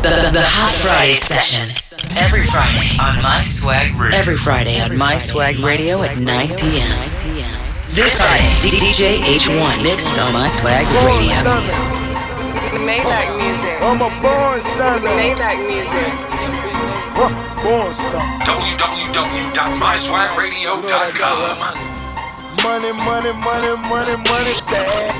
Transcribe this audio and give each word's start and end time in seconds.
The, 0.00 0.32
the 0.32 0.40
Hot 0.40 0.72
Friday 0.80 1.12
session. 1.12 1.76
Every 2.16 2.40
Friday 2.48 2.96
on 2.96 3.20
My 3.20 3.44
Swag 3.44 3.92
Radio. 4.00 4.16
Every 4.16 4.40
Friday 4.40 4.80
on 4.80 4.96
My 4.96 5.20
Swag 5.20 5.60
Radio 5.60 6.00
at 6.00 6.16
9 6.16 6.24
p.m. 6.56 6.96
This 7.84 8.16
Friday, 8.16 8.48
DJ 8.72 9.20
H1 9.20 9.60
mixed 9.84 10.16
on 10.16 10.32
My 10.32 10.48
Swag 10.48 10.88
Radio. 11.04 11.36
Maybach 12.80 13.28
music. 13.44 13.76
I'm 13.84 14.00
a 14.00 14.08
born 14.24 14.56
stunner. 14.64 15.04
Maybach 15.04 15.60
music. 15.68 16.08
Huh, 17.20 17.28
born 17.60 17.92
stunner. 17.92 18.24
www.myswagradio.com. 18.48 21.44
Money, 22.64 22.92
money, 23.04 23.32
money, 23.36 23.74
money, 23.84 24.16
money 24.16 24.56
bag. 24.64 25.12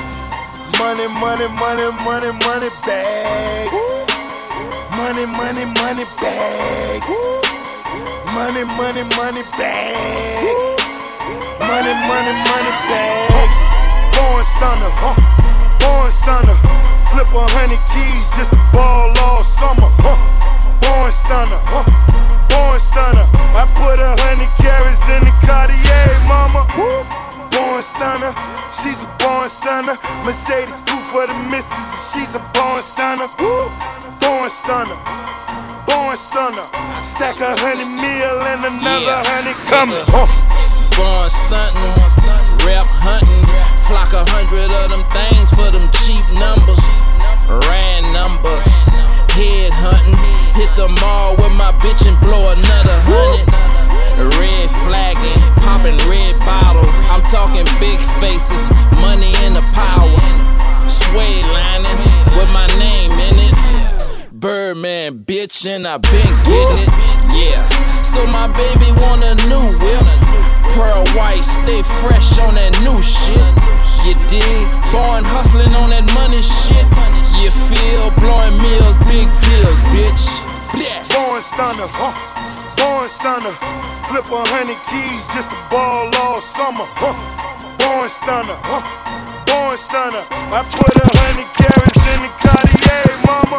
Money, 0.80 1.04
money, 1.20 1.52
money, 1.60 1.92
money, 2.00 2.32
money 2.32 2.72
bag. 2.88 4.09
Money, 5.00 5.24
money, 5.32 5.64
money 5.64 6.04
bag. 6.20 7.00
Money, 8.36 8.64
money, 8.77 9.04
money 9.16 9.42
bag. 9.56 9.96
Money, 11.64 11.95
money, 12.04 12.34
money 12.36 12.72
bag. 12.84 13.50
Born 14.12 14.44
stunner, 14.44 14.92
huh? 15.00 15.16
Born 15.80 16.10
stunner. 16.12 16.52
Flip 17.08 17.32
a 17.32 17.44
hundred 17.56 17.80
keys 17.88 18.28
just 18.36 18.52
to 18.52 18.60
ball 18.77 19.08
all 19.24 19.41
summer, 19.42 19.88
huh? 20.05 20.20
Born 20.84 21.10
stunner, 21.10 21.60
huh? 21.64 21.88
Born 22.52 22.78
stunner. 22.78 23.24
I 23.56 23.64
put 23.80 24.05
a 24.05 24.12
hundred 24.20 24.52
carats 24.60 25.08
in 25.16 25.24
the 25.24 25.32
Cartier, 25.48 26.12
mama. 26.28 26.60
Born 27.50 27.82
stunner, 27.82 28.32
she's 28.74 29.02
a 29.04 29.10
born 29.18 29.48
stunner. 29.48 29.96
Mercedes 30.24 30.82
coupe 30.86 31.04
for 31.10 31.27
the 31.27 31.34
missus, 31.50 32.12
she's 32.12 32.34
a 32.34 32.42
born 32.54 32.80
stunner. 32.82 33.27
Born 34.20 34.48
stunner, 34.50 34.98
born 35.86 36.16
stunner. 36.16 36.66
Stack 37.02 37.41
a 37.41 37.55
hundred 37.58 37.91
mil 37.98 38.36
and 38.41 38.60
another 38.70 39.19
Yeah. 39.19 39.25
hundred 39.27 39.58
coming. 39.66 40.05
Huh. 40.08 40.28
Born 40.97 41.28
stunting, 41.30 41.94
rap 42.66 42.86
hunting, 43.02 43.44
flock 43.88 44.12
a 44.12 44.22
hundred 44.30 44.70
of 44.70 44.91
them 44.92 45.05
things 45.10 45.48
for 45.56 45.70
them 45.72 45.88
cheap 46.05 46.22
numbers. 46.38 46.84
Ran 47.48 48.05
numbers, 48.12 48.69
head 49.34 49.72
hunting, 49.75 50.19
hit 50.55 50.70
the 50.77 50.88
mall 51.03 51.34
with 51.41 51.53
my 51.58 51.72
bitch 51.82 52.06
and 52.06 52.19
blow 52.20 52.53
another 52.53 52.98
hundred. 53.08 53.69
Red 54.20 54.68
flagging, 54.84 55.40
popping 55.64 55.96
red 56.10 56.34
bottles. 56.44 56.92
I'm 57.08 57.24
talking 57.32 57.64
big 57.80 58.00
faces, 58.20 58.68
money 59.00 59.32
in 59.48 59.56
the 59.56 59.64
power. 59.72 60.20
Suede 60.84 61.46
lining 61.56 62.00
with 62.36 62.52
my 62.52 62.66
name 62.76 63.12
in 63.16 63.34
it. 63.48 63.54
Birdman, 64.32 65.24
bitch, 65.24 65.64
and 65.64 65.86
I 65.86 65.96
been 65.98 66.32
getting 66.44 66.84
it. 66.84 66.92
Yeah. 67.32 67.64
So 68.04 68.26
my 68.28 68.48
baby 68.48 68.92
want 69.00 69.22
a 69.24 69.34
new 69.48 69.66
whip. 69.80 70.06
Pearl 70.76 71.04
white, 71.16 71.44
stay 71.44 71.82
fresh 72.02 72.38
on 72.41 72.54
that 72.54 72.72
new 72.84 72.98
shit. 73.00 73.48
You 74.04 74.14
dig? 74.28 74.64
Born 74.92 75.24
hustling 75.24 75.74
on 75.76 75.91
that 75.91 76.04
money 76.16 76.41
shit. 76.41 76.86
You 77.41 77.50
feel? 77.52 78.10
Blowing 78.20 78.56
meals, 78.60 78.96
big 79.08 79.28
bills, 79.28 79.80
bitch. 79.92 80.24
Born 81.08 81.41
stunner, 81.41 81.88
huh? 81.88 82.30
Born 83.01 83.09
stunner. 83.09 83.56
Flip 84.12 84.29
a 84.29 84.45
hundred 84.53 84.77
keys 84.84 85.25
just 85.33 85.48
to 85.48 85.56
ball 85.73 86.12
all 86.20 86.37
summer, 86.37 86.84
huh? 87.01 87.17
Born 87.81 88.05
stunner, 88.12 88.61
huh? 88.61 88.84
Born 89.48 89.77
stunner. 89.81 90.20
I 90.53 90.61
put 90.69 90.93
a 91.01 91.09
hundred 91.09 91.48
carats 91.56 92.05
in 92.12 92.21
the 92.21 92.31
Cartier, 92.45 93.01
mama. 93.25 93.56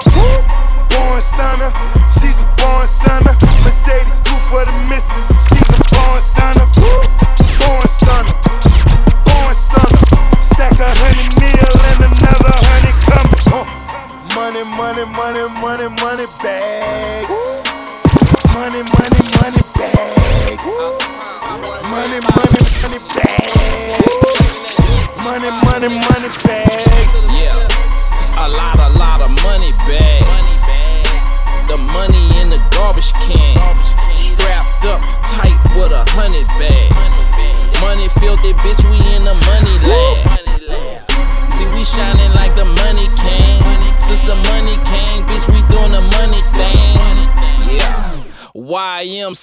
Born 0.93 1.21
stunner, 1.25 1.73
she's 2.21 2.45
a 2.45 2.47
born 2.53 2.85
stunner. 2.85 3.33
Mercedes 3.65 4.21
coupe 4.21 4.45
for 4.45 4.61
the 4.61 4.77
missus, 4.85 5.30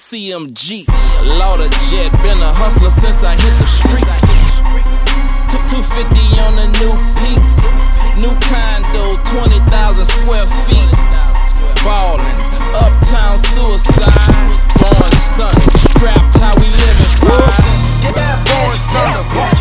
YMCMB. 0.09 0.89
Lauder 1.37 1.69
jet, 1.89 2.11
been 2.23 2.41
a 2.41 2.51
hustler 2.57 2.89
since 2.89 3.23
I 3.23 3.37
hit 3.37 3.53
the 3.61 3.67
streets. 3.69 4.25
Took 5.53 5.61
250 5.69 6.41
on 6.41 6.53
the 6.57 6.65
new 6.81 6.93
piece. 7.21 7.53
New 8.17 8.33
condo, 8.49 9.21
20,000 9.21 10.05
square 10.05 10.45
feet. 10.65 10.89
Ballin', 11.85 12.25
uptown 12.73 13.37
suicide. 13.53 14.49
Born 14.81 15.13
stunning, 15.13 15.73
strapped 15.93 16.41
how 16.41 16.57
we 16.57 16.73
living 16.73 17.13
fine. 17.21 17.69
Born 18.49 18.73
stunner, 18.81 19.58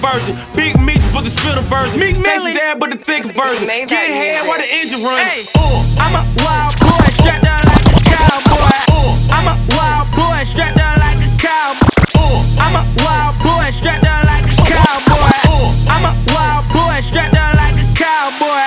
Bryant, 0.00 0.26
but 0.26 0.34
the 0.34 0.34
sicker 0.34 0.34
version. 0.34 0.34
Big 0.54 0.74
meats, 0.80 1.06
but 1.12 1.24
the 1.24 1.30
spitter 1.30 1.60
version. 1.62 2.00
Meek 2.00 2.18
Millie, 2.18 2.54
there, 2.54 2.76
but 2.76 2.90
the 2.90 2.98
thicker 2.98 3.32
version. 3.32 3.66
Maybach 3.66 3.88
Get 3.88 4.10
ahead 4.10 4.46
while 4.46 4.58
the 4.58 4.66
engine 4.66 5.02
runs. 5.04 5.20
Hey, 5.20 5.42
Uh. 5.54 5.84
I'm 6.02 6.14
a 6.14 6.22
wild 6.42 6.74
boy, 6.80 7.06
strapped 7.14 7.42
down 7.44 7.62
like 7.68 7.86
a 7.86 8.00
cowboy. 8.02 8.74
Uh, 8.90 8.94
uh, 8.94 9.34
I'm 9.36 9.46
a 9.48 9.56
wild 9.76 10.08
boy, 10.14 10.42
strapped 10.44 10.76
down 10.76 10.98
like 10.98 11.20
a 11.22 11.30
cowboy. 11.38 12.02
Uh, 12.18 12.42
I'm 12.64 12.74
a 12.74 12.82
wild 13.04 13.34
boy, 13.42 13.66
strapped 13.70 14.02
down 14.02 14.22
like 14.26 14.46
a 14.46 14.56
cowboy. 14.66 15.30
I'm 15.90 16.04
a 16.04 16.12
wild 16.34 16.64
boy, 16.74 16.98
strapped 17.00 17.34
down 17.34 17.52
like 17.56 17.76
a 17.78 17.86
cowboy. 17.94 18.66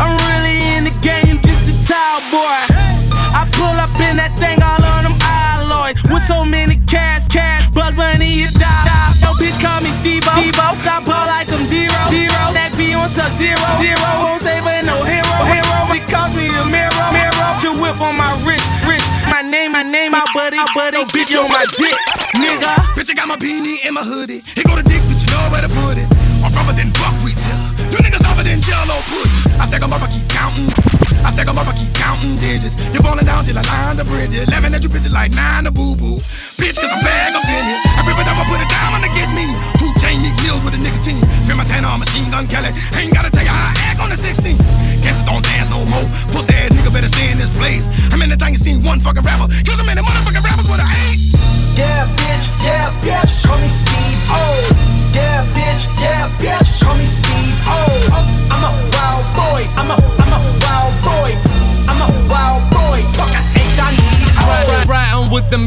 I'm 0.00 0.14
really 0.30 0.56
in 0.76 0.84
the 0.84 0.94
game, 1.04 1.26
you 1.30 1.36
just 1.46 1.68
a 1.70 1.74
towel 1.86 2.20
boy. 2.34 2.58
I 3.36 3.46
pull 3.54 3.76
up 3.78 3.92
in 4.00 4.16
that 4.16 4.34
thing 4.38 4.58
all 4.62 4.82
on 4.82 5.04
them 5.06 5.16
alloys 5.22 6.02
with 6.10 6.22
so 6.22 6.44
many 6.44 6.76
cash, 6.90 7.28
cash, 7.28 7.49
zero. 12.10 12.42
That 12.52 12.74
be 12.76 12.92
on 12.92 13.08
sub 13.08 13.30
zero, 13.32 13.56
zero. 13.78 14.10
Won't 14.26 14.42
save 14.42 14.66
her 14.66 14.82
no 14.82 14.98
hero, 15.06 15.36
hero. 15.46 15.78
It 15.94 16.04
cost 16.10 16.34
me 16.34 16.50
a 16.50 16.66
mirror, 16.66 17.06
mirror. 17.14 17.50
Your 17.62 17.78
whip 17.78 18.00
on 18.02 18.18
my 18.18 18.34
wrist, 18.42 18.66
wrist. 18.84 19.06
My 19.30 19.42
name, 19.46 19.72
my 19.72 19.86
name, 19.86 20.12
my 20.12 20.24
buddy, 20.34 20.58
my 20.58 20.66
buddy. 20.74 20.98
Bitch 21.14 21.32
on 21.38 21.46
my 21.48 21.64
dick, 21.78 21.96
nigga. 22.36 22.74
Bitch, 22.98 23.10
I 23.10 23.14
got 23.14 23.28
my 23.28 23.36
beanie 23.36 23.78
in 23.86 23.94
my 23.94 24.02
hoodie. 24.02 24.42
Here 24.58 24.66
go 24.66 24.74
the 24.74 24.82
dick, 24.82 25.02
but 25.06 25.22
you 25.22 25.28
know 25.30 25.42
where 25.54 25.62
to 25.62 25.70
put 25.70 25.96
it. 25.96 26.08
I'm 26.42 26.50
rougher 26.56 26.74
than 26.74 26.90
buckwheat 26.96 27.29
jello 28.70 29.02
pudding. 29.10 29.34
I 29.58 29.64
stack 29.66 29.82
'em 29.82 29.92
up, 29.92 30.02
I 30.02 30.08
keep 30.08 30.26
counting. 30.30 30.70
I 31.26 31.30
stack 31.34 31.48
'em 31.50 31.58
up, 31.58 31.66
I 31.66 31.74
keep 31.74 31.92
counting 31.92 32.38
digits. 32.38 32.74
You're 32.94 33.02
falling 33.02 33.26
down 33.26 33.44
till 33.44 33.58
I 33.58 33.64
line 33.66 33.96
the 33.98 34.06
bridge. 34.06 34.32
11 34.32 34.74
at 34.74 34.82
you 34.84 34.90
bitches 34.94 35.12
like 35.12 35.32
9 35.34 35.64
to 35.64 35.70
boo 35.70 35.96
boo. 35.96 36.16
Bitch, 36.60 36.76
cause 36.78 36.92
I'm 36.94 37.02
bag 37.02 37.34
up 37.34 37.44
in 37.44 37.64
here. 37.68 37.80
I 37.98 38.00
rip 38.06 38.18
it 38.22 38.26
up, 38.30 38.38
I 38.38 38.44
put 38.46 38.60
it 38.64 38.70
down 38.70 38.94
on 38.94 39.00
the 39.02 39.10
get 39.16 39.28
me. 39.38 39.46
Two 39.80 39.90
chain 40.00 40.22
meals 40.22 40.62
with 40.64 40.74
a 40.78 40.80
nicotine. 40.86 41.20
Feel 41.46 41.56
my 41.56 41.64
tan 41.64 41.84
on 41.84 41.98
machine 41.98 42.30
gun 42.30 42.46
Kelly. 42.46 42.70
Ain't 42.96 43.12
gotta 43.12 43.30
tell 43.30 43.44
you 43.44 43.50
how 43.50 43.70
I 43.70 43.74
act 43.90 44.00
on 44.00 44.10
the 44.10 44.16
16. 44.16 44.56
Cancers 45.02 45.26
don't 45.26 45.44
dance 45.44 45.68
no 45.68 45.84
more. 45.92 46.06
Pussy 46.32 46.54
ass 46.54 46.70
nigga 46.70 46.92
better 46.92 47.08
stay 47.08 47.30
in 47.30 47.38
this 47.38 47.50
place. 47.50 47.86
How 48.10 48.16
many 48.16 48.36
times 48.36 48.52
you 48.58 48.62
seen 48.66 48.78
one 48.84 49.00
fucking 49.00 49.22
rapper? 49.22 49.46
Kill 49.66 49.76
so 49.76 49.84
many 49.84 50.00
motherfucking 50.00 50.44
rappers 50.44 50.68
with 50.70 50.80
a 50.80 50.88
eight 51.08 51.29
yeah, 51.80 52.04
bitch, 52.20 52.46
yeah, 52.64 52.92
bitch. 53.02 53.46
Call 53.46 53.58
me 53.58 53.68
Steve 53.68 54.20
O. 54.28 54.44
Yeah, 55.14 55.46
bitch, 55.56 55.88
yeah, 56.00 56.28
bitch. 56.40 56.82
Call 56.82 56.96
me 56.96 57.06
Steve 57.06 57.56
O. 57.66 57.80
I'm 58.52 58.64
a 58.68 58.72
wild 58.94 59.26
boy. 59.38 59.62
I'm 59.80 59.90
a, 59.90 59.96
I'm 60.22 60.32
a 60.36 60.40
wild 60.64 60.94
boy. 61.08 61.30
I'm 61.90 62.00
a 62.04 62.08
wild 62.28 62.62
boy. 62.70 63.00
Fuck. 63.16 63.32
I 63.56 63.59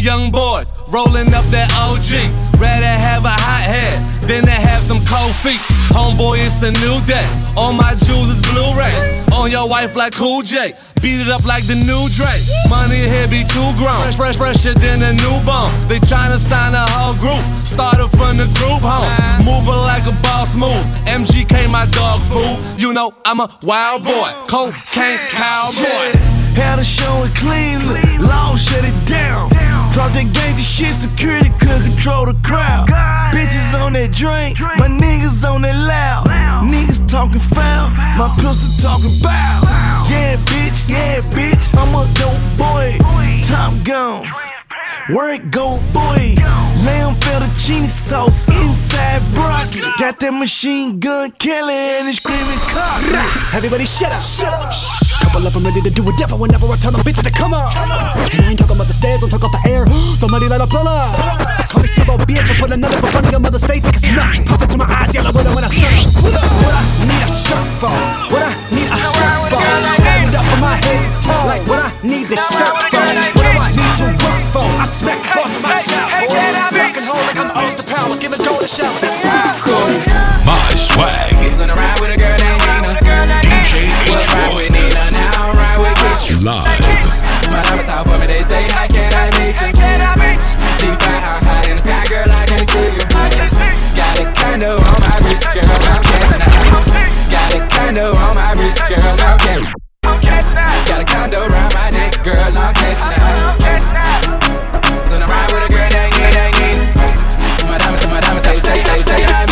young 0.04 0.30
boys 0.30 0.74
rolling 0.92 1.34
up 1.34 1.46
that 1.48 1.72
OG. 1.80 2.28
Rather 2.60 2.86
have 2.86 3.24
a 3.24 3.32
hot 3.32 3.64
head 3.64 3.98
than 4.28 4.44
to 4.44 4.52
have 4.52 4.84
some 4.84 5.00
cold 5.08 5.34
feet. 5.40 5.64
Homeboy, 5.96 6.44
it's 6.46 6.62
a 6.62 6.72
new 6.84 7.00
day. 7.08 7.26
All 7.56 7.72
my 7.74 7.96
jewels 7.96 8.30
is 8.30 8.42
Blu-ray. 8.52 9.24
On 9.32 9.50
your 9.50 9.68
wife 9.68 9.96
like 9.96 10.14
Cool 10.14 10.42
J. 10.42 10.74
Beat 11.02 11.20
it 11.24 11.30
up 11.30 11.46
like 11.46 11.66
the 11.66 11.76
new 11.76 12.04
Dre. 12.12 12.36
Money 12.70 13.00
here 13.00 13.28
be 13.28 13.44
too 13.48 13.64
grown. 13.80 14.04
Fresh, 14.12 14.16
fresh, 14.20 14.38
fresher 14.38 14.74
than 14.74 15.02
a 15.02 15.14
new 15.14 15.24
newborn. 15.24 15.72
They 15.88 16.00
tryna 16.04 16.38
sign 16.38 16.76
a 16.76 16.86
whole 16.92 17.16
group. 17.16 17.42
Started 17.64 18.12
from 18.20 18.38
the 18.38 18.48
group 18.60 18.84
home. 18.84 19.10
Moving 19.48 19.82
like 19.88 20.06
a 20.06 20.16
boss 20.22 20.56
move. 20.56 20.84
MGK, 21.08 21.72
my 21.72 21.88
dog 21.96 22.20
food. 22.22 22.60
You 22.80 22.94
know 22.94 23.14
I'm 23.26 23.40
a 23.40 23.48
wild 23.64 24.04
boy. 24.04 24.30
Cocaine 24.48 25.20
cowboy. 25.32 26.33
Had 26.56 26.80
a 26.80 26.84
show 26.84 27.24
in 27.24 27.32
Cleveland, 27.34 28.20
law 28.20 28.56
shut 28.56 28.84
it 28.86 29.08
down. 29.08 29.50
Drop 29.92 30.12
that 30.14 30.26
gangsta 30.34 30.64
shit, 30.64 30.94
security 30.94 31.50
could 31.60 31.82
control 31.82 32.26
the 32.26 32.36
crowd. 32.44 32.88
Bitches 33.34 33.74
on 33.80 33.94
that 33.94 34.12
drink, 34.12 34.60
my 34.78 34.88
niggas 34.88 35.44
on 35.44 35.62
that 35.64 35.76
loud. 35.76 36.28
Niggas 36.66 37.08
talking 37.08 37.40
foul, 37.40 37.90
my 38.18 38.30
pistol 38.42 38.70
talking 38.82 39.14
bow. 39.22 39.62
Yeah, 40.10 40.38
bitch, 40.46 40.90
yeah, 40.90 41.22
bitch, 41.30 41.76
I'm 41.78 41.94
a 41.94 42.06
dope 42.14 42.42
boy. 42.58 42.98
Top 43.44 43.74
gun. 43.84 44.43
Where 45.12 45.36
it 45.36 45.52
go, 45.52 45.84
boy? 45.92 46.32
Lamb 46.88 47.20
fettuccine 47.20 47.84
sauce 47.84 48.48
inside 48.48 49.20
broccoli. 49.36 49.84
Got 50.00 50.16
that 50.24 50.32
machine 50.32 50.98
gun 51.04 51.32
Kelly 51.44 51.76
and 52.00 52.08
it's 52.08 52.24
screaming 52.24 52.64
cock. 52.72 53.04
Everybody 53.52 53.84
shut 53.84 54.16
up. 54.16 54.24
Shut 54.24 54.48
up. 54.48 54.72
Couple 55.20 55.44
of 55.44 55.52
them 55.52 55.68
ready 55.68 55.82
to 55.84 55.92
do 55.92 56.08
whatever 56.08 56.40
whenever 56.40 56.72
I 56.72 56.78
tell 56.80 56.96
them 56.96 57.04
bitches 57.04 57.28
to 57.28 57.36
come. 57.36 57.52
And 57.52 57.68
I 57.68 58.48
ain't 58.48 58.60
talking 58.60 58.80
about 58.80 58.88
the 58.88 58.96
stairs, 58.96 59.24
I'm 59.24 59.30
talking 59.30 59.52
about 59.52 59.60
the 59.60 59.76
air. 59.76 59.84
Somebody 60.24 60.48
light 60.48 60.62
up 60.62 60.72
the 60.72 60.80
light. 60.80 61.12
Call 61.68 61.84
me 61.84 61.88
Steve 61.92 62.08
bitch, 62.08 62.48
I 62.48 62.56
put 62.56 62.72
another 62.72 62.96
in 62.96 63.04
front 63.04 63.28
of 63.28 63.32
your 63.32 63.44
mother's 63.44 63.68
face 63.68 63.84
like 63.84 64.00
it's 64.00 64.08
nothing. 64.08 64.48
Pop 64.48 64.64
into 64.64 64.80
my 64.80 64.88
eyes, 64.88 65.12
yellow 65.12 65.36
when 65.36 65.68
I 65.68 65.68
sun 65.68 66.32
up. 66.32 66.48
What 66.64 66.80
I 66.80 67.04
need 67.04 67.20
a 67.20 67.28
shirt 67.28 67.68
for? 67.84 67.92
What 68.32 68.40
I 68.40 68.56
need 68.72 68.88
a 68.88 68.96
shirt 68.96 70.00
for? 70.00 70.03
My 70.64 70.80
head, 70.80 71.04
toe. 71.20 71.44
Like 71.44 71.68
what 71.68 71.84
I 71.84 71.92
need 72.08 72.32
this 72.32 72.40
shirt 72.56 72.72
for? 72.72 73.04
What 73.04 73.44
do 73.44 73.52
I 73.60 73.70
need 73.76 73.94
to 74.00 74.08
work 74.24 74.44
for? 74.56 74.64
I 74.64 74.88
smack 74.88 75.20
boss 75.36 75.52
my 75.60 75.76
shout. 75.84 76.08
Fucking 76.08 77.04
hole 77.04 77.20
like 77.28 77.36
I'm 77.36 77.52
Austin 77.60 77.84
Powers, 77.84 78.20
give 78.24 78.32
a 78.32 78.40
goal 78.40 78.64
a 78.64 78.68
shout. 78.68 78.96
My 80.48 80.56
swag. 80.80 81.36
On 81.60 81.70
a 81.70 81.76
ride 81.76 82.00
with 82.00 82.16
a 82.16 82.18
girl 82.18 82.38
named 82.40 82.64
Nina. 82.64 82.92
DJ 83.44 83.92
Was 84.08 84.24
ride 84.32 84.56
with 84.56 84.72
Nina, 84.72 85.12
now 85.12 85.52
I'm 85.52 85.56
ride 85.56 85.80
with 85.84 85.96
Keisha. 86.00 86.40
Live. 86.40 87.24
My 87.52 87.62
number 87.70 87.84
talk 87.84 88.08
for 88.08 88.18
me, 88.20 88.26
they 88.26 88.42
say, 88.42 88.64
How 88.72 88.88
can 88.88 89.12
I 89.14 89.30
meet 89.38 89.56
you? 89.62 89.70
G5 90.80 91.00
how 91.00 91.40
high 91.44 91.70
in 91.70 91.78
the 91.78 91.84
sky, 91.84 92.04
girl, 92.10 92.28
I 92.28 92.46
can't 92.48 92.68
see 92.68 92.88
you. 92.98 93.04
Got 93.96 94.20
a 94.20 94.26
condo 94.36 94.76
on 94.76 95.00
my 95.06 95.16
wrist, 95.24 95.46
girl, 95.54 95.64
I'm 95.94 96.04
cashing 96.04 96.42
out. 96.42 96.88
Got 97.32 97.54
a 97.54 97.60
condo 97.70 98.12
on 98.12 98.36
my 98.36 98.52
wrist, 98.58 98.82
girl, 98.90 99.00
I'm 99.00 99.83
So 102.94 103.10
I 105.18 105.26
ride 105.26 105.50
with 105.50 105.66
a 105.66 105.70
girl 105.74 105.90
Nina. 106.62 106.86
My 107.66 107.82
diamonds, 107.82 108.06
my 108.06 108.22
diamonds, 108.22 108.46
say, 108.46 108.62
say, 108.62 108.78
I 109.34 109.46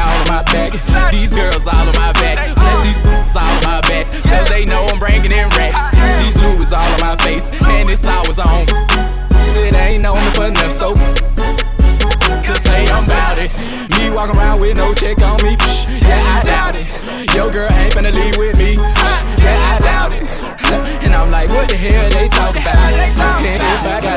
all 0.00 0.08
on 0.08 0.28
my 0.32 0.42
back, 0.48 0.72
these 1.12 1.34
girls 1.34 1.68
all 1.68 1.76
on 1.76 1.92
my 2.00 2.12
back. 2.16 2.40
Bless 2.56 2.80
these 2.80 2.96
all 3.36 3.44
my 3.68 3.80
back, 3.84 4.08
cause 4.24 4.48
they 4.48 4.64
know 4.64 4.88
I'm 4.88 4.98
racks. 5.52 5.92
These 6.24 6.40
all 6.72 6.80
on 6.80 7.00
my 7.00 7.16
face, 7.20 7.52
and 7.52 7.90
it's 7.90 8.06
always 8.06 8.38
on. 8.38 8.64
It 9.60 9.74
ain't 9.74 10.02
for 10.32 10.48
so 10.72 10.94
I'm 12.88 13.04
it. 13.36 13.52
Me 14.00 14.08
around 14.32 14.60
with 14.60 14.76
no 14.76 14.94
check 14.94 15.20
on 15.20 15.36
me. 15.44 15.56
Psh, 15.56 16.00
yeah, 16.00 16.40
I 16.40 16.42
doubt 16.44 16.74
it. 16.76 16.88
Your 17.34 17.50
girl 17.52 17.68
ain't 17.70 17.92
finna 17.92 18.12
leave 18.12 18.36
with 18.38 18.56
me. 18.56 18.63
Like, 21.46 21.56
what 21.56 21.68
the 21.68 21.76
hell 21.76 22.10
they 22.10 22.28
talk 22.28 22.56
about? 22.56 22.74
If 23.44 23.60
I 23.60 24.00
got 24.00 24.13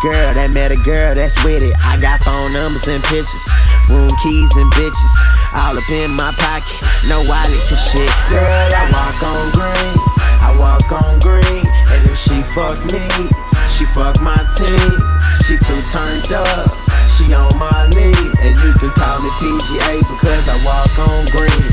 girl 0.00 0.30
that 0.34 0.54
met 0.54 0.70
a 0.70 0.80
girl 0.86 1.14
that's 1.14 1.34
with 1.42 1.62
it. 1.62 1.74
I 1.82 1.98
got 1.98 2.22
phone 2.22 2.52
numbers 2.54 2.86
and 2.86 3.02
pictures, 3.10 3.46
room 3.90 4.10
keys 4.22 4.52
and 4.54 4.70
bitches. 4.74 5.14
All 5.54 5.74
up 5.74 5.88
in 5.90 6.10
my 6.14 6.30
pocket, 6.38 6.78
no 7.10 7.22
wallet 7.26 7.62
for 7.66 7.78
shit. 7.78 8.10
Girl, 8.30 8.46
I 8.46 8.84
walk 8.94 9.18
on 9.22 9.44
green. 9.54 9.94
I 10.38 10.50
walk 10.54 10.86
on 10.92 11.18
green. 11.18 11.64
And 11.94 12.02
if 12.06 12.18
she 12.18 12.42
fuck 12.54 12.78
me, 12.90 13.02
she 13.66 13.84
fuck 13.90 14.20
my 14.22 14.38
team. 14.54 14.92
She 15.46 15.58
too 15.58 15.80
turned 15.90 16.30
up. 16.46 16.70
She 17.10 17.26
on 17.34 17.50
my 17.58 17.90
lead. 17.94 18.30
And 18.44 18.54
you 18.62 18.70
can 18.78 18.92
call 18.94 19.18
me 19.18 19.30
PGA 19.42 20.04
because 20.06 20.46
I 20.46 20.56
walk 20.62 20.94
on 20.98 21.26
green. 21.34 21.68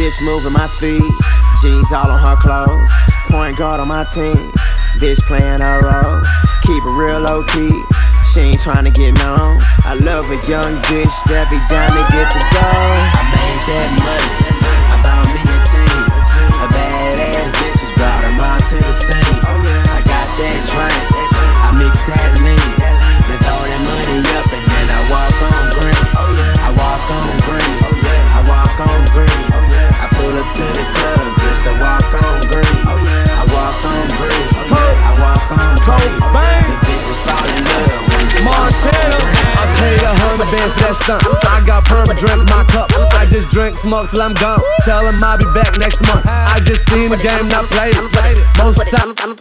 Bitch 0.00 0.16
moving 0.24 0.52
my 0.52 0.66
speed, 0.66 1.02
jeans 1.60 1.92
all 1.92 2.08
on 2.08 2.18
her 2.18 2.36
clothes. 2.40 2.92
Point 3.28 3.58
guard 3.58 3.80
on 3.80 3.88
my 3.88 4.04
team, 4.04 4.50
bitch 4.96 5.20
playing 5.28 5.60
her 5.60 5.80
role. 5.84 6.24
Keep 6.62 6.84
it 6.86 6.94
real 6.94 7.18
low 7.18 7.42
key, 7.50 7.82
she 8.22 8.40
ain't 8.40 8.60
trying 8.62 8.84
to 8.84 8.94
get 8.94 9.10
known. 9.18 9.58
I 9.82 9.98
love 9.98 10.30
a 10.30 10.38
young 10.46 10.78
bitch 10.86 11.16
that 11.26 11.50
be 11.50 11.58
down 11.66 11.90
to 11.90 12.04
get 12.14 12.30
the 12.30 12.42
dough. 12.54 12.94
I 13.10 13.22
made 13.34 13.62
that 13.66 13.90
money, 14.06 14.30
I 14.86 14.96
bought 15.02 15.26
me 15.34 15.42
a 15.42 15.58
team. 15.66 16.04
A 16.62 16.66
badass 16.70 17.50
bitches 17.58 17.90
brought 17.98 18.22
them 18.22 18.38
all 18.38 18.60
to 18.70 18.76
the 18.78 18.94
scene. 19.02 19.36
Oh, 19.50 19.58
I 19.90 19.98
got 20.06 20.28
that 20.30 20.58
drink, 20.70 20.94
I 21.58 21.68
mix 21.74 21.98
that 22.06 22.30
lean. 22.38 22.70
Then 23.26 23.38
throw 23.42 23.60
that 23.66 23.82
money 23.82 24.22
up 24.38 24.46
and 24.54 24.62
then 24.62 24.86
I 24.94 25.00
walk 25.10 25.36
on 25.42 25.64
green. 25.74 26.02
Oh, 26.22 26.30
I 26.60 26.70
walk 26.70 27.02
on 27.10 27.34
green, 27.50 27.74
oh, 27.82 27.98
I 28.30 28.40
walk 28.46 28.78
on 28.78 29.00
green. 29.10 29.42
I 29.98 30.06
pull 30.06 30.38
up 30.38 30.46
to 30.46 30.64
the 30.70 30.84
club 30.86 31.24
just 31.34 31.66
to 31.66 31.72
walk 31.82 32.14
on 32.14 32.46
green. 32.46 32.78
I 32.86 33.42
walk 33.50 33.80
on 33.90 34.06
green. 34.22 34.49
Montana, 38.40 39.20
I 39.60 39.64
paid 39.76 40.00
a 40.00 40.12
hundred 40.16 40.48
that 40.48 40.96
stunt. 41.04 41.22
I 41.44 41.60
got 41.66 41.84
perp 41.84 42.08
drink 42.16 42.48
my 42.48 42.64
cup. 42.72 42.88
I 43.20 43.26
just 43.26 43.50
drink 43.50 43.76
smoke 43.76 44.10
till 44.10 44.22
I'm 44.22 44.32
gone. 44.34 44.60
Tell 44.84 45.06
him 45.06 45.22
I'll 45.22 45.36
be 45.36 45.44
back 45.52 45.76
next 45.78 46.00
month. 46.06 46.24
I 46.26 46.60
just 46.64 46.88
seen 46.88 47.10
the 47.10 47.18
game, 47.18 47.48
not 47.48 47.66
played 47.68 47.94
it. 47.94 48.46
Most 48.56 48.80
of 48.80 48.88
the 48.88 48.96
time. 48.96 49.40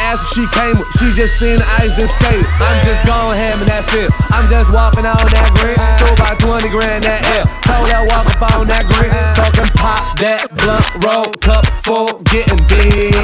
Asked 0.00 0.26
if 0.26 0.28
she 0.34 0.44
came 0.50 0.78
with, 0.78 0.88
she 0.98 1.12
just 1.14 1.38
seen 1.38 1.58
the 1.58 1.66
ice 1.78 1.94
then 1.94 2.08
skated. 2.08 2.46
I'm 2.58 2.82
just 2.82 3.04
going 3.06 3.36
ham 3.38 3.60
in 3.60 3.66
that 3.70 3.86
field. 3.90 4.10
I'm 4.34 4.50
just 4.50 4.72
walking 4.72 5.06
on 5.06 5.14
that 5.14 5.50
green. 5.54 5.78
Threw 6.00 6.14
about 6.16 6.38
20 6.38 6.68
grand 6.70 7.04
that 7.04 7.22
L. 7.38 7.46
Told 7.62 7.86
her 7.94 8.02
walk 8.08 8.26
up 8.26 8.42
on 8.56 8.66
that 8.66 8.86
green. 8.88 9.12
Talking 9.36 9.70
pop 9.76 10.02
that 10.18 10.50
blunt 10.58 10.86
roll 11.04 11.30
cup 11.38 11.66
full, 11.84 12.22
getting 12.30 12.62
big. 12.66 13.14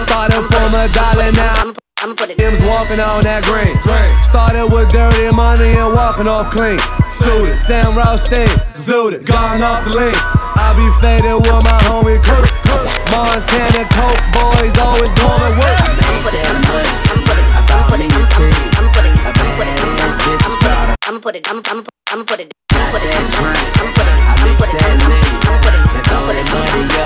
Started 0.00 0.44
from 0.48 0.74
a 0.74 0.88
dollar 0.92 1.32
now. 1.32 1.79
I'ma 2.00 2.14
put 2.16 2.30
it. 2.32 2.40
M's 2.40 2.56
walking 2.64 2.96
on 2.96 3.20
that 3.28 3.44
green. 3.44 3.76
Started 4.24 4.72
with 4.72 4.88
dirty 4.88 5.28
money 5.36 5.76
and 5.76 5.92
walking 5.92 6.24
off 6.24 6.48
clean. 6.48 6.80
Suited, 7.04 7.60
Sam 7.60 7.92
Rothstein, 7.92 8.48
zooted, 8.72 9.28
gone 9.28 9.60
off 9.60 9.84
the 9.84 9.92
lean. 9.92 10.16
I 10.56 10.72
be 10.72 10.88
faded 10.96 11.36
with 11.36 11.60
my 11.60 11.76
homie 11.84 12.16
Kurt. 12.24 12.48
Montana 13.12 13.84
Coke 13.92 14.24
boys 14.32 14.72
always 14.80 15.12
going 15.12 15.44
to 15.44 15.52
work. 15.60 15.76
I'ma 15.76 16.24
put 16.24 16.32
it, 16.32 16.40
I'ma 16.40 16.64
put 16.64 16.80
it, 16.80 16.96
I'ma 17.04 17.20
put 17.20 17.36
it, 17.36 17.52
I'ma 17.52 17.84
put 17.84 18.00
it, 18.00 18.08
I'ma 18.08 18.88
put 18.88 19.04
it, 19.04 19.20
I'ma 19.20 19.44
put 19.52 19.68
it, 19.68 20.96
I'ma 21.04 21.20
put 21.20 21.36
it, 21.36 21.44
I'ma 21.52 21.60
I'ma 21.68 21.84
I'ma 22.16 22.24
put 22.24 22.40
it, 22.40 22.48
I'ma 22.72 22.88
put 22.88 23.04
it, 23.04 23.12
I'ma 23.12 23.28
put 23.28 23.52
it, 23.52 23.76
I'ma 23.76 23.92
put 23.92 24.08
it, 24.08 24.24
I'ma 24.24 24.56
put 24.56 24.72
it, 24.72 24.88
I'ma 25.36 25.58
put 25.60 25.76
it, 25.76 25.84
and 25.84 26.04
throw 26.08 26.24
that 26.32 26.48
money 26.48 26.80
up 26.80 26.96
and 26.96 26.99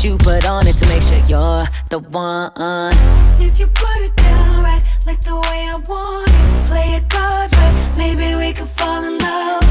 see 0.00 0.08
you 0.08 0.16
put 0.16 0.46
on 0.48 0.66
it 0.66 0.76
to 0.76 0.86
make 0.86 1.02
sure 1.02 1.18
you're 1.28 1.64
the 1.90 1.98
one. 2.10 2.92
If 3.38 3.58
you 3.58 3.66
put 3.66 4.00
it 4.00 4.14
down 4.16 4.62
right, 4.62 4.82
like 5.06 5.20
the 5.20 5.34
way 5.34 5.68
I 5.68 5.76
want 5.88 6.28
it, 6.28 6.68
play 6.68 6.88
it 6.96 7.08
God's 7.08 7.52
way, 7.52 7.70
maybe 7.96 8.34
we 8.34 8.52
could 8.52 8.68
fall 8.80 9.04
in 9.04 9.18
love. 9.18 9.62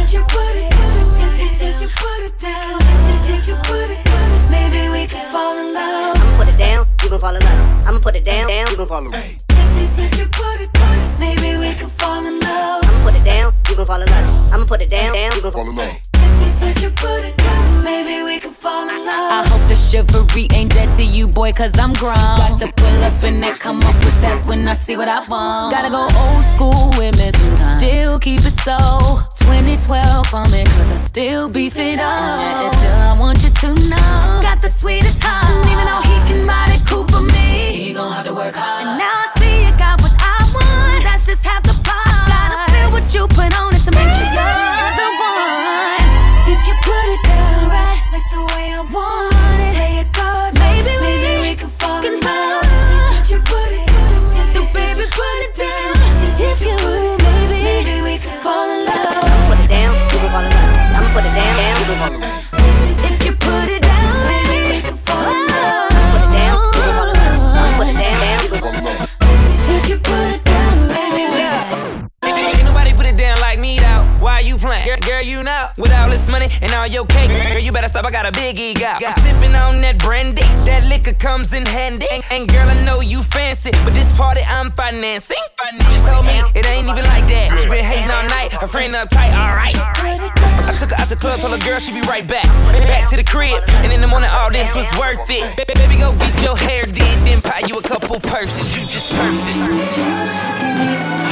If 0.00 0.12
you 0.12 0.22
put 0.24 0.54
it, 0.56 0.72
if, 0.72 1.40
if, 1.40 1.62
if 1.62 1.80
you 1.82 1.88
put 1.88 2.20
it 2.24 2.38
down, 2.38 2.80
if 3.28 3.46
you 3.48 3.56
put 3.56 3.88
it, 3.90 4.04
maybe 4.50 4.88
we 4.92 5.06
could 5.06 5.26
fall 5.32 5.56
in 5.58 5.74
love. 5.74 6.16
I'ma 6.16 6.36
put 6.38 6.48
it 6.48 6.56
down, 6.56 6.86
you 7.02 7.08
gon' 7.10 7.20
fall 7.20 7.36
in 7.36 7.42
love. 7.42 7.86
I'ma 7.86 8.00
put 8.00 8.16
it 8.16 8.24
down, 8.24 8.48
down, 8.48 8.66
you 8.70 8.76
gon' 8.76 8.86
fall 8.86 9.04
in 9.04 9.10
love. 9.10 9.36
If 10.00 10.18
you 10.18 10.26
put 10.32 10.60
it 10.60 10.72
down, 10.72 11.20
maybe 11.20 11.58
we 11.60 11.74
could 11.74 11.92
fall 12.00 12.24
in 12.24 12.40
love. 12.40 12.84
I'ma 12.84 13.04
put 13.04 13.14
it 13.16 13.24
down, 13.24 13.52
you 13.68 13.76
gon' 13.76 13.86
fall 13.86 14.00
in 14.00 14.08
love. 14.08 14.52
I'ma 14.52 14.64
put 14.64 14.80
it 14.80 14.88
down, 14.88 15.12
down, 15.12 15.32
you 15.34 15.42
gon' 15.42 15.52
fall 15.52 15.68
in 15.68 15.76
love. 15.76 16.03
Chivalry 19.94 20.48
ain't 20.52 20.72
dead 20.72 20.90
to 20.96 21.04
you, 21.04 21.28
boy, 21.28 21.52
cause 21.52 21.78
I'm 21.78 21.92
grown. 21.92 22.14
Got 22.14 22.58
to 22.58 22.72
pull 22.72 22.98
up 23.04 23.22
and 23.22 23.40
then 23.40 23.54
come 23.58 23.80
up 23.82 23.94
with 24.04 24.20
that 24.22 24.44
when 24.46 24.66
I 24.66 24.74
see 24.74 24.96
what 24.96 25.08
I 25.08 25.20
want. 25.28 25.72
Gotta 25.72 25.88
go 25.88 26.02
old 26.18 26.44
school 26.44 26.90
with 26.98 27.14
me 27.16 27.30
sometimes. 27.30 27.78
Still 27.78 28.18
keep 28.18 28.40
it 28.40 28.58
so 28.68 28.76
2012 29.38 30.34
on 30.34 30.50
me, 30.50 30.64
cause 30.76 30.90
I 30.90 30.96
still 30.96 31.48
beef 31.48 31.76
it 31.76 32.00
up. 32.00 32.40
And 32.40 32.72
still, 32.72 32.98
I 33.12 33.16
want 33.18 33.44
you 33.44 33.50
to 33.50 33.68
know. 33.88 34.40
Got 34.42 34.60
the 34.60 34.68
sweetest 34.68 35.22
heart. 35.22 35.54
Even 35.70 35.86
though 35.86 36.02
he 36.10 36.16
can 36.26 36.44
ride 36.44 36.74
it 36.74 36.82
cool 36.88 37.06
for 37.06 37.22
me, 37.22 37.78
he 37.78 37.92
gon' 37.92 38.10
have 38.12 38.26
to 38.26 38.34
work 38.34 38.56
hard. 38.56 38.86
And 38.86 38.98
now 38.98 39.23
I 78.02 78.10
got 78.10 78.26
a 78.26 78.32
big 78.32 78.58
ego. 78.58 78.84
I'm 78.84 79.12
sipping 79.22 79.54
on 79.54 79.78
that 79.82 79.98
brandy. 79.98 80.42
That 80.66 80.84
liquor 80.88 81.14
comes 81.14 81.52
in 81.54 81.64
handy. 81.64 82.06
And, 82.10 82.22
and 82.30 82.48
girl, 82.48 82.68
I 82.68 82.74
know 82.84 83.00
you 83.00 83.22
fancy, 83.22 83.70
but 83.84 83.94
this 83.94 84.10
party 84.16 84.40
I'm 84.46 84.72
financing. 84.72 85.38
She 85.94 86.00
told 86.02 86.26
me 86.26 86.34
it 86.58 86.66
ain't 86.68 86.88
even 86.90 87.04
like 87.06 87.24
that. 87.30 87.54
She 87.60 87.68
been 87.70 87.84
hating 87.84 88.10
all 88.10 88.26
night. 88.28 88.52
Her 88.52 88.66
friend 88.66 88.92
uptight, 88.94 89.30
alright. 89.32 89.76
I 90.66 90.74
took 90.78 90.90
her 90.90 90.96
out 90.98 91.08
the 91.08 91.16
club, 91.16 91.38
told 91.40 91.52
her 91.54 91.62
girl 91.64 91.78
she 91.78 91.92
be 91.92 92.02
right 92.10 92.26
back. 92.26 92.46
Back 92.88 93.08
to 93.10 93.16
the 93.16 93.24
crib, 93.24 93.62
and 93.86 93.92
in 93.92 94.00
the 94.00 94.08
morning 94.08 94.28
all 94.32 94.50
this 94.50 94.74
was 94.74 94.90
worth 94.98 95.22
it. 95.30 95.44
Ba- 95.56 95.64
Baby, 95.78 95.96
go 95.98 96.12
get 96.16 96.42
your 96.42 96.56
hair 96.56 96.84
did, 96.84 97.14
then 97.24 97.40
buy 97.40 97.62
you 97.66 97.78
a 97.78 97.82
couple 97.82 98.18
purses. 98.20 98.74
You 98.74 98.82
just 98.82 99.12
perfect. 99.14 101.23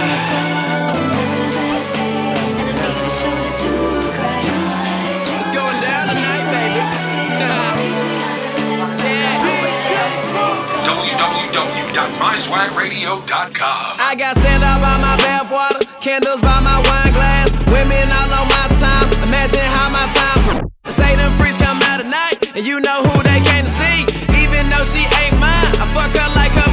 www.myswagradio.com. 11.52 14.00
I 14.00 14.16
got 14.16 14.40
sand 14.40 14.64
out 14.64 14.80
by 14.80 14.97
my 14.97 15.21
bathwater, 15.21 15.85
candles 16.00 16.40
by 16.40 16.56
my 16.64 16.80
wine 16.80 17.12
glass, 17.12 17.52
women 17.68 18.09
all 18.09 18.32
on 18.40 18.49
my 18.49 18.66
time. 18.80 19.04
Imagine 19.28 19.68
how 19.68 19.92
my 19.92 20.09
time. 20.16 20.64
Say 20.88 21.12
them 21.16 21.28
freaks 21.37 21.59
come 21.59 21.76
out 21.92 22.00
at 22.00 22.06
night, 22.09 22.56
and 22.56 22.64
you 22.64 22.80
know 22.80 23.02
who 23.04 23.23
they 23.23 23.40
came 23.44 23.64
to 23.68 23.71
see. 23.71 24.09
Even 24.40 24.71
though 24.73 24.85
she 24.88 25.04
ain't 25.21 25.37
mine, 25.37 25.68
I 25.76 25.85
fuck 25.92 26.16
her 26.16 26.28
like 26.32 26.52
her 26.56 26.72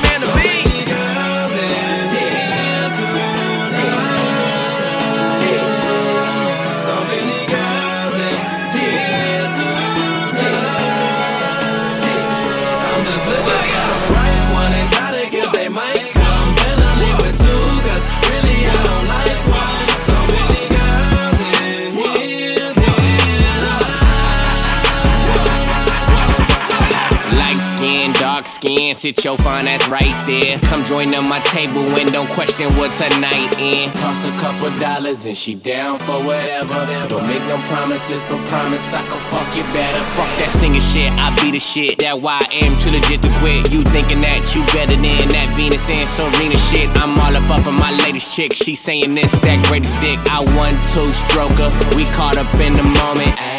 dark 28.90 28.98
sit 28.98 29.24
your 29.24 29.38
fine 29.38 29.68
ass 29.68 29.88
right 29.88 30.16
there. 30.26 30.58
Come 30.70 30.84
join 30.84 31.14
on 31.14 31.28
my 31.28 31.40
table 31.42 31.84
and 32.00 32.12
don't 32.12 32.30
question 32.30 32.68
what 32.78 32.92
tonight 32.94 33.50
in. 33.60 33.92
Toss 33.94 34.26
a 34.26 34.32
couple 34.42 34.70
dollars 34.80 35.26
and 35.26 35.38
she 35.38 35.54
down 35.54 35.98
for 35.98 36.18
whatever. 36.24 36.74
Don't 37.08 37.26
make 37.28 37.42
no 37.46 37.58
promises, 37.70 38.22
but 38.30 38.40
promise 38.48 38.94
I 38.94 39.06
can 39.08 39.20
fuck 39.30 39.56
you 39.56 39.64
better. 39.74 40.00
Fuck 40.18 40.32
that 40.40 40.50
singing 40.50 40.82
shit, 40.82 41.12
I 41.14 41.36
be 41.42 41.52
the 41.52 41.60
shit. 41.60 42.00
That 42.00 42.22
why 42.22 42.42
I 42.42 42.66
am 42.66 42.80
too 42.80 42.92
legit 42.92 43.22
to 43.22 43.30
quit. 43.40 43.72
You 43.72 43.84
thinking 43.94 44.22
that 44.22 44.56
you 44.56 44.64
better 44.74 44.96
than 44.96 45.30
that 45.30 45.54
Venus 45.56 45.90
and 45.90 46.08
Serena 46.08 46.58
shit. 46.58 46.90
I'm 46.98 47.20
all 47.20 47.36
up 47.36 47.50
up 47.50 47.68
on 47.68 47.76
my 47.76 47.92
latest 48.06 48.36
chick. 48.36 48.54
She 48.54 48.76
saying 48.76 49.14
this, 49.14 49.40
that 49.42 49.66
greatest 49.68 50.00
dick. 50.02 50.18
I 50.32 50.42
one 50.58 50.76
two 50.94 51.12
stroker. 51.14 51.70
We 51.96 52.06
caught 52.18 52.38
up 52.38 52.50
in 52.56 52.74
the 52.74 52.84
moment. 52.84 53.59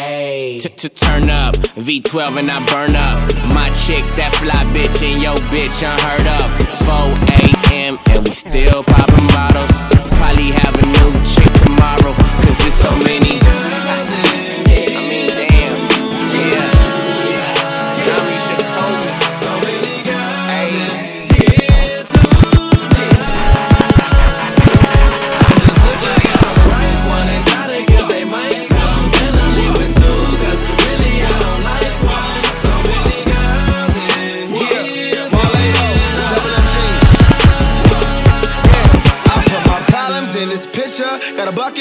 To 0.61 0.89
turn 0.89 1.27
up. 1.31 1.55
V12 1.55 2.37
and 2.37 2.51
I 2.51 2.63
burn 2.69 2.95
up. 2.95 3.17
My 3.49 3.73
chick, 3.81 4.05
that 4.13 4.29
fly 4.37 4.61
bitch, 4.69 5.01
and 5.01 5.17
yo 5.17 5.33
bitch 5.49 5.81
unheard 5.81 6.29
of. 6.37 6.53
4 6.85 7.73
a.m. 7.73 7.97
and 8.13 8.23
we 8.23 8.29
still 8.29 8.83
popping 8.83 9.25
bottles. 9.33 9.73
Probably 10.21 10.53
have 10.53 10.77
a 10.77 10.85
new 10.85 11.11
chick 11.33 11.49
tomorrow, 11.65 12.13
cause 12.45 12.57
there's 12.59 12.75
so 12.77 12.93
many. 13.01 13.40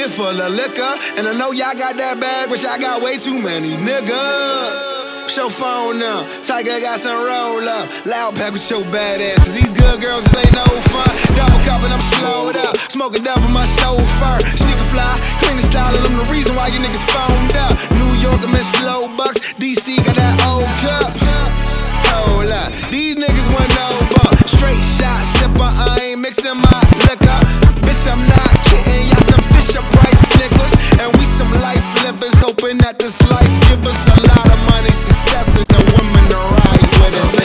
Bucket 0.00 0.16
full 0.16 0.40
of 0.40 0.52
liquor. 0.56 0.94
And 1.20 1.28
I 1.28 1.36
know 1.36 1.52
y'all 1.52 1.76
got 1.76 1.92
that 2.00 2.16
bag, 2.16 2.48
but 2.48 2.62
y'all 2.64 2.80
got 2.80 3.04
way 3.04 3.20
too 3.20 3.36
many 3.36 3.76
niggas. 3.76 5.28
Show 5.28 5.52
phone 5.52 6.00
now. 6.00 6.24
Tiger 6.40 6.80
got 6.80 7.00
some 7.00 7.20
roll 7.20 7.60
up. 7.68 7.84
Loud 8.08 8.32
pack 8.32 8.56
with 8.56 8.64
your 8.70 8.80
bad 8.88 9.20
ass. 9.20 9.44
Cause 9.44 9.52
these 9.52 9.76
good 9.76 10.00
girls 10.00 10.24
just 10.24 10.40
ain't 10.40 10.56
no 10.56 10.64
fun. 10.88 11.12
Double 11.36 11.60
cup 11.68 11.84
and 11.84 11.92
I'm 11.92 12.00
slowed 12.16 12.56
up. 12.56 12.80
Smoking 12.88 13.28
with 13.28 13.52
my 13.52 13.68
chauffeur. 13.76 14.40
Sneaker 14.56 14.88
fly, 14.88 15.20
clean 15.44 15.60
the 15.60 15.68
style 15.68 15.92
of 15.92 16.00
them. 16.00 16.16
The 16.16 16.32
reason 16.32 16.56
why 16.56 16.72
you 16.72 16.80
niggas 16.80 17.04
phoned 17.12 17.52
up. 17.60 17.76
New 18.00 18.12
York, 18.24 18.40
I'm 18.40 18.56
in 18.56 18.64
slow 18.80 19.04
bucks. 19.20 19.52
DC 19.60 20.00
got 20.00 20.16
that 20.16 20.32
old 20.48 20.70
cup. 20.80 21.12
Hold 22.08 22.48
up. 22.48 22.72
These 22.88 23.20
niggas 23.20 23.48
no 23.52 23.88
bump. 24.16 24.32
Straight 24.48 24.80
shot, 24.96 25.20
sipper. 25.36 25.68
I 25.68 26.16
ain't 26.16 26.20
mixing 26.24 26.56
my 26.56 26.80
liquor. 27.04 27.40
Bitch, 27.84 28.08
I'm 28.08 28.22
not 28.24 28.52
kidding. 28.64 29.08
Y'all 29.12 29.26
some 29.28 29.39
Fisher 29.70 29.86
Price 29.92 30.24
niggas. 30.34 30.74
And 31.00 31.16
we 31.16 31.24
some 31.24 31.52
life 31.52 32.02
livers. 32.02 32.34
Hoping 32.40 32.78
that 32.78 32.98
this 32.98 33.22
life 33.30 33.54
give 33.68 33.86
us 33.86 34.08
a 34.08 34.20
lot 34.26 34.46
of 34.50 34.58
money, 34.68 34.90
success, 34.90 35.56
and 35.58 35.66
the 35.68 35.78
women 35.94 36.28
to 36.30 36.36
ride 36.36 36.90
with 36.98 37.14
us. 37.22 37.40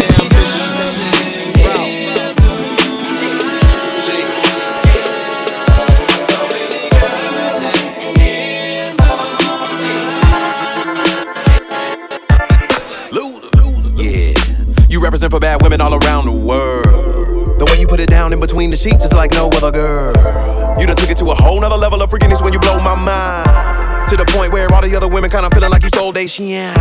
Represent 15.05 15.32
for 15.32 15.39
bad 15.39 15.62
women 15.62 15.82
all 15.82 15.94
around 15.94 16.25
the 16.25 16.32
world. 16.32 17.60
The 17.60 17.65
way 17.65 17.79
you 17.79 17.86
put 17.86 18.00
it 18.00 18.10
down 18.10 18.34
in 18.34 18.39
between 18.39 18.72
the 18.72 18.75
sheets 18.75 19.03
is 19.05 19.13
like 19.13 19.32
no 19.34 19.50
other 19.50 19.70
girl. 19.72 20.54
You 20.79 20.86
done 20.86 20.96
took 20.98 21.10
it 21.10 21.17
to 21.17 21.25
a 21.32 21.36
whole 21.36 21.60
nother 21.62 21.77
level 21.77 22.01
of 22.01 22.10
freakiness 22.10 22.41
when 22.44 22.53
you 22.53 22.60
blow 22.60 22.79
my 22.79 22.96
mind. 22.96 24.10
To 24.10 24.15
the 24.17 24.25
point 24.25 24.51
where 24.53 24.72
all 24.72 24.82
the 24.82 24.96
other 24.96 25.08
women 25.08 25.29
kinda 25.32 25.50
feeling 25.50 25.72
like 25.72 25.82
you 25.84 25.89
stole 25.89 26.12
they 26.12 26.27
shine. 26.27 26.75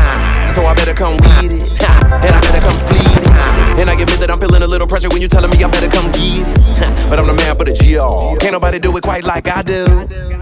So 0.52 0.66
I 0.66 0.74
better 0.74 0.92
come 0.92 1.14
with 1.16 1.54
it. 1.54 1.78
ha, 1.82 2.20
And 2.22 2.32
I 2.34 2.40
better 2.40 2.60
come 2.60 2.76
split 2.76 3.00
it. 3.00 3.26
ha. 3.28 3.76
And 3.78 3.88
I 3.88 3.94
admit 3.94 4.20
that 4.20 4.30
I'm 4.30 4.38
feeling 4.40 4.62
a 4.62 4.66
little 4.66 4.86
pressure 4.86 5.08
when 5.08 5.22
you 5.22 5.28
telling 5.28 5.50
me 5.50 5.62
I 5.64 5.68
better 5.68 5.88
come 5.88 6.10
get 6.12 6.38
it. 6.46 6.58
ha, 6.78 7.06
But 7.10 7.18
I'm 7.18 7.26
the 7.26 7.32
man 7.34 7.56
for 7.56 7.64
the 7.64 7.72
GR. 7.72 8.36
Can't 8.40 8.52
nobody 8.52 8.78
do 8.78 8.94
it 8.96 9.02
quite 9.02 9.24
like 9.24 9.48
I 9.48 9.62
do. 9.62 9.86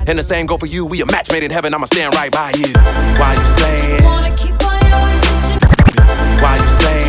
And 0.09 0.19
the 0.19 0.23
same 0.23 0.47
go 0.47 0.57
for 0.59 0.67
you. 0.67 0.85
We 0.87 1.01
a 1.03 1.07
match 1.07 1.31
made 1.31 1.45
in 1.45 1.51
heaven. 1.51 1.73
I'ma 1.75 1.87
stand 1.87 2.15
right 2.15 2.33
by 2.33 2.51
you. 2.57 2.73
Why 3.21 3.35
you 3.35 3.47
sad? 3.61 4.03
Why 6.43 6.57
you 6.57 6.69
sad? 6.83 7.02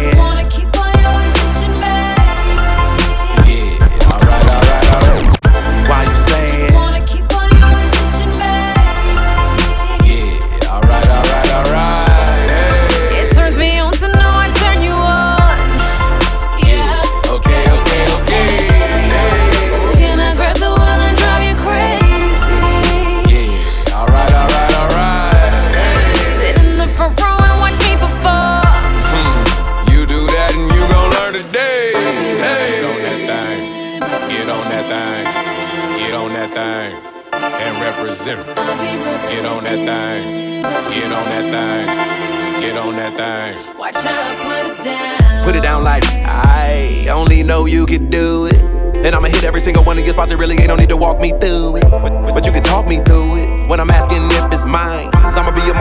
Thing. 43.33 43.77
Watch 43.77 43.95
I 43.97 44.35
put 44.43 44.79
it 44.79 44.83
down. 44.83 45.45
Put 45.45 45.55
it 45.55 45.63
down 45.63 45.83
like 45.83 46.03
I 46.05 47.07
only 47.11 47.43
know 47.43 47.65
you 47.65 47.85
can 47.85 48.09
do 48.09 48.45
it. 48.45 48.61
And 49.05 49.13
I'ma 49.15 49.27
hit 49.27 49.43
every 49.43 49.59
single 49.59 49.83
one 49.83 49.97
of 49.97 50.05
your 50.05 50.13
spots. 50.13 50.31
It 50.31 50.37
really 50.37 50.55
ain't 50.55 50.67
no 50.67 50.75
need 50.75 50.89
to 50.89 50.97
walk 50.97 51.19
me 51.19 51.31
through 51.31 51.77
it. 51.77 51.89
But, 51.89 52.33
but 52.33 52.45
you 52.45 52.51
can 52.51 52.63
talk 52.63 52.87
me 52.87 52.97
through 52.97 53.35
it. 53.37 53.67
When 53.67 53.79
I'm 53.79 53.89
asking 53.89 54.23
if 54.31 54.45
it's 54.53 54.65
mine, 54.65 55.09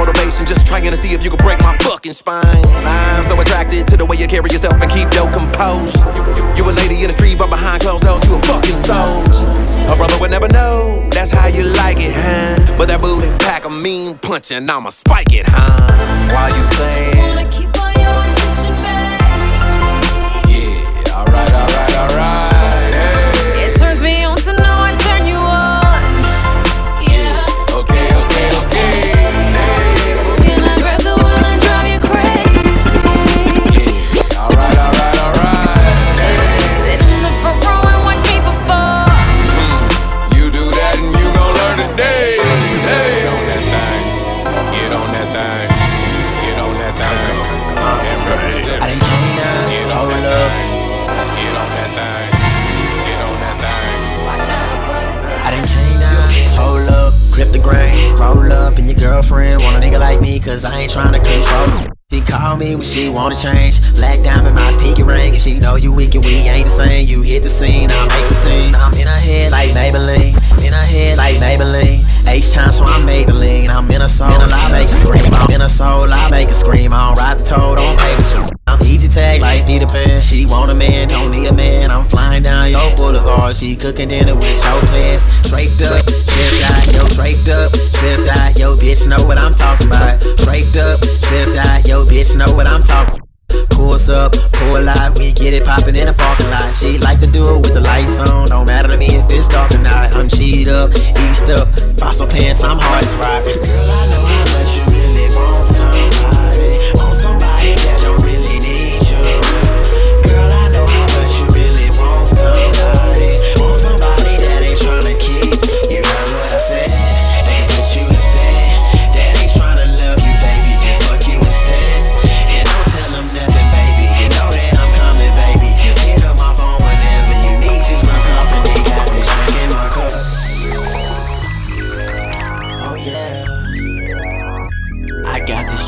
motivation. 0.05 0.45
Just 0.47 0.67
trying 0.67 0.91
to 0.91 0.97
see 0.97 1.15
if 1.15 1.23
you 1.23 1.31
can 1.31 1.39
break 1.39 1.61
my 1.61 1.77
fucking 1.79 2.13
spine. 2.13 2.43
I'm 2.85 3.25
so 3.25 3.41
attracted 3.41 3.87
to 3.89 3.97
the 3.97 4.05
way 4.05 4.17
you 4.17 4.27
carry 4.27 4.51
yourself 4.51 4.75
and 4.83 4.91
keep 4.91 5.13
your 5.15 5.31
composure. 5.31 5.99
You, 6.37 6.65
you 6.65 6.71
a 6.71 6.73
lady 6.73 7.03
in 7.03 7.09
the 7.09 7.13
street, 7.13 7.39
but 7.39 7.51
behind 7.51 7.83
closed 7.83 8.03
doors, 8.03 8.25
you 8.27 8.35
a 8.35 8.43
fucking 8.43 8.77
soldier. 8.77 9.93
A 9.93 9.97
brother 9.97 10.19
would 10.19 10.31
never 10.31 10.49
know. 10.49 11.09
That's 11.11 11.31
how 11.31 11.47
you 11.47 11.65
like 11.65 11.99
it, 12.01 12.13
huh? 12.15 12.77
But 12.77 12.89
that 12.89 13.01
booty 13.01 13.29
pack 13.39 13.65
a 13.65 13.71
mean 13.71 14.19
punch 14.19 14.51
and 14.51 14.71
I'ma 14.71 14.91
spike 14.91 15.33
it, 15.33 15.47
huh? 15.49 15.87
While 16.35 16.51
you 16.57 16.63
say? 16.63 17.72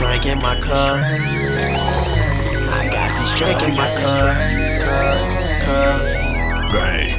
Drink 0.05 0.27
in 0.27 0.39
my 0.39 0.55
cup. 0.61 1.01
I 2.77 2.89
got 2.93 3.19
this 3.19 3.33
drink 3.39 3.63
in 3.63 3.75
my 3.75 3.89
cup. 3.97 4.37
Cup, 4.85 5.21
cup. 5.65 6.15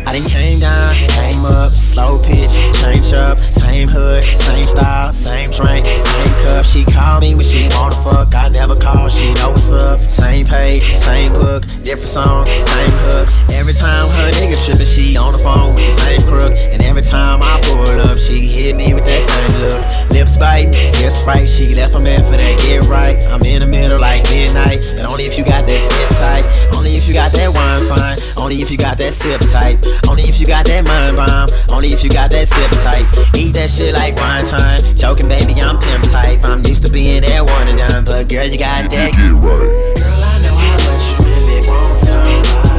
I 0.07 0.13
done 0.13 0.27
came 0.29 0.59
down, 0.59 0.93
came 1.09 1.45
up, 1.45 1.73
slow 1.73 2.19
pitch, 2.21 2.53
change 2.79 3.13
up, 3.13 3.37
same 3.65 3.87
hood, 3.87 4.23
same 4.37 4.63
style, 4.63 5.11
same 5.11 5.49
drink, 5.49 5.85
same 5.85 6.33
cup. 6.43 6.65
She 6.65 6.85
call 6.85 7.19
me 7.19 7.33
when 7.35 7.43
she 7.43 7.67
wanna 7.71 7.95
fuck, 7.95 8.33
I 8.35 8.49
never 8.49 8.75
call, 8.75 9.09
she 9.09 9.33
know 9.33 9.49
what's 9.49 9.71
up. 9.71 9.99
Same 9.99 10.45
page, 10.45 10.93
same 10.93 11.33
book, 11.33 11.63
different 11.83 12.07
song, 12.07 12.45
same 12.45 12.95
hook. 13.05 13.27
Every 13.51 13.73
time 13.73 14.07
her 14.07 14.31
nigga 14.37 14.57
trippin', 14.63 14.85
she 14.85 15.17
on 15.17 15.33
the 15.33 15.39
phone 15.39 15.73
with 15.75 15.85
the 15.89 16.01
same 16.01 16.21
crook. 16.21 16.53
And 16.55 16.81
every 16.83 17.01
time 17.01 17.41
I 17.41 17.59
pull 17.63 17.99
up, 18.07 18.17
she 18.19 18.47
hit 18.47 18.75
me 18.75 18.93
with 18.93 19.05
that 19.05 19.23
same 19.29 19.53
look. 19.61 20.11
Lips 20.11 20.37
bite, 20.37 20.69
lips 21.01 21.21
right, 21.23 21.49
she 21.49 21.73
left 21.73 21.95
a 21.95 21.99
man 21.99 22.23
for 22.23 22.37
that 22.37 22.59
get 22.59 22.83
right. 22.83 23.17
I'm 23.27 23.41
in 23.43 23.61
the 23.61 23.67
middle 23.67 23.99
like 23.99 24.23
midnight, 24.29 24.79
but 24.95 25.05
only 25.05 25.25
if 25.25 25.37
you 25.37 25.43
got 25.43 25.65
that 25.65 25.81
sit 25.81 26.17
tight. 26.17 26.45
Only 26.77 26.91
if 26.97 27.07
you 27.07 27.13
got 27.15 27.31
that 27.33 27.49
wine 27.49 27.83
fine, 27.89 28.17
only 28.37 28.61
if 28.61 28.69
you 28.69 28.77
got 28.77 28.97
that 28.99 29.13
sip 29.13 29.41
tight. 29.41 29.83
Only 30.07 30.23
if 30.23 30.39
you 30.39 30.45
got 30.45 30.65
that 30.67 30.85
mind 30.85 31.17
bomb, 31.17 31.49
only 31.75 31.93
if 31.93 32.03
you 32.03 32.09
got 32.11 32.29
that 32.29 32.47
sip 32.47 32.71
tight. 32.85 33.05
Eat 33.35 33.54
that 33.55 33.69
shit 33.69 33.93
like 33.93 34.15
one 34.17 34.45
time. 34.45 34.95
Joking, 34.95 35.27
baby, 35.27 35.59
I'm 35.61 35.79
pimp 35.79 36.03
type. 36.05 36.43
I'm 36.43 36.65
used 36.65 36.85
to 36.85 36.91
being 36.91 37.21
that 37.21 37.43
one 37.43 37.67
and 37.67 37.77
done, 37.77 38.05
but 38.05 38.27
girl, 38.27 38.45
you 38.45 38.57
got 38.57 38.89
that. 38.91 39.11
Get 39.11 39.17
right. 39.17 39.95
Girl, 39.95 40.23
I 40.23 40.39
know 40.43 40.55
how 40.55 40.77
much 40.85 41.03
you 41.11 41.25
really 41.25 41.67
want 41.67 41.97
somebody. 41.97 42.74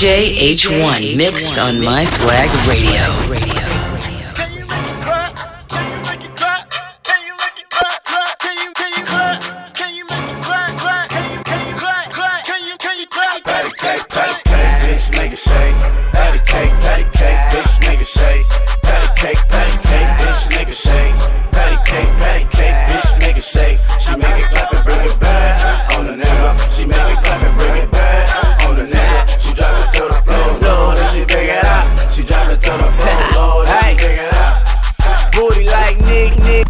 DJ 0.00 0.54
H1 0.54 1.14
mix 1.14 1.58
on 1.58 1.78
My 1.78 2.02
Swag 2.02 2.48
Radio. 2.66 3.59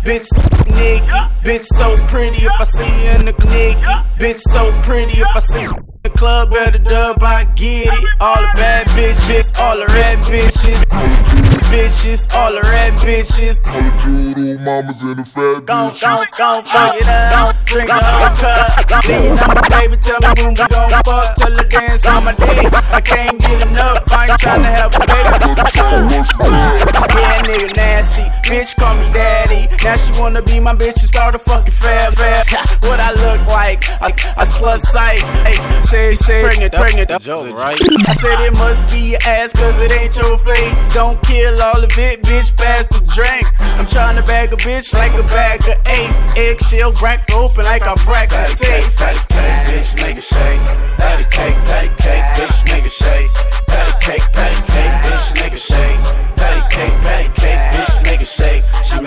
Bitch, 0.02 0.28
Nick, 0.66 1.02
bitch 1.44 1.66
so 1.66 1.96
pretty 2.06 2.44
if 2.44 2.52
I 2.58 2.64
see 2.64 2.84
you 2.84 3.10
in 3.10 3.26
the 3.26 3.32
Nick, 3.32 3.76
bitch 4.18 4.40
so 4.40 4.72
pretty 4.82 5.20
if 5.20 5.28
I 5.34 5.40
see 5.40 5.62
you 5.62 5.89
the 6.02 6.10
club 6.10 6.54
at 6.54 6.72
the 6.72 6.78
dub, 6.78 7.22
I 7.22 7.44
get 7.44 7.92
it. 7.92 8.08
All 8.20 8.36
the 8.36 8.48
bad 8.54 8.86
bitches, 8.88 9.56
all 9.58 9.76
the 9.78 9.86
red 9.86 10.18
bitches, 10.20 10.84
bitches, 11.68 12.32
all 12.32 12.52
the 12.52 12.62
red 12.62 12.94
bitches. 12.94 13.60
mamas 14.64 15.02
and 15.02 15.18
the 15.18 15.24
fat 15.24 15.66
Gon' 15.66 15.94
gon' 16.00 16.26
gon' 16.36 16.64
fuck 16.64 16.96
it 16.96 17.06
up, 17.08 17.56
drink 17.66 17.90
a 17.90 18.02
whole 18.02 18.36
cup. 18.36 19.04
You 19.04 19.34
know 19.34 19.46
my 19.54 19.68
baby 19.68 19.96
tell 19.96 20.20
me 20.20 20.42
when 20.42 20.54
we 20.54 20.66
gon' 20.68 20.90
fuck, 21.04 21.34
tell 21.36 21.52
her 21.52 21.64
dance 21.64 22.06
on 22.06 22.24
my 22.24 22.32
dick. 22.34 22.72
I 22.72 23.00
can't 23.00 23.38
get 23.38 23.68
enough, 23.68 24.04
I 24.10 24.28
ain't 24.28 24.40
tryna 24.40 24.72
help 24.72 24.94
a 24.94 25.00
baby. 25.00 25.70
Yeah, 27.20 27.42
nigga 27.42 27.76
nasty, 27.76 28.22
bitch 28.48 28.74
call 28.76 28.94
me 28.94 29.12
daddy. 29.12 29.68
Now 29.84 29.96
she 29.96 30.12
wanna 30.12 30.42
be 30.42 30.60
my 30.60 30.74
bitch 30.74 30.98
and 31.00 31.08
start 31.08 31.34
a 31.34 31.38
fucking 31.38 31.72
fast 31.72 32.16
fast. 32.16 32.82
What 32.82 33.00
I 33.00 33.12
look 33.12 33.46
like, 33.46 33.88
I, 34.00 34.08
I 34.36 34.44
slut 34.44 34.80
sight. 34.80 35.20
Hey, 35.44 35.56
say, 35.90 36.14
say, 36.14 36.42
bring 36.42 36.62
it, 36.62 36.72
bring 36.72 36.98
it. 36.98 37.08
Joke, 37.20 37.50
right? 37.56 37.76
I 38.08 38.14
said 38.14 38.40
it 38.40 38.52
must 38.54 38.88
be 38.92 39.10
your 39.12 39.20
ass 39.26 39.52
cause 39.52 39.78
it 39.80 39.90
ain't 39.90 40.16
your 40.16 40.38
face. 40.38 40.88
Don't 40.94 41.20
kill 41.22 41.60
all 41.60 41.82
of 41.82 41.90
it, 41.98 42.22
bitch, 42.22 42.56
pass 42.56 42.86
the 42.86 43.00
drink. 43.14 43.46
I'm 43.78 43.86
tryna 43.86 44.24
bag 44.26 44.52
a 44.52 44.56
bitch 44.56 44.94
like 44.94 45.12
a 45.14 45.24
bag 45.24 45.60
of 45.66 45.76
eighth. 45.88 46.36
Eggshell 46.36 46.92
cracked 46.92 47.32
open 47.32 47.64
like 47.64 47.82
I 47.82 47.94
cracked 47.96 48.32
a 48.32 48.36
Patty 48.36 48.54
cake, 48.54 48.84
safe. 48.84 48.96
patty 48.96 49.18
cake, 49.34 49.66
bitch, 49.66 50.02
make 50.02 50.16
it 50.16 50.22
shake. 50.24 50.62
Patty 50.98 51.24
cake, 51.24 51.56
patty 51.66 51.88
cake, 51.98 52.24
bitch, 52.38 52.64
make 52.72 52.84
it 52.84 52.92
shake. 52.92 53.30
Patty 53.66 53.92
cake, 54.06 54.22
patty 54.32 54.72
cake, 54.72 54.94
bitch, 55.02 55.34
make 55.42 55.52
it 55.52 55.58
shake. 55.58 56.00
Patty 56.36 56.62
cake, 56.76 56.94
patty 57.02 57.28
cake, 57.40 57.60
bitch, 57.74 58.04
make 58.04 58.20
it 58.20 58.28
shake. 58.28 58.62
She 58.84 59.00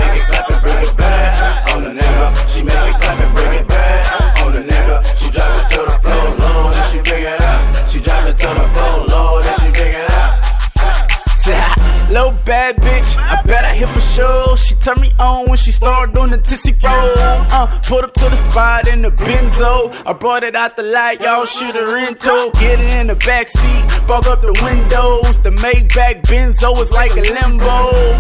bad 12.46 12.76
bitch, 12.78 13.18
I 13.18 13.42
bet 13.44 13.63
I 13.74 13.76
hit 13.76 13.90
for 13.90 14.02
sure. 14.02 14.56
She 14.56 14.76
turned 14.76 15.02
me 15.02 15.12
on 15.18 15.48
when 15.50 15.58
she 15.58 15.72
started 15.72 16.14
doing 16.14 16.30
the 16.30 16.38
tissy 16.38 16.78
roll. 16.84 17.14
Uh, 17.18 17.66
put 17.88 18.04
up 18.04 18.14
to 18.14 18.30
the 18.30 18.36
spot 18.36 18.88
in 18.88 19.02
the 19.02 19.10
benzo. 19.10 19.92
I 20.06 20.14
brought 20.14 20.44
it 20.44 20.56
out 20.56 20.78
the 20.78 20.84
light, 20.84 21.22
y'all 21.22 21.46
shoot 21.46 21.74
her 21.74 21.98
into. 21.98 22.52
Get 22.60 22.80
it 22.80 23.00
in 23.02 23.08
the 23.08 23.16
back 23.16 23.48
seat, 23.48 23.84
fog 24.06 24.28
up 24.28 24.44
the 24.44 24.54
windows. 24.62 25.40
The 25.40 25.50
Maybach 25.50 26.22
benzo 26.30 26.80
is 26.82 26.92
like 26.92 27.14
a 27.14 27.22
limbo. 27.22 27.66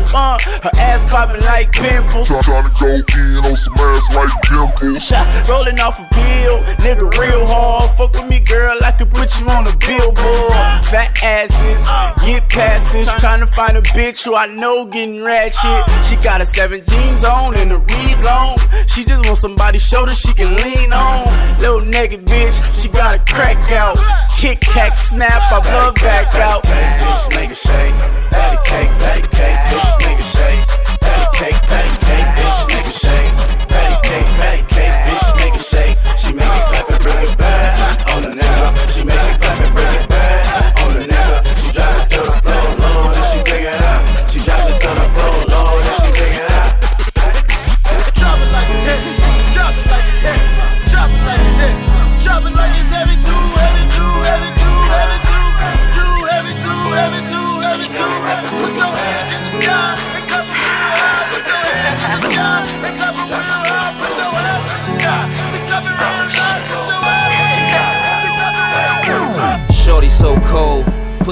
Uh, 0.09 0.39
her 0.39 0.71
ass 0.73 1.03
popping 1.03 1.43
like 1.43 1.71
pimples. 1.71 2.29
Tryna 2.29 2.73
go 2.79 2.87
in 2.89 3.45
on 3.45 3.55
some 3.55 3.75
ass 3.77 4.15
like 4.15 4.33
dimples. 4.49 5.11
Rolling 5.47 5.79
off 5.79 5.99
a 5.99 6.07
pill, 6.15 6.63
nigga 6.81 7.15
real 7.15 7.45
hard. 7.45 7.95
Fuck 7.95 8.13
with 8.13 8.27
me, 8.27 8.39
girl, 8.39 8.75
I 8.83 8.91
could 8.91 9.11
put 9.11 9.39
you 9.39 9.47
on 9.51 9.67
a 9.67 9.77
billboard. 9.77 10.51
Fat 10.89 11.13
asses, 11.21 12.25
get 12.25 12.49
passes. 12.49 13.07
Trying 13.21 13.41
to 13.41 13.47
find 13.47 13.77
a 13.77 13.81
bitch 13.81 14.25
who 14.25 14.33
I 14.33 14.47
know 14.47 14.85
getting 14.85 15.21
ratchet. 15.43 16.06
She 16.06 16.15
got 16.23 16.41
a 16.41 16.45
seven 16.45 16.84
jeans 16.86 17.23
on 17.23 17.56
and 17.56 17.71
a 17.71 17.77
read 17.77 18.19
long. 18.19 18.58
She 18.88 19.03
just 19.03 19.25
want 19.25 19.38
somebody 19.38 19.79
shoulder 19.79 20.13
she 20.15 20.34
can 20.34 20.56
lean 20.56 20.93
on. 20.93 21.60
Little 21.60 21.82
naked 21.82 22.25
bitch, 22.25 22.56
she 22.79 22.89
got 22.89 23.15
a 23.15 23.34
crack 23.34 23.71
out. 23.71 23.97
Kick, 24.38 24.62
cack, 24.62 24.93
snap, 24.93 25.41
I 25.51 25.60
blood 25.62 25.95
back 25.95 26.34
out. 26.36 26.63
Bitch, 26.63 27.36
make 27.36 27.51
it 27.51 27.58
shake. 27.58 27.93
Patty 28.32 28.58
cake, 28.69 28.89
patty 28.99 29.21
cake, 29.21 29.42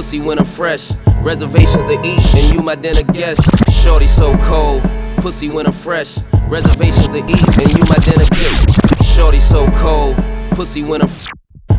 pussy 0.01 0.19
when 0.19 0.39
I'm 0.39 0.45
fresh. 0.45 0.91
Reservations 1.21 1.83
to 1.83 1.93
eat, 2.03 2.33
and 2.33 2.55
you 2.55 2.63
my 2.63 2.73
dinner 2.73 3.03
guest. 3.13 3.39
Shorty 3.71 4.07
so 4.07 4.35
cold, 4.39 4.81
pussy 5.17 5.47
when 5.47 5.67
I'm 5.67 5.71
fresh. 5.71 6.17
Reservations 6.47 7.07
to 7.09 7.17
eat, 7.17 7.57
and 7.59 7.69
you 7.71 7.83
my 7.87 7.97
dinner 7.97 8.25
guest. 8.31 9.05
Shorty 9.15 9.39
so 9.39 9.69
cold, 9.73 10.15
pussy 10.53 10.81
when 10.81 11.03
I'm 11.03 11.09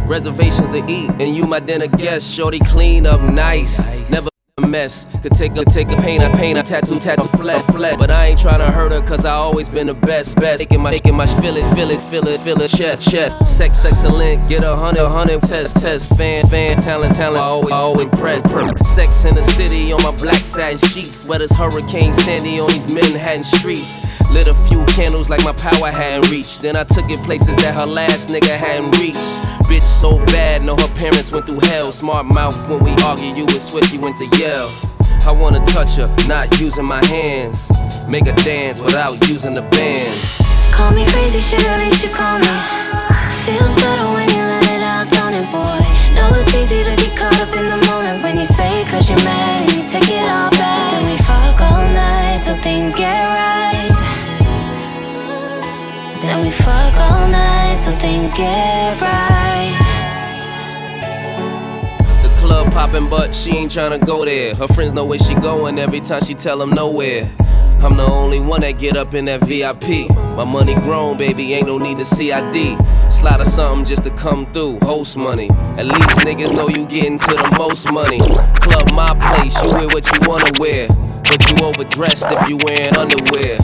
Reservations 0.07 0.69
to 0.69 0.85
eat, 0.89 1.11
and 1.19 1.35
you 1.35 1.47
my 1.47 1.59
dinner 1.59 1.89
guest. 1.89 2.33
Shorty 2.33 2.61
clean 2.61 3.07
up 3.07 3.21
nice, 3.21 4.02
mess. 4.73 5.07
Could 5.23 5.35
take 5.35 5.55
a 5.57 5.65
take 5.67 5.89
a 5.91 5.97
pain, 5.97 6.23
I 6.23 6.35
paint, 6.35 6.59
a 6.59 6.63
tattoo, 6.63 6.99
tattoo, 6.99 7.29
flat, 7.37 7.63
flat. 7.67 7.99
But 7.99 8.11
I 8.11 8.29
ain't 8.29 8.39
tryna 8.41 8.73
hurt 8.73 8.91
her, 8.91 9.03
cause 9.03 9.25
I 9.25 9.35
always 9.35 9.69
been 9.69 9.87
the 9.87 9.95
best, 9.95 10.41
best. 10.41 10.61
Making 10.61 10.81
my, 10.81 10.91
making 10.91 11.15
my, 11.15 11.27
feel 11.27 11.57
it, 11.57 11.75
feel 11.75 11.91
it, 11.91 12.01
feel 12.01 12.27
it, 12.27 12.41
feel 12.41 12.61
it, 12.61 12.69
chest, 12.69 13.09
chest. 13.09 13.47
Sex, 13.47 13.85
excellent, 13.85 14.49
get 14.49 14.65
a 14.65 14.75
hundred, 14.75 15.09
hundred, 15.09 15.41
test, 15.43 15.81
test. 15.81 16.17
Fan, 16.17 16.47
fan, 16.49 16.79
talent, 16.79 17.15
talent, 17.15 17.45
always, 17.45 17.73
always 17.73 18.07
impressed. 18.07 18.49
Sex 18.85 19.25
in 19.27 19.35
the 19.35 19.43
city 19.43 19.93
on 19.93 20.03
my 20.03 20.11
black 20.17 20.43
satin 20.43 20.79
sheets. 20.79 21.25
Wet 21.27 21.43
as 21.43 21.53
Hurricane 21.53 22.13
Sandy 22.13 22.59
on 22.59 22.69
these 22.69 22.89
Manhattan 22.89 23.45
streets. 23.45 24.07
Lit 24.33 24.49
a 24.49 24.55
few 24.67 24.83
candles 24.87 25.29
like 25.29 25.45
my 25.45 25.53
power 25.53 25.91
hadn't 25.91 26.31
reached. 26.31 26.63
Then 26.63 26.75
I 26.77 26.85
took 26.85 27.11
it 27.11 27.23
places 27.25 27.57
that 27.57 27.75
her 27.75 27.87
last 27.87 28.31
nigga 28.31 28.57
hadn't 28.57 28.99
reached. 28.99 29.37
Bitch 29.69 29.85
so 29.85 30.17
bad, 30.27 30.63
know 30.63 30.77
her 30.77 30.95
parents 30.95 31.31
went 31.31 31.47
through 31.47 31.61
hell. 31.61 31.93
Smart 31.93 32.27
mouth 32.27 32.57
when 32.69 32.83
we 32.83 32.91
argue, 33.03 33.35
you 33.35 33.45
would 33.47 33.61
switch, 33.61 33.91
he 33.91 33.99
went 33.99 34.17
to 34.19 34.27
yell. 34.63 34.73
I 35.27 35.31
wanna 35.31 35.65
touch 35.67 35.97
her, 35.97 36.09
not 36.27 36.61
using 36.61 36.85
my 36.85 37.05
hands. 37.07 37.71
Make 38.09 38.27
her 38.27 38.39
dance 38.45 38.81
without 38.81 39.17
using 39.29 39.55
the 39.55 39.63
bands. 39.63 40.39
Call 40.73 40.91
me 40.93 41.05
crazy, 41.13 41.39
shit, 41.39 41.65
at 41.65 41.79
least 41.79 42.03
you 42.03 42.11
call 42.11 42.39
me. 42.39 42.55
Feels 43.47 43.75
better 43.77 44.07
when 44.15 44.29
you 44.35 44.43
let 44.43 44.67
it 44.75 44.83
out, 44.83 45.07
don't 45.11 45.35
it, 45.35 45.47
boy? 45.51 45.83
Know 46.15 46.29
it's 46.39 46.53
easy 46.55 46.83
to 46.83 46.95
get 46.97 47.17
caught 47.17 47.39
up 47.41 47.55
in 47.55 47.67
the 47.71 47.81
moment 47.87 48.23
when 48.23 48.37
you 48.37 48.45
say 48.45 48.83
it 48.83 48.89
cause 48.89 49.09
you're 49.09 49.25
mad 49.25 49.63
and 49.63 49.73
you 49.77 49.83
take 49.83 50.09
it 50.09 50.27
all 50.29 50.51
back. 50.51 50.91
Then 50.93 51.05
we 51.11 51.17
fuck 51.17 51.61
all 51.61 51.87
night 51.95 52.41
till 52.45 52.59
things 52.59 52.95
get 52.95 53.23
right. 53.41 53.93
Then 56.21 56.43
we 56.43 56.51
fuck 56.51 56.95
all 56.99 57.29
night 57.29 57.81
till 57.83 57.97
things 57.99 58.33
get 58.35 59.01
right. 59.01 59.92
The 62.53 62.65
club 62.65 62.73
poppin', 62.75 63.09
but 63.09 63.35
she 63.35 63.57
ain't 63.57 63.73
tryna 63.73 64.05
go 64.05 64.27
there. 64.27 64.55
Her 64.55 64.69
friends 64.69 64.93
know 64.93 65.07
where 65.07 65.19
she 65.19 65.35
going 65.35 65.79
every 65.79 66.01
time 66.01 66.21
she 66.21 66.35
tell 66.35 66.59
them 66.59 66.69
nowhere. 66.69 67.25
I'm 67.81 67.97
the 67.97 68.05
only 68.05 68.41
one 68.41 68.61
that 68.61 68.73
get 68.79 68.95
up 68.95 69.15
in 69.15 69.25
that 69.25 69.41
VIP. 69.41 70.11
My 70.37 70.45
money 70.45 70.75
grown, 70.75 71.17
baby, 71.17 71.55
ain't 71.55 71.67
no 71.67 71.79
need 71.79 71.97
to 71.97 72.05
CID. 72.05 72.77
Slide 73.11 73.41
or 73.41 73.47
something 73.47 73.87
just 73.87 74.05
to 74.05 74.11
come 74.11 74.45
through, 74.53 74.81
host 74.81 75.17
money. 75.17 75.49
At 75.79 75.87
least 75.87 76.19
niggas 76.19 76.55
know 76.55 76.69
you 76.69 76.85
getting 76.85 77.19
to 77.21 77.33
the 77.33 77.55
most 77.57 77.91
money. 77.91 78.19
Club 78.61 78.93
my 78.93 79.17
place, 79.33 79.57
you 79.63 79.71
wear 79.71 79.89
what 79.89 80.05
you 80.13 80.21
wanna 80.29 80.53
wear. 80.61 80.89
But 81.25 81.41
you 81.49 81.57
overdressed 81.65 82.27
if 82.29 82.49
you 82.51 82.59
wearing 82.67 82.95
underwear. 82.95 83.57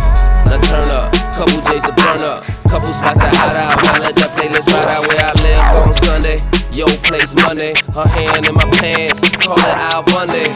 Now 0.48 0.57
turn 0.64 0.88
up, 0.88 1.12
couple 1.37 1.61
J's 1.68 1.83
to 1.83 1.92
burn 1.92 2.22
up. 2.22 2.42
Couple 2.72 2.88
spots 2.88 3.18
to 3.18 3.29
hide 3.37 3.55
out. 3.55 3.85
Now 3.85 4.01
let 4.01 4.16
that 4.16 4.31
playlist 4.33 4.72
ride 4.72 4.88
out 4.88 5.07
where 5.07 5.20
I 5.20 5.33
live 5.44 5.87
on 5.87 5.92
Sunday. 5.92 6.40
Yo, 6.72 6.87
place 7.02 7.35
Monday. 7.42 7.74
Her 7.94 8.07
hand 8.07 8.46
in 8.46 8.54
my 8.54 8.68
pants, 8.78 9.20
call 9.42 9.59
it 9.59 9.76
Al 9.92 10.02
Bundy. 10.04 10.48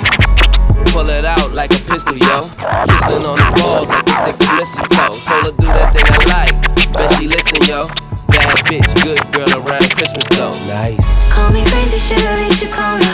Pull 0.93 1.09
it 1.09 1.25
out 1.25 1.53
like 1.53 1.73
a 1.73 1.81
pistol, 1.89 2.17
yo. 2.17 2.49
Kissing 2.87 3.25
on 3.25 3.39
the 3.39 3.49
balls 3.59 3.89
like 3.89 4.07
a 4.09 4.33
thick 4.33 4.39
mistletoe. 4.57 5.17
Told 5.25 5.45
her 5.45 5.55
do 5.57 5.67
that 5.67 5.93
thing 5.97 6.05
I 6.05 6.19
like. 6.29 6.55
Bet 6.93 7.09
she 7.17 7.27
listen, 7.27 7.65
yo. 7.65 7.89
Bad 8.29 8.65
bitch, 8.69 8.93
good 9.03 9.21
girl 9.33 9.49
around 9.61 9.89
Christmas 9.93 10.25
though. 10.37 10.53
Nice. 10.69 11.33
Call 11.33 11.51
me 11.53 11.65
crazy, 11.67 11.99
shit, 11.99 12.23
at 12.25 12.39
least 12.39 12.63
you 12.63 12.69
call 12.69 12.99
me. 12.99 13.09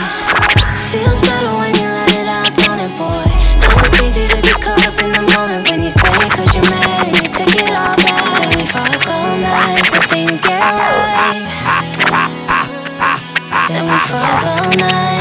Feels 0.91 1.21
better 1.21 1.58
night. 14.79 15.19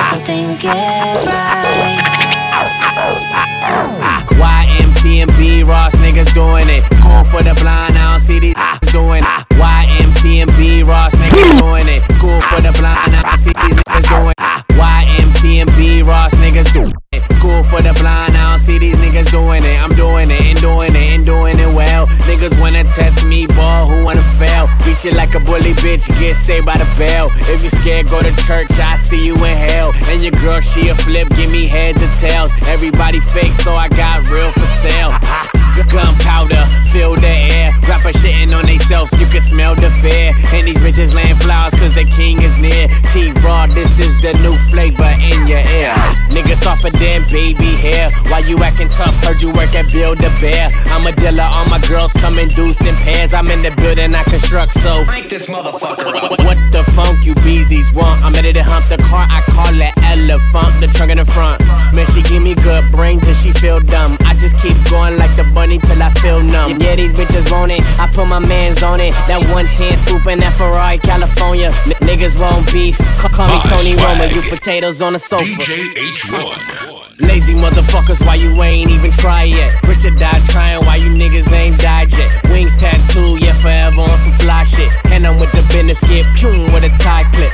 YMC 4.38 5.23
and 5.23 5.37
B 5.37 5.62
Ross 5.62 5.94
niggas 5.97 6.33
doing 6.35 6.68
it. 6.68 6.85
School 6.97 7.25
for 7.25 7.42
the 7.42 7.55
blind, 7.61 7.97
I 7.97 8.12
don't 8.12 8.21
see 8.21 8.38
these 8.38 8.55
doing 8.92 9.25
it. 9.25 9.48
YMC 9.59 10.42
and 10.42 10.57
B 10.57 10.83
Ross 10.83 11.14
niggas 11.16 11.59
doing 11.59 11.88
it. 11.88 12.03
School 12.14 12.40
for 12.42 12.62
the 12.62 12.71
blind, 12.79 13.11
I 13.11 13.23
don't 13.27 13.38
see 13.38 13.51
these 13.51 13.75
niggas 13.75 14.07
doing 14.07 14.35
it. 14.38 14.59
YMC 14.79 15.62
and 15.62 15.71
B 15.77 16.03
Ross 16.03 16.33
niggas 16.35 16.73
doing 16.73 16.94
it. 17.12 17.23
School 17.35 17.62
for 17.64 17.83
the 17.83 17.92
blind, 17.99 18.37
I 18.37 18.51
don't 18.51 18.61
see 18.61 18.79
these 18.79 18.94
niggas 18.97 19.31
doing 19.31 19.64
it. 19.64 19.83
I'm 19.83 19.90
doing 19.94 20.31
it 20.31 20.40
and 20.40 20.61
doing 20.61 20.94
it 20.94 21.11
and 21.14 21.25
doing 21.25 21.59
it 21.59 21.66
well. 21.75 22.07
Niggas 22.31 22.61
wanna 22.61 22.85
test 22.85 23.27
me, 23.27 23.47
boy, 23.47 23.87
who 23.90 24.05
wanna 24.05 24.23
fail? 24.38 24.68
Beat 24.85 25.05
you 25.05 25.11
like 25.12 25.35
a 25.35 25.40
bully 25.40 25.75
bitch, 25.83 26.07
get 26.21 26.37
saved 26.37 26.66
by 26.66 26.77
the 26.77 26.87
bell. 26.97 27.27
If 27.51 27.64
you 27.64 27.71
scared, 27.71 28.09
go 28.09 28.23
to 28.23 28.31
church, 28.47 28.71
I 28.79 28.97
see 28.97 29.27
you 29.27 29.35
in 29.35 29.57
hell. 29.71 29.92
And 30.07 30.23
your 30.23 30.33
girl, 30.38 30.61
she 30.61 30.88
a 30.88 30.94
flip, 30.94 31.29
give 31.31 31.51
me 31.51 31.66
heads 31.66 32.03
or 32.03 32.11
tails. 32.23 32.53
Everybody 32.68 33.18
fake, 33.18 33.55
so 33.55 33.75
I 33.75 33.88
got 33.88 34.29
real 34.31 34.53
for 34.53 34.66
sale. 34.66 35.12
Gunpowder, 35.87 36.66
fill 36.90 37.14
the 37.14 37.29
air. 37.55 37.73
Rapper 37.88 38.11
shitting 38.11 38.53
on 38.57 38.66
they 38.66 38.79
self, 38.79 39.11
you 39.12 39.27
can 39.27 39.40
smell 39.49 39.75
the 39.75 39.91
fear. 40.05 40.37
And 40.53 40.67
these 40.67 40.79
bitches 40.79 41.15
laying 41.15 41.37
flowers 41.37 41.73
cause 41.75 41.95
the 41.95 42.05
king 42.05 42.43
is 42.43 42.57
near. 42.59 42.89
T 43.13 43.33
Raw, 43.41 43.67
this 43.67 43.99
is 43.99 44.15
the 44.21 44.37
new 44.45 44.57
flavor 44.69 45.13
in 45.19 45.47
your 45.49 45.65
ear. 45.81 45.97
Niggas 46.29 46.63
softer 46.63 46.91
than 46.91 47.25
baby 47.33 47.73
hair. 47.81 48.11
Why 48.29 48.41
you 48.41 48.59
acting 48.63 48.89
tough? 48.89 49.15
Heard 49.25 49.41
you 49.41 49.51
work 49.53 49.75
at 49.75 49.91
Build 49.91 50.21
a 50.21 50.31
Bear. 50.41 50.69
I'm 50.93 51.07
a 51.07 51.13
dealer, 51.13 51.49
all 51.49 51.67
my 51.67 51.81
girls 51.89 52.13
come 52.13 52.39
in 52.39 52.49
deuce 52.49 52.81
in 52.85 52.95
pairs. 52.97 53.33
I'm 53.33 53.49
in 53.49 53.63
the 53.63 53.73
building, 53.81 54.15
I 54.15 54.23
construct, 54.25 54.75
so. 54.75 55.05
Crank 55.05 55.31
this 55.31 55.47
motherfucker 55.47 56.15
up. 56.15 56.31
What, 56.31 56.45
what 56.45 56.59
the 56.73 56.85
funk 56.93 57.25
you 57.25 57.35
beezies 57.47 57.95
want? 57.95 58.23
I'm 58.23 58.33
ready 58.33 58.53
to 58.53 58.63
hump 58.63 58.87
the 58.89 58.99
car, 59.09 59.27
I 59.29 59.41
call 59.49 59.75
it 59.75 59.95
elephant, 60.05 60.81
the 60.81 60.89
trunk 60.93 61.13
in 61.13 61.19
the 61.19 61.25
front. 61.25 61.61
Man, 61.95 62.07
she 62.13 62.23
give 62.23 62.43
me 62.43 62.55
good 62.55 62.85
brain 62.93 63.21
till 63.21 63.35
she 63.35 63.53
feel 63.53 63.81
dumb. 63.81 64.17
I 64.21 64.37
just 64.37 64.61
keep 64.61 64.77
going 64.91 65.17
like 65.17 65.35
the 65.37 65.45
bunny 65.55 65.79
till 65.79 66.03
I 66.03 66.11
feel 66.11 66.43
numb. 66.43 66.79
Yeah, 66.81 66.97
these 66.97 67.13
bitches 67.13 67.51
want 67.51 67.73
it, 67.73 67.81
I 67.99 68.07
put 68.13 68.29
my 68.29 68.39
mans 68.39 68.83
on 68.83 69.01
it. 69.01 69.13
That 69.27 69.38
110 69.40 69.96
swoop 69.98 70.27
in 70.27 70.40
that 70.40 70.55
Ferrari, 70.57 70.98
California. 70.98 71.66
N- 71.87 71.98
niggas 72.07 72.40
want 72.40 72.70
beef, 72.72 72.98
call, 73.18 73.31
call 73.31 73.48
me 73.48 73.55
My 73.55 73.62
Tony 73.70 73.94
swag. 73.96 74.18
Roma, 74.20 74.35
you 74.35 74.42
potatoes 74.51 75.03
on 75.03 75.12
the 75.12 75.18
sofa. 75.18 75.44
DJ 75.44 75.94
H1. 75.94 77.18
Lazy 77.20 77.55
motherfuckers, 77.55 78.24
why 78.24 78.37
you 78.37 78.51
ain't 78.62 78.90
even 78.90 79.11
try 79.11 79.42
yet? 79.42 79.83
Richard 79.83 80.16
died 80.18 80.42
trying, 80.44 80.85
why 80.87 80.96
you 80.96 81.11
niggas 81.11 81.51
ain't 81.53 81.79
died 81.81 82.12
yet? 82.12 82.31
Wings 82.51 82.77
tattoo, 82.77 83.37
yeah, 83.38 83.53
forever 83.55 84.03
on 84.03 84.18
some 84.18 84.33
fly 84.38 84.62
shit. 84.62 84.90
And 85.07 85.27
I'm 85.27 85.38
with 85.38 85.51
the 85.53 85.62
business, 85.74 86.01
get 86.03 86.24
pum 86.37 86.72
with 86.72 86.85
a 86.85 86.90
tie 86.98 87.24
clip. 87.35 87.53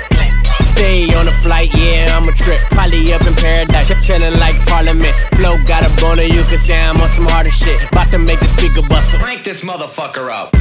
Stay 0.76 1.14
on 1.14 1.24
the 1.24 1.32
flight, 1.32 1.70
yeah, 1.74 2.06
I'm 2.12 2.28
a 2.28 2.32
trip. 2.32 2.60
Probably 2.70 3.12
up 3.14 3.26
in 3.26 3.34
paradise, 3.34 3.90
chillin' 4.04 4.38
like 4.38 4.54
Parliament. 4.66 5.14
Flow 5.36 5.56
got 5.64 5.82
a 5.86 6.02
boner, 6.02 6.22
you 6.22 6.42
can 6.44 6.58
say 6.58 6.78
I'm 6.78 7.00
on 7.00 7.08
some 7.08 7.26
harder 7.26 7.50
shit. 7.50 7.80
About 7.90 8.10
to 8.10 8.18
make 8.18 8.40
the 8.40 8.46
speaker 8.46 8.82
bustle. 8.86 9.20
Crank 9.20 9.44
this 9.44 9.62
motherfucker 9.62 10.30
up. 10.30 10.52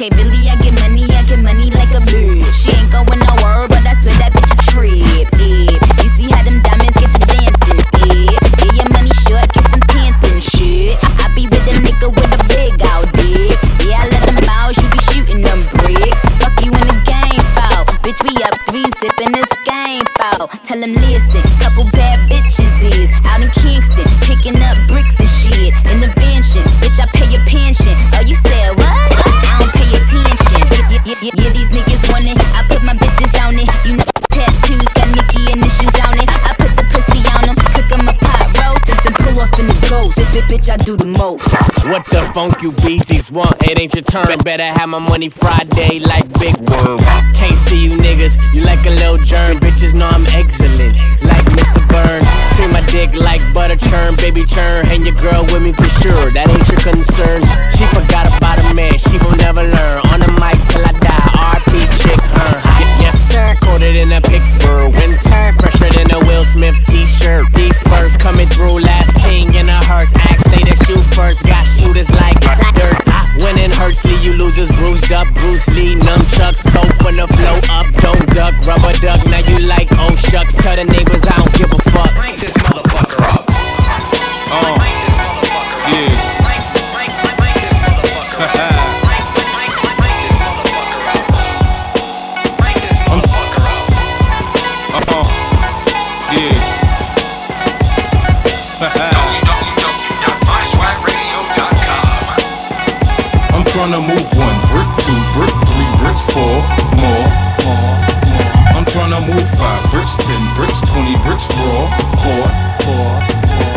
Okay, 0.00 0.08
Billy, 0.16 0.48
I 0.48 0.56
get 0.62 0.72
money, 0.80 1.04
I 1.12 1.22
get 1.24 1.42
money 1.42 1.70
like 1.70 1.90
a 1.90 2.00
bitch. 2.08 2.54
She 2.54 2.70
ain't 2.74 2.90
going 2.90 3.20
game. 20.48 20.60
Tell 20.64 20.80
them 20.80 20.94
listen, 20.94 21.42
couple 21.60 21.84
bad 21.92 22.28
bitches 22.28 22.72
is 22.82 23.10
out 23.24 23.40
in 23.42 23.50
Kingston, 23.50 24.06
picking 24.22 24.56
up 24.62 24.76
bricks 24.88 25.18
and 25.18 25.28
shit. 25.28 25.74
In 25.92 26.00
the 26.00 26.12
mansion, 26.16 26.62
bitch, 26.80 27.00
I 27.00 27.06
pay 27.12 27.28
your 27.30 27.44
pension. 27.46 27.94
Oh, 28.16 28.22
you 28.24 28.36
said 28.46 28.76
what? 28.76 28.86
I 28.86 29.58
don't 29.60 29.72
pay 29.72 29.88
attention. 29.88 30.62
Yeah, 30.90 31.16
yeah, 31.22 31.30
yeah, 31.36 31.49
the. 39.90 40.22
Bitch, 40.30 40.46
bitch, 40.46 40.70
I 40.70 40.76
do 40.76 40.96
the 40.96 41.06
most. 41.06 41.42
What 41.90 42.06
the 42.06 42.22
funk 42.32 42.62
you 42.62 42.72
beasties 42.72 43.30
want? 43.32 43.56
It 43.66 43.78
ain't 43.78 43.94
your 43.94 44.02
turn. 44.02 44.26
Better 44.38 44.64
have 44.64 44.88
my 44.88 44.98
money 44.98 45.28
Friday 45.28 45.98
like 45.98 46.26
Big 46.38 46.56
Worm. 46.56 46.98
Can't 47.34 47.58
see 47.58 47.82
you 47.84 47.98
niggas, 47.98 48.38
you 48.54 48.62
like 48.62 48.84
a 48.86 48.90
little 48.90 49.18
germ. 49.18 49.58
Bitches 49.58 49.94
know 49.94 50.06
I'm 50.06 50.26
excellent, 50.30 50.94
like 51.26 51.44
Mr. 51.58 51.82
Burns. 51.90 52.28
See 52.54 52.68
my 52.68 52.84
dick 52.86 53.14
like 53.14 53.42
butter 53.52 53.76
churn, 53.76 54.14
baby 54.16 54.44
churn. 54.44 54.86
Hang 54.86 55.04
your 55.04 55.16
girl 55.16 55.42
with 55.50 55.62
me 55.62 55.72
for 55.72 55.88
sure, 55.98 56.30
that 56.30 56.46
ain't 56.48 56.68
your 56.70 56.80
concern. 56.80 57.42
She 57.74 57.84
forgot 57.90 58.30
about 58.30 58.58
a 58.70 58.74
man, 58.74 58.96
she 58.98 59.18
will 59.18 59.36
never 59.42 59.64
learn. 59.66 59.98
On 60.14 60.20
the 60.20 60.30
mic 60.38 60.58
till 60.70 60.84
I 60.86 60.92
die, 61.02 61.58
RP 61.58 61.72
chick, 62.02 62.20
her. 62.20 62.89
Yes, 63.50 63.58
coated 63.64 63.96
in 63.96 64.12
a 64.12 64.20
Pittsburgh 64.20 64.94
winter. 64.94 65.18
Fresher 65.58 65.90
than 65.98 66.10
a 66.12 66.18
Will 66.26 66.44
Smith 66.44 66.78
t 66.86 67.06
shirt. 67.06 67.44
These 67.52 67.80
Spurs 67.80 68.16
coming 68.16 68.46
through, 68.46 68.78
last 68.80 69.14
king 69.24 69.52
in 69.54 69.68
a 69.68 69.80
hearse. 69.90 70.12
Act 70.14 70.44
they 70.50 70.62
the 70.62 70.76
shoot 70.86 71.02
first, 71.14 71.42
got 71.44 71.64
shooters 71.64 72.10
like 72.10 72.38
dirt. 72.40 72.94
Winning 73.42 73.70
hurts, 73.72 74.04
leave 74.04 74.22
you 74.22 74.34
losers 74.34 74.70
bruised 74.76 75.10
up, 75.12 75.26
Bruce 75.34 75.66
Lee, 75.68 75.94
nunchucks, 75.96 76.62
toe 76.70 76.86
from 77.02 77.16
the 77.16 77.26
flow 77.26 77.58
up, 77.74 77.86
don't 77.98 78.22
duck, 78.34 78.54
rubber 78.66 78.92
duck. 79.00 79.24
Now 79.26 79.42
you 79.42 79.58
like 79.66 79.88
oh 79.98 80.14
shucks, 80.14 80.54
tell 80.54 80.76
the 80.76 80.84
neighbors 80.84 81.22
I 81.24 81.36
don't 81.36 81.54
give 81.54 81.72
a 81.72 81.78
fuck. 81.90 82.10
Crank 82.10 82.38
this 82.38 82.52
motherfucker 82.52 83.34
up. 83.34 83.44
Uh, 84.52 84.89
I'm 103.70 103.86
tryna 103.86 104.02
move 104.02 104.26
one 104.34 104.58
brick, 104.74 104.90
two 104.98 105.14
brick, 105.30 105.54
three 105.70 105.90
bricks, 106.02 106.26
four 106.34 106.58
more, 106.98 107.26
more, 107.62 107.94
more. 108.34 108.50
I'm 108.74 108.82
trying 108.82 109.14
to 109.14 109.22
move 109.22 109.46
five 109.54 109.78
bricks, 109.94 110.18
ten 110.18 110.42
bricks, 110.58 110.82
twenty 110.90 111.14
bricks, 111.22 111.46
raw, 111.54 111.86
pour, 112.18 112.50
pour, 112.82 113.10
pour. 113.46 113.70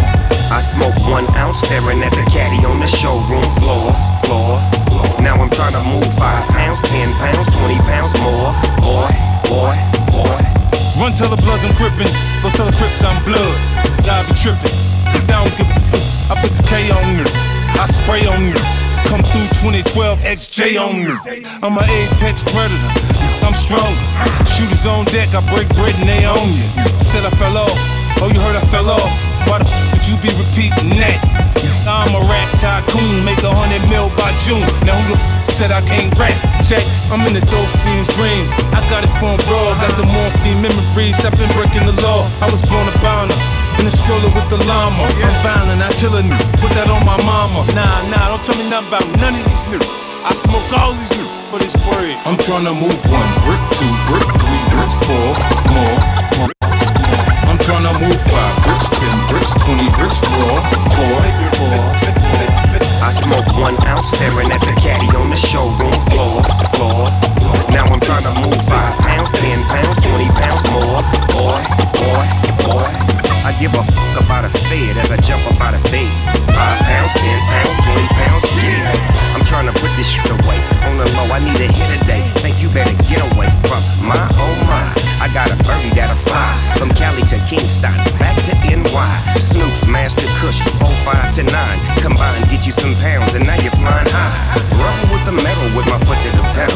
I 0.49 0.57
smoke 0.57 0.97
one 1.05 1.29
ounce 1.37 1.61
staring 1.61 2.01
at 2.01 2.09
the 2.09 2.25
caddy 2.33 2.65
on 2.65 2.81
the 2.81 2.89
showroom 2.89 3.45
floor, 3.61 3.93
floor, 4.25 4.57
floor. 4.89 5.05
Now 5.21 5.37
I'm 5.37 5.53
trying 5.53 5.77
to 5.77 5.83
move 5.85 6.09
five 6.17 6.41
pounds, 6.49 6.81
ten 6.89 7.13
pounds, 7.21 7.45
twenty 7.53 7.77
pounds 7.85 8.17
more. 8.17 8.49
Boy, 8.81 9.13
boy, 9.45 9.77
boy. 10.09 10.41
Run 10.97 11.13
till 11.13 11.29
the 11.29 11.37
bloods 11.45 11.69
I'm 11.69 11.73
crippin', 11.77 12.09
go 12.41 12.49
tell 12.57 12.65
the 12.65 12.73
crips 12.81 13.05
I'm 13.05 13.21
blood. 13.29 13.45
Y'all 14.09 14.25
be 14.25 14.33
trippin', 14.41 14.73
but 15.05 15.21
I 15.29 15.45
don't 15.45 15.53
give 15.53 15.69
a 15.69 15.77
fuck. 15.93 16.33
I 16.33 16.41
put 16.41 16.49
the 16.57 16.65
K 16.65 16.89
on 16.89 17.13
you, 17.13 17.29
I 17.77 17.85
spray 17.85 18.25
on 18.25 18.49
you. 18.49 18.82
Come 19.09 19.21
through 19.21 19.47
2012 19.61 20.19
XJ 20.19 20.79
on 20.79 21.01
you. 21.01 21.15
I'm 21.61 21.77
an 21.77 21.89
apex 21.89 22.43
predator, 22.43 22.91
I'm 23.45 23.53
stronger. 23.53 24.05
Shooters 24.49 24.85
on 24.85 25.05
deck, 25.05 25.33
I 25.33 25.41
break 25.53 25.67
bread 25.75 25.95
and 25.99 26.09
they 26.09 26.25
own 26.25 26.49
you. 26.53 26.67
Said 26.99 27.25
I 27.25 27.31
fell 27.37 27.57
off, 27.57 27.71
oh 28.21 28.29
you 28.33 28.39
heard 28.39 28.55
I 28.55 28.65
fell 28.67 28.89
off. 28.89 29.11
Why 29.47 29.59
the 29.59 29.82
would 30.03 30.11
you 30.11 30.19
be 30.19 30.35
repeating 30.35 30.99
that? 30.99 31.15
I'm 31.87 32.11
a 32.11 32.19
rap 32.27 32.51
tycoon, 32.59 33.23
make 33.23 33.39
a 33.39 33.51
hundred 33.55 33.79
mil 33.87 34.11
by 34.19 34.35
June. 34.43 34.63
Now 34.83 34.99
who 34.99 35.15
the 35.15 35.19
f 35.19 35.47
said 35.47 35.71
I 35.71 35.79
can't 35.87 36.11
rap? 36.19 36.35
Check, 36.67 36.83
I'm 37.07 37.23
in 37.23 37.31
the 37.31 37.43
dope 37.47 37.71
fiend's 37.87 38.11
dream. 38.19 38.43
I 38.75 38.83
got 38.91 39.07
it 39.07 39.13
from 39.15 39.39
abroad, 39.39 39.79
got 39.79 39.95
the 39.95 40.03
morphine 40.03 40.59
memories. 40.59 41.23
I've 41.23 41.31
been 41.39 41.47
breaking 41.55 41.87
the 41.87 41.95
law. 42.03 42.27
I 42.43 42.51
was 42.51 42.59
born 42.67 42.83
a 42.83 42.95
bounder. 42.99 43.35
In 43.79 43.87
a 43.87 43.93
stroller 43.95 44.27
with 44.35 44.47
the 44.51 44.59
llama. 44.67 45.07
I'm 45.07 45.35
violent, 45.39 45.79
I 45.79 45.89
kill 45.95 46.19
new. 46.19 46.35
Put 46.59 46.75
that 46.75 46.91
on 46.91 47.07
my 47.07 47.15
mama. 47.23 47.63
Nah, 47.71 48.03
nah, 48.11 48.27
don't 48.27 48.43
tell 48.43 48.59
me 48.59 48.67
nothing 48.67 48.91
about 48.91 49.07
none 49.23 49.39
of 49.39 49.43
these 49.47 49.63
new. 49.71 49.83
I 50.27 50.35
smoke 50.35 50.67
all 50.75 50.91
these 50.99 51.15
new 51.15 51.31
for 51.47 51.63
this 51.63 51.79
bread. 51.87 52.19
I'm 52.27 52.35
trying 52.35 52.67
to 52.67 52.75
move 52.75 52.99
one 53.07 53.31
brick, 53.47 53.63
two 53.79 53.93
brick, 54.11 54.27
three 54.35 54.63
bricks, 54.67 54.99
four 55.07 55.31
more. 55.71 56.62
To 57.63 57.95
move 57.95 58.19
five 58.27 58.55
bricks, 58.67 58.91
ten 58.91 59.15
bricks, 59.31 59.55
twenty 59.63 59.87
bricks, 59.95 60.19
raw, 60.35 60.59
four, 60.99 61.19
four. 61.55 61.79
I 62.99 63.07
smoke 63.07 63.47
one 63.55 63.79
ounce 63.87 64.11
staring 64.11 64.51
at 64.51 64.59
the 64.59 64.75
caddy 64.83 65.07
on 65.15 65.31
the 65.31 65.39
showroom 65.39 65.95
floor, 66.11 66.43
floor, 66.75 67.07
floor. 67.39 67.59
Now 67.71 67.87
I'm 67.87 68.03
trying 68.03 68.27
to 68.27 68.35
move 68.43 68.59
five 68.67 68.99
pounds, 69.07 69.31
ten 69.39 69.63
pounds, 69.71 69.95
twenty 70.03 70.27
pounds 70.35 70.59
more. 70.75 70.99
Boy, 71.31 71.59
boy, 72.03 72.25
boy. 72.67 72.87
I 73.47 73.55
give 73.59 73.71
a 73.71 73.83
fuck 73.95 74.13
about 74.19 74.43
a 74.43 74.51
fed 74.67 74.99
as 74.99 75.11
I 75.11 75.17
jump 75.23 75.47
up 75.47 75.59
out 75.63 75.75
of 75.75 75.83
bed. 75.87 76.11
Five 76.51 76.79
pounds, 76.83 77.15
ten 77.15 77.39
pounds, 77.47 77.75
twenty 77.79 78.07
pounds, 78.11 78.43
yeah. 78.59 79.35
I'm 79.39 79.43
trying 79.47 79.71
to 79.71 79.75
put 79.79 79.91
this 79.95 80.07
shit 80.07 80.27
away. 80.27 80.59
On 80.83 80.99
the 80.99 81.07
low, 81.15 81.31
I 81.31 81.39
need 81.39 81.59
a 81.63 81.69
hit 81.71 81.89
a 81.95 81.99
day. 82.03 82.23
Think 82.43 82.59
you 82.59 82.67
better 82.75 82.95
get 83.07 83.23
away 83.35 83.47
from 83.71 83.79
my 84.03 84.19
oh 84.35 84.51
my. 84.67 85.12
I 85.23 85.31
got 85.31 85.47
a 85.47 85.55
birdie 85.63 85.95
that'll 85.95 86.19
fly 86.19 86.51
from 86.75 86.91
Cali 86.99 87.23
to 87.31 87.39
Kingston, 87.47 87.95
back 88.19 88.35
to 88.43 88.51
NY. 88.67 89.07
Snoop's 89.39 89.87
Master 89.87 90.27
Kush, 90.43 90.59
05 90.83 91.39
to 91.39 91.43
9. 91.43 91.53
Combine, 92.03 92.43
get 92.51 92.67
you 92.67 92.75
some 92.75 92.91
pounds, 92.99 93.31
and 93.31 93.47
now 93.47 93.55
you're 93.63 93.71
flying 93.79 94.03
high. 94.11 94.35
Rubbing 94.75 95.15
with 95.15 95.23
the 95.23 95.31
metal 95.31 95.63
with 95.79 95.87
my 95.87 95.95
foot 96.03 96.19
to 96.27 96.29
the 96.35 96.43
pedal. 96.51 96.75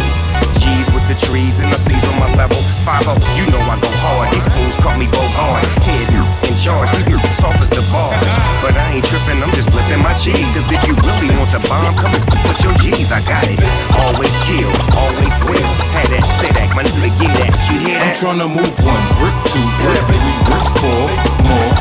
G's 0.63 0.87
with 0.95 1.03
the 1.11 1.19
trees 1.27 1.59
and 1.59 1.67
the 1.67 1.75
C's 1.75 2.07
on 2.07 2.15
my 2.23 2.31
level. 2.39 2.63
5 2.87 3.03
you 3.35 3.51
know 3.51 3.59
I 3.59 3.75
go 3.83 3.91
hard. 3.99 4.31
These 4.31 4.47
fools 4.55 4.75
call 4.79 4.95
me 4.95 5.11
Bogard. 5.11 5.67
Head 5.83 6.07
in 6.15 6.36
charge, 6.57 6.89
these 6.97 7.05
niggas 7.05 7.37
soft 7.37 7.61
as 7.61 7.69
the 7.69 7.85
bars. 7.93 8.17
But 8.65 8.73
I 8.73 8.97
ain't 8.97 9.05
tripping, 9.05 9.37
I'm 9.39 9.53
just 9.53 9.69
flipping 9.69 10.01
my 10.01 10.13
cheese. 10.17 10.49
Cause 10.57 10.65
if 10.73 10.81
you 10.89 10.97
really 11.05 11.29
want 11.37 11.53
the 11.53 11.61
bomb, 11.69 11.93
come 11.93 12.11
and 12.11 12.25
put 12.25 12.57
your 12.65 12.73
G's. 12.81 13.13
I 13.13 13.21
got 13.21 13.45
it. 13.45 13.61
Always 13.93 14.33
kill, 14.49 14.69
always 14.97 15.33
will. 15.45 15.69
Had 15.93 16.09
that, 16.11 16.25
say 16.41 16.49
that, 16.57 16.73
my 16.73 16.81
nigga, 16.83 17.13
get 17.21 17.31
that. 17.37 17.53
You 17.69 17.77
hear 17.85 18.01
that? 18.01 18.17
I'm 18.17 18.17
trying 18.17 18.41
to 18.41 18.49
move 18.49 18.73
one 18.81 19.05
brick, 19.21 19.37
two 19.45 19.63
brick, 19.85 20.01
three 20.09 20.37
bricks, 20.49 20.71
four 20.81 21.05
more. 21.45 21.71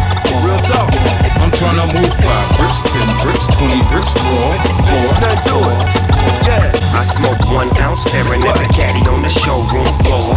Real 0.45 0.61
talk. 0.69 0.93
I'm 1.41 1.51
trying 1.51 1.81
to 1.81 1.89
move 1.97 2.12
five 2.21 2.49
bricks, 2.61 2.85
ten 2.85 3.09
bricks, 3.25 3.49
twenty 3.57 3.81
bricks, 3.89 4.12
four, 4.12 4.53
four. 5.49 6.15
I 6.96 7.02
smoke 7.02 7.38
one 7.52 7.68
ounce 7.76 8.00
staring 8.04 8.42
at 8.42 8.56
the 8.56 8.72
caddy 8.72 9.06
on 9.11 9.20
the 9.20 9.28
showroom 9.28 9.85
floor. 10.00 10.32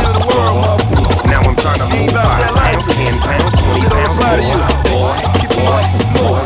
Now 1.31 1.39
I'm 1.47 1.55
trying 1.55 1.79
to 1.79 1.87
move 1.87 2.11
five 2.11 2.53
pounds, 2.53 2.85
ten 2.87 3.17
pounds, 3.19 3.51
twenty 3.55 3.87
pounds 3.87 4.19
more. 4.19 4.67
Boy, 4.91 5.15
boy, 5.55 5.83
boy. 6.19 6.43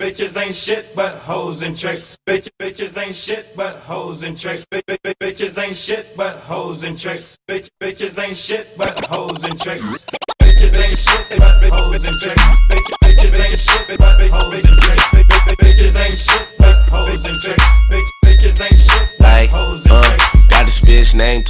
Bitches 0.00 0.36
ain't 0.36 0.54
shit 0.54 0.94
but 0.96 1.14
hoes 1.18 1.62
and 1.62 1.78
tricks. 1.78 2.18
Bitch, 2.26 2.48
bitches 2.60 3.00
ain't 3.00 3.14
shit 3.14 3.54
but 3.56 3.76
hoes 3.76 4.24
and 4.24 4.36
tricks. 4.36 4.66
Bi- 4.70 4.82
bi- 4.86 4.98
bi- 5.04 5.14
Bitches 5.20 5.62
ain't 5.62 5.76
shit 5.76 6.16
but 6.16 6.36
hoes 6.38 6.82
and 6.82 6.98
tricks. 6.98 7.38
Bitch, 7.48 7.68
bitches 7.80 8.18
ain't 8.20 8.36
shit 8.36 8.76
but 8.76 9.04
hoes 9.04 9.44
and 9.44 9.58
tricks. 9.58 10.06
Bitches 10.42 10.76
ain't 10.76 10.98
shit 10.98 11.38
but 11.38 11.70
hoes 11.72 12.04
and 12.04 12.16
tricks. 12.20 12.43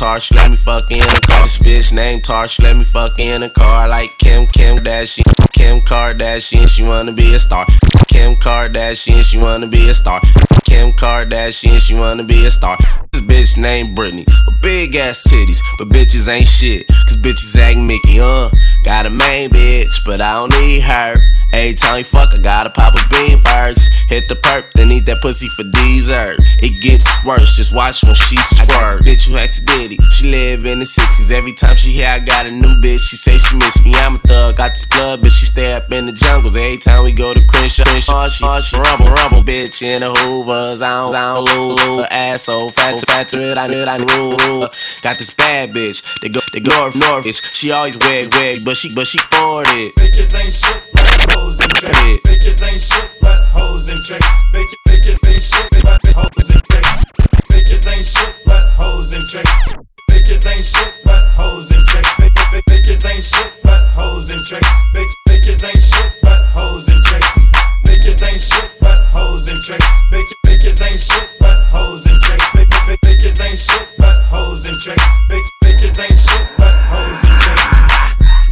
Tarsh, 0.05 0.35
let 0.35 0.51
me 0.51 0.57
fuck 0.59 0.91
in 0.91 1.01
a 1.01 1.21
car. 1.23 1.45
This 1.45 1.57
bitch 1.57 1.91
named 1.91 2.25
Tarsh, 2.25 2.61
let 2.61 2.77
me 2.77 2.85
fuck 2.85 3.19
in 3.19 3.43
a 3.43 3.49
car. 3.49 3.89
Like 3.89 4.11
Kim, 4.19 4.47
Kim 4.49 4.77
Kardashian, 4.77 5.25
Kim 5.55 5.81
Kardashian, 5.81 6.69
she 6.69 6.83
wanna 6.83 7.13
be 7.13 7.35
a 7.35 7.39
star. 7.39 7.65
Kim 8.09 8.35
Kardashian, 8.37 9.25
she 9.25 9.39
wanna 9.39 9.67
be 9.67 9.89
a 9.89 9.95
star. 9.95 10.21
Kim 10.67 10.93
Kardashian, 10.93 11.81
she 11.81 11.95
wanna 11.95 12.23
be 12.23 12.45
a 12.45 12.51
star. 12.51 12.77
This 13.13 13.23
bitch 13.23 13.57
named 13.57 13.97
Britney, 13.97 14.27
with 14.27 14.61
big 14.61 14.95
ass 14.95 15.25
titties, 15.27 15.61
but 15.79 15.89
bitches 15.89 16.29
ain't 16.29 16.49
shit. 16.49 16.85
Bitches 17.25 17.57
act 17.57 17.79
Mickey, 17.79 18.21
uh. 18.21 18.51
Got 18.85 19.07
a 19.07 19.11
main 19.11 19.49
bitch, 19.49 20.05
but 20.05 20.21
I 20.21 20.35
don't 20.35 20.53
need 20.61 20.81
her. 20.81 21.17
Every 21.55 21.75
time 21.75 21.95
we 21.95 22.03
fuck, 22.03 22.35
I 22.35 22.39
gotta 22.39 22.69
pop 22.69 22.95
a 22.95 23.09
bean 23.09 23.39
first. 23.39 23.91
Hit 24.09 24.29
the 24.29 24.35
perk, 24.37 24.73
then 24.75 24.91
eat 24.91 25.07
that 25.07 25.23
pussy 25.23 25.49
for 25.57 25.63
dessert. 25.63 26.37
It 26.61 26.83
gets 26.83 27.07
worse, 27.25 27.57
just 27.57 27.75
watch 27.75 28.03
when 28.05 28.15
she 28.15 28.37
squirt. 28.37 29.01
Bitch 29.03 29.29
who 29.29 29.39
ditty, 29.65 29.97
she 30.13 30.31
live 30.31 30.67
in 30.67 30.81
the 30.81 30.85
60s. 30.85 31.31
Every 31.31 31.55
time 31.55 31.77
she 31.77 31.93
hear 31.93 32.09
I 32.09 32.19
got 32.19 32.45
a 32.45 32.51
new 32.51 32.75
bitch, 32.83 33.01
she 33.09 33.17
say 33.17 33.39
she 33.39 33.57
miss 33.57 33.83
me. 33.83 33.95
I'm 33.95 34.17
a 34.17 34.19
thug, 34.19 34.57
got 34.57 34.73
this 34.73 34.85
blood, 34.85 35.23
bitch, 35.23 35.39
she 35.39 35.47
stay 35.47 35.73
up 35.73 35.91
in 35.93 36.07
the 36.07 36.13
jungles. 36.13 36.57
Every 36.57 36.77
time 36.77 37.05
we 37.05 37.13
go 37.13 37.33
to 37.33 37.41
Crenshaw, 37.47 37.85
Crenshaw, 37.85 38.29
she, 38.29 38.45
she 38.61 38.77
rumble, 38.77 39.07
rumble. 39.07 39.43
Bitch 39.45 39.81
in 39.81 40.01
the 40.01 40.13
Hoovers, 40.13 40.83
I 40.83 41.07
don't, 41.07 41.15
I 41.15 41.35
don't 41.37 41.45
lose, 41.45 41.87
lose. 41.87 42.07
Asshole, 42.11 42.71
fat 42.71 42.99
to 42.99 43.07
fat 43.07 43.29
to 43.31 43.41
it, 43.41 43.57
I 43.57 43.69
knew 43.69 43.83
I 43.83 43.97
knew. 43.97 44.69
Got 45.03 45.19
this 45.19 45.33
bad 45.33 45.71
bitch, 45.71 46.03
they 46.21 46.29
go, 46.29 46.41
they 46.53 46.61
go 46.61 46.91
north. 46.95 46.95
Bitch, 47.23 47.41
she 47.55 47.71
always 47.71 47.97
wig, 47.97 48.27
wig, 48.35 48.65
but 48.65 48.77
she, 48.77 48.93
but 48.93 49.07
she 49.07 49.19
it. 49.19 49.95
Bitches 49.95 50.35
ain't 50.35 50.53
shit 50.53 50.83
but 50.93 51.07
hoes 51.31 51.59
and 51.61 51.71
tricks. 51.71 51.99
Bitches 52.27 52.63
ain't 52.67 52.81
shit 52.81 53.09
but 53.21 53.39
hoes 53.55 53.89
and 53.89 54.03
tricks. 54.03 54.27
Bitch, 54.53 54.75
bitches 54.89 55.23
ain't 55.23 55.43
shit 55.43 55.71
but 55.83 56.03
hoes 56.11 56.51
and 56.51 56.63
tricks. 56.67 57.05
Bitches 57.49 57.87
ain't 57.87 58.05
shit 58.05 58.35
but 58.45 58.67
hoes 58.75 59.15
and 59.15 59.23
tricks. 59.31 59.53
Bitches 60.11 60.47
ain't 60.51 60.65
shit 60.65 60.93
but 61.05 61.25
hoes 61.39 61.71
and 61.71 61.87
tricks. 61.87 62.11
Bi- 62.19 62.29
bi- 62.35 62.51
bi- 62.51 62.63
Bitches 62.75 63.05
ain't 63.07 63.23
shit 63.23 63.63
but 63.63 63.87
hoes 63.95 64.31
and 64.31 64.41
tricks. 64.47 64.69
Bitches 65.29 65.63
ain't 65.63 65.83
shit 65.83 66.13
but 66.23 66.43
hoes 66.51 66.89
and 66.89 67.05
tricks. 67.05 67.31
Bitches 67.87 68.23
ain't 68.27 68.41
shit 68.43 68.71
but 68.81 68.99
hoes 69.15 69.47
and 69.47 69.63
tricks. 69.63 69.87
Bitches 70.13 70.83
ain't 70.83 70.99
shit 71.01 71.29
but 71.39 71.63
hoes 71.71 72.05
and 72.07 72.21
tricks. 72.23 72.47
Bi- 72.55 72.65
bi- 72.65 72.87
bi- 72.87 72.99
Bitches 73.07 73.39
ain't 73.41 73.59
shit 73.59 73.87
but 73.99 74.19
hoes 74.27 74.67
and 74.67 74.75
tricks. 74.83 75.07
Bitches 75.63 75.99
ain't 76.03 76.19
shit 76.19 76.64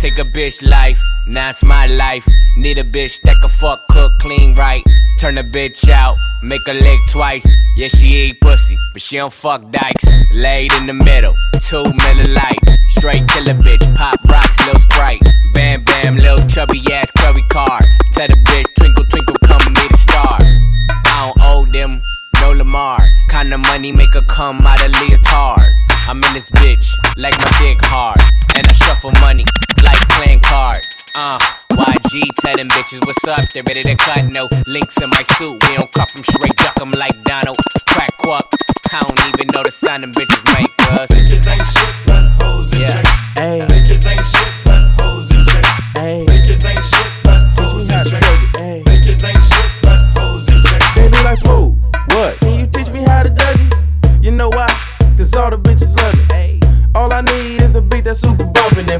Take 0.03 0.19
a 0.19 0.25
bitch 0.25 0.69
life, 0.69 1.01
now 1.29 1.51
it's 1.51 1.63
my 1.63 1.87
life. 1.87 2.27
Need 2.57 2.77
a 2.79 2.83
bitch 2.83 3.21
that 3.23 3.37
can 3.41 3.49
fuck, 3.49 3.79
cook, 3.89 4.11
clean 4.19 4.53
right. 4.57 4.83
Turn 5.21 5.39
a 5.39 5.45
bitch 5.45 5.89
out, 5.89 6.17
make 6.43 6.61
her 6.67 6.75
lick 6.75 6.99
twice. 7.13 7.47
Yeah, 7.77 7.87
she 7.87 8.09
eat 8.09 8.41
pussy, 8.41 8.77
but 8.93 9.01
she 9.01 9.19
don't 9.19 9.33
fuck 9.33 9.63
dykes. 9.71 10.05
Laid 10.35 10.73
in 10.73 10.87
the 10.87 10.93
middle, 10.93 11.35
two 11.69 11.85
millilights. 11.85 12.69
Straight 12.89 13.29
killer 13.29 13.55
bitch, 13.55 13.87
pop 13.95 14.19
rocks, 14.25 14.67
lil 14.67 14.75
sprite. 14.75 15.23
Bam 15.55 15.85
bam, 15.85 16.17
lil 16.17 16.39
chubby 16.49 16.83
ass 16.93 17.09
curry 17.19 17.45
car. 17.49 17.81
Tell 18.13 18.27
the 18.27 18.35
bitch, 18.43 18.67
twinkle 18.75 19.05
twinkle, 19.05 19.37
come 19.47 19.73
meet 19.73 19.93
a 19.93 19.97
star. 19.99 20.37
I 20.43 21.33
don't 21.33 21.47
owe 21.47 21.65
them, 21.67 22.03
no 22.41 22.51
Lamar. 22.51 22.99
Kinda 23.31 23.57
money 23.57 23.93
make 23.93 24.15
her 24.15 24.23
come 24.23 24.67
out 24.67 24.85
a 24.85 24.89
leotard. 24.89 25.71
I'm 26.09 26.17
in 26.25 26.35
this 26.35 26.51
bitch, 26.51 26.91
like 27.17 27.39
my 27.39 27.51
dick 27.61 27.79
hard. 27.85 28.19
And 28.57 28.67
I 28.69 28.73
shuffle 28.73 29.13
money, 29.21 29.45
like 29.83 30.01
playing 30.17 30.41
cards. 30.41 30.87
Uh, 31.15 31.39
YG 31.73 32.23
tell 32.41 32.57
them 32.57 32.69
bitches 32.69 33.05
what's 33.07 33.27
up, 33.27 33.49
they 33.53 33.63
ready 33.63 33.83
to 33.83 33.97
cut. 33.97 34.25
No 34.31 34.49
links 34.67 35.01
in 35.01 35.11
my 35.11 35.23
suit, 35.37 35.63
we 35.69 35.77
don't 35.77 35.91
cuff 35.93 36.13
them 36.13 36.25
straight, 36.25 36.57
duck 36.57 36.75
them 36.77 36.91
like 36.93 37.23
Donald. 37.25 37.57
Crack 37.89 38.17
quack, 38.19 38.45
I 38.93 39.01
don't 39.01 39.29
even 39.29 39.49
know 39.53 39.63
the 39.63 39.71
sound 39.71 40.03
them 40.03 40.13
bitches 40.13 40.45
make, 40.55 40.71
cuz. 40.77 41.09
Bitches 41.09 41.47
ain't 41.51 41.67
shit 41.67 41.95
but 42.07 42.29
hoes 42.41 42.71
and 42.73 42.81
Yeah. 42.81 43.03
Hey. 43.35 43.67
Bitches 43.69 44.05
ain't 44.11 44.25
shit 44.25 44.52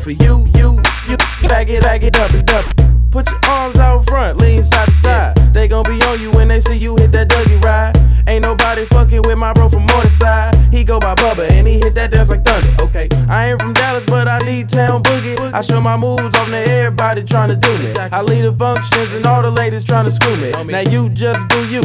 for 0.03 0.11
you, 0.11 0.45
you, 0.57 0.83
you, 1.09 1.17
back 1.49 1.69
it, 1.69 1.81
back 1.83 2.03
it 2.03 2.19
up 2.19 2.31
and 2.33 2.45
dump. 2.45 2.67
Put 3.13 3.31
your 3.31 3.39
arms 3.47 3.77
out 3.77 4.05
front, 4.07 4.39
lean 4.39 4.65
side 4.65 4.87
to 4.87 4.95
side. 4.95 5.37
They 5.55 5.69
gon' 5.69 5.85
be 5.85 6.03
on 6.07 6.21
you 6.21 6.33
when 6.33 6.49
they 6.49 6.61
see 6.61 6.77
you 6.77 6.97
hit 6.97 7.13
that 7.13 7.29
Dougie 7.29 7.63
ride. 7.63 7.97
Ain't 8.27 8.43
nobody 8.43 8.85
fucking 8.87 9.23
with 9.23 9.39
my 9.39 9.53
bro 9.53 9.69
from 9.69 9.87
Morningside. 9.87 10.52
He 10.83 10.87
go 10.87 10.99
by 10.99 11.15
Bubba 11.15 11.49
and 11.49 11.65
he 11.65 11.79
hit 11.79 11.95
that 11.95 12.11
dance 12.11 12.29
like 12.29 12.45
thunder. 12.45 12.83
Okay, 12.83 13.07
I 13.29 13.51
ain't 13.53 13.63
from 13.63 13.73
Dallas, 13.73 14.05
but 14.05 14.27
I 14.27 14.41
lead 14.41 14.69
town 14.69 15.01
boogie. 15.05 15.39
I 15.53 15.61
show 15.63 15.81
my 15.81 15.97
moves 15.97 16.37
off 16.37 16.49
to 16.49 16.57
everybody 16.57 17.23
tryna 17.23 17.61
do 17.61 17.71
me. 17.79 17.97
I 17.97 18.21
lead 18.21 18.43
the 18.43 18.53
functions 18.53 19.15
and 19.15 19.25
all 19.25 19.43
the 19.43 19.51
ladies 19.53 19.85
tryna 19.85 20.11
screw 20.11 20.37
me. 20.39 20.51
Now 20.65 20.81
you 20.81 21.09
just 21.11 21.47
do 21.47 21.65
you, 21.69 21.83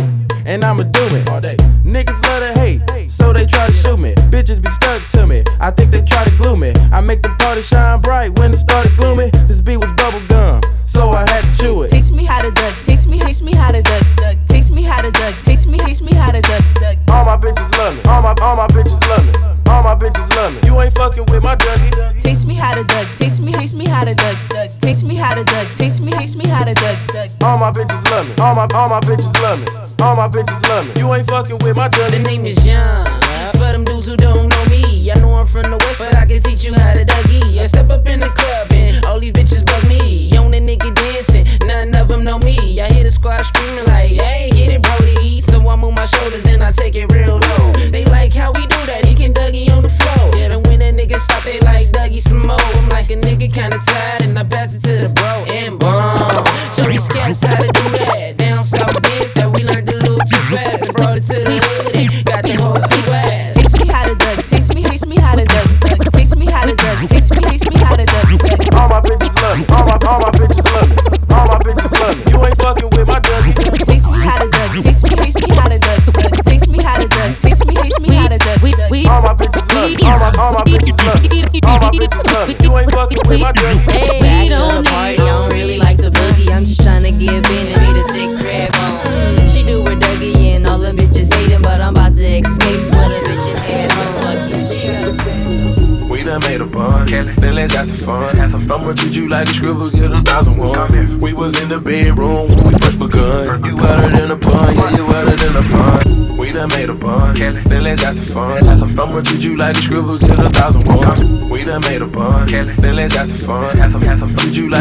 and 0.47 0.63
I'ma 0.63 0.81
do 0.81 1.05
it 1.15 1.29
all 1.29 1.39
day. 1.39 1.57
Niggas 1.85 2.19
love 2.23 2.41
to 2.41 2.59
hate, 2.59 3.11
so 3.11 3.31
they 3.31 3.45
try 3.45 3.67
to 3.67 3.73
shoot 3.73 3.97
me. 3.97 4.15
Bitches 4.33 4.63
be 4.63 4.71
stuck 4.71 5.07
to 5.09 5.27
me. 5.27 5.43
I 5.59 5.69
think 5.69 5.91
they 5.91 6.01
try 6.01 6.23
to 6.23 6.31
glue 6.31 6.57
me. 6.57 6.73
I 6.91 6.99
make 6.99 7.21
the 7.21 7.29
party 7.37 7.61
shine 7.61 8.01
bright 8.01 8.39
when 8.39 8.51
it 8.51 8.57
started 8.57 8.95
gloomy. 8.97 9.29
This 9.47 9.61
beat 9.61 9.77
was 9.77 9.93
bubble 9.93 10.25
gum, 10.27 10.63
so 10.83 11.11
I 11.11 11.29
had 11.29 11.43
to 11.43 11.61
chew 11.61 11.83
it. 11.83 11.91
Teach 11.91 12.09
me 12.09 12.23
how 12.23 12.41
to 12.41 12.49
duck, 12.49 12.73
taste 12.81 13.07
me, 13.07 13.19
taste 13.19 13.43
me 13.43 13.53
how 13.53 13.71
to 13.71 13.83
duck, 13.83 14.01
my 17.27 17.35
bitches 17.35 17.77
love 17.77 17.93
me. 17.93 18.01
All 18.09 18.21
my 18.21 18.33
all 18.41 18.55
my 18.55 18.67
bitches 18.67 19.01
love 19.09 19.25
me. 19.27 19.33
All 19.69 19.83
my 19.83 19.95
bitches 19.95 20.33
love 20.37 20.53
me. 20.53 20.61
You 20.65 20.79
ain't 20.79 20.93
fucking 20.93 21.25
with 21.25 21.43
my 21.43 21.57
Dougie. 21.57 22.21
Taste 22.21 22.47
me 22.47 22.53
how 22.53 22.73
to 22.73 22.85
duck, 22.85 23.05
taste 23.17 23.41
me, 23.41 23.51
taste 23.51 23.75
me 23.75 23.85
how 23.85 24.05
to 24.05 24.15
duck, 24.15 24.37
duck. 24.47 24.71
Taste 24.79 25.05
me 25.05 25.15
how 25.15 25.35
to 25.35 25.43
duck, 25.43 25.67
taste 25.75 26.01
me, 26.01 26.13
taste 26.13 26.37
me 26.37 26.47
how 26.47 26.63
to 26.63 26.73
duck, 26.73 26.97
duck. 27.07 27.29
All 27.43 27.57
my 27.57 27.71
bitches 27.71 28.01
love 28.11 28.25
me. 28.27 28.33
All 28.39 28.55
my 28.55 28.65
all 28.73 28.87
my 28.87 29.01
bitches 29.01 29.33
love 29.41 29.59
me. 29.59 29.67
All 30.01 30.15
my 30.15 30.29
bitches 30.29 30.69
love 30.69 30.87
me. 30.87 31.01
You 31.01 31.13
ain't 31.13 31.27
fucking 31.27 31.57
with 31.63 31.75
my 31.75 31.89
Dougie. 31.89 32.11
The 32.11 32.19
name 32.19 32.45
is 32.45 32.65
Young. 32.65 33.05
For 33.51 33.71
them 33.73 33.83
dudes 33.83 34.05
who 34.05 34.15
don't 34.15 34.47
know 34.47 34.65
me, 34.65 35.11
I 35.11 35.19
know 35.19 35.33
I'm 35.35 35.47
from 35.47 35.63
the 35.63 35.77
west, 35.77 35.99
but 35.99 36.15
I 36.15 36.25
can 36.25 36.41
teach 36.41 36.63
you 36.63 36.73
how 36.75 36.93
to 36.93 37.03
Dougie. 37.03 37.59
I 37.59 37.65
step 37.65 37.89
up 37.89 38.07
in 38.07 38.21
the 38.21 38.29
club 38.29 38.71
and 38.71 39.05
all 39.05 39.19
these 39.19 39.33
bitches 39.33 39.65
bug 39.65 39.83
me. 39.89 40.31
On 40.37 40.51
the 40.51 40.61
nigga 40.61 40.95
dancing, 40.95 41.45
none 41.67 41.93
of 41.93 42.07
them 42.07 42.23
know 42.23 42.39
me. 42.39 42.79
I 42.79 42.87
hear 42.87 43.03
the 43.03 43.11
squad 43.11 43.43
screaming 43.43 43.85
like, 43.85 44.11
hey, 44.11 44.49
I 46.67 46.71
take 46.73 46.95
it 46.95 47.09
real 47.13 47.39
low. 47.39 47.71
They 47.91 48.03
like 48.03 48.33
how 48.33 48.51
we 48.51 48.67
do 48.67 48.85
that, 48.87 49.05
he 49.05 49.15
can 49.15 49.33
Dougie 49.33 49.71
on 49.71 49.83
the 49.83 49.89
floor. 49.89 50.35
Yeah, 50.35 50.49
then 50.49 50.63
when 50.63 50.81
a 50.81 50.91
nigga 50.91 51.17
stop, 51.17 51.41
they 51.43 51.61
like 51.61 51.91
Dougie 51.91 52.21
some 52.21 52.45
more. 52.45 52.59
I'm 52.59 52.89
like 52.89 53.09
a 53.09 53.15
nigga 53.15 53.53
kinda 53.53 53.79
tired 53.87 54.23
and 54.23 54.37
I 54.37 54.43
pass 54.43 54.75
it 54.75 54.81
to 54.81 55.07
the 55.07 55.16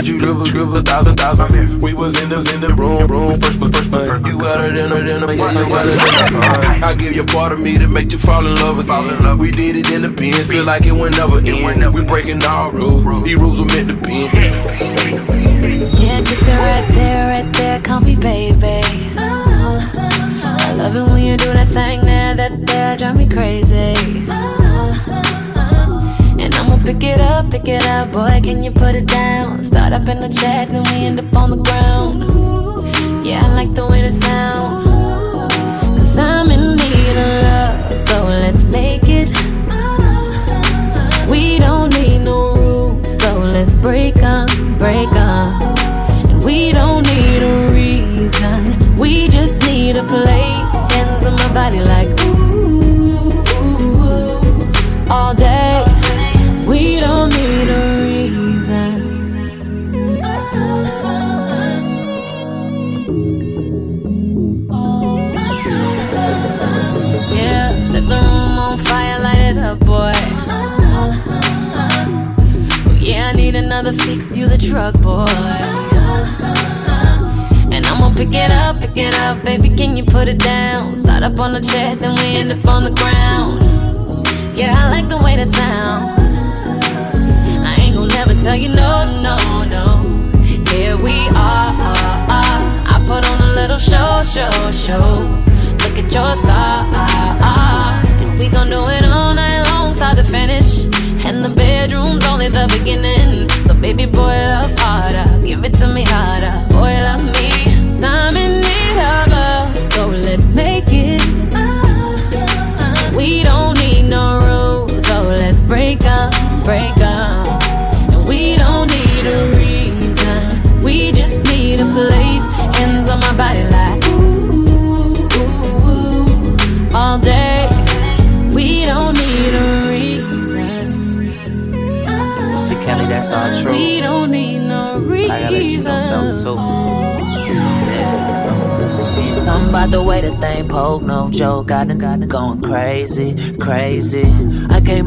Treat 0.06 0.14
you 0.14 0.20
scribble, 0.20 0.46
scribble, 0.46 0.82
thousand 0.82 1.16
thousand. 1.16 1.82
We 1.82 1.92
was 1.92 2.22
in 2.22 2.28
the 2.28 2.36
in 2.54 2.60
the 2.60 2.68
room, 2.78 3.08
room 3.08 3.40
first, 3.40 3.58
but 3.58 3.74
first, 3.74 3.90
but 3.90 4.24
you 4.24 4.38
wetter 4.38 4.72
than 4.72 4.92
a, 4.92 5.02
than 5.02 5.28
a, 5.28 5.34
yeah, 5.34 5.50
you 5.50 5.68
wetter 5.68 5.96
than 5.96 6.36
a. 6.36 6.86
I 6.86 6.94
give 6.94 7.16
you 7.16 7.24
part 7.24 7.50
of 7.50 7.58
me 7.58 7.76
to 7.76 7.88
make 7.88 8.12
you 8.12 8.18
fall 8.18 8.46
in 8.46 8.54
love 8.54 8.78
again. 8.78 9.36
We 9.36 9.50
did 9.50 9.74
it 9.74 9.90
in 9.90 10.02
the 10.02 10.10
pen, 10.10 10.32
feel 10.46 10.62
like 10.62 10.86
it 10.86 10.92
would 10.92 11.16
never 11.16 11.38
end. 11.38 11.92
We 11.92 12.02
breaking 12.04 12.44
all 12.44 12.70
rules, 12.70 13.24
these 13.24 13.34
rules 13.34 13.58
were 13.58 13.66
meant 13.66 13.88
to 13.88 13.96
be. 13.96 14.28
Yeah, 15.98 16.20
just 16.20 16.42
right 16.42 16.86
there, 16.92 17.42
right 17.42 17.52
there, 17.54 17.80
comfy 17.80 18.14
baby. 18.14 18.86
I 19.18 20.72
love 20.76 20.94
it 20.94 21.02
when 21.02 21.24
you 21.24 21.36
do 21.36 21.52
that 21.52 21.66
thing 21.66 22.02
there, 22.02 22.32
that 22.36 22.64
there, 22.64 22.96
drive 22.96 23.16
me 23.16 23.26
crazy. 23.26 24.65
Pick 26.86 27.02
it 27.02 27.20
up, 27.20 27.50
pick 27.50 27.66
it 27.66 27.84
up, 27.84 28.12
boy, 28.12 28.40
can 28.44 28.62
you 28.62 28.70
put 28.70 28.94
it 28.94 29.06
down? 29.06 29.64
Start 29.64 29.92
up 29.92 30.06
in 30.08 30.20
the 30.20 30.28
chat, 30.28 30.68
then 30.68 30.84
we 30.84 31.04
end 31.04 31.18
up 31.18 31.34
on 31.36 31.50
the 31.50 31.56
ground. 31.56 32.22
Yeah, 33.26 33.44
I 33.44 33.54
like 33.54 33.74
the 33.74 33.85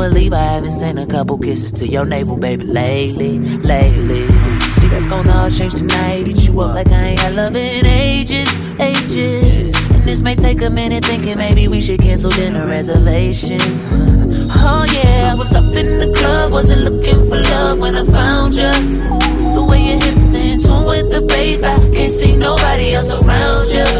believe 0.09 0.33
I 0.33 0.41
haven't 0.55 0.71
sent 0.71 0.97
a 0.97 1.05
couple 1.05 1.37
kisses 1.37 1.71
to 1.73 1.87
your 1.87 2.05
navel, 2.05 2.35
baby, 2.37 2.65
lately, 2.65 3.37
lately. 3.59 4.27
See, 4.77 4.87
that's 4.87 5.05
gonna 5.05 5.31
all 5.31 5.49
change 5.51 5.75
tonight. 5.75 6.27
Eat 6.27 6.47
you 6.47 6.59
up 6.61 6.73
like 6.73 6.87
I 6.87 7.09
ain't 7.09 7.19
had 7.19 7.35
love 7.35 7.55
in 7.55 7.85
ages, 7.85 8.49
ages. 8.79 9.71
And 9.93 10.03
this 10.03 10.21
may 10.21 10.35
take 10.35 10.61
a 10.61 10.69
minute 10.69 11.05
thinking 11.05 11.37
maybe 11.37 11.67
we 11.67 11.81
should 11.81 12.01
cancel 12.01 12.31
dinner 12.31 12.65
reservations. 12.65 13.85
Uh, 13.85 14.47
oh 14.69 14.85
yeah, 14.91 15.31
I 15.31 15.35
was 15.35 15.55
up 15.55 15.75
in 15.75 15.87
the 16.03 16.11
club, 16.17 16.51
wasn't 16.51 16.81
looking 16.89 17.19
for 17.29 17.39
love 17.53 17.79
when 17.79 17.95
I 17.95 18.05
found 18.05 18.55
you. 18.55 18.73
The 19.53 19.63
way 19.63 19.89
your 19.89 20.01
hips 20.03 20.33
in 20.33 20.59
tune 20.59 20.85
with 20.85 21.11
the 21.11 21.21
bass, 21.21 21.63
I 21.63 21.77
can't 21.93 22.11
see 22.11 22.35
nobody 22.35 22.93
else 22.93 23.11
around 23.11 23.69
you. 23.69 23.98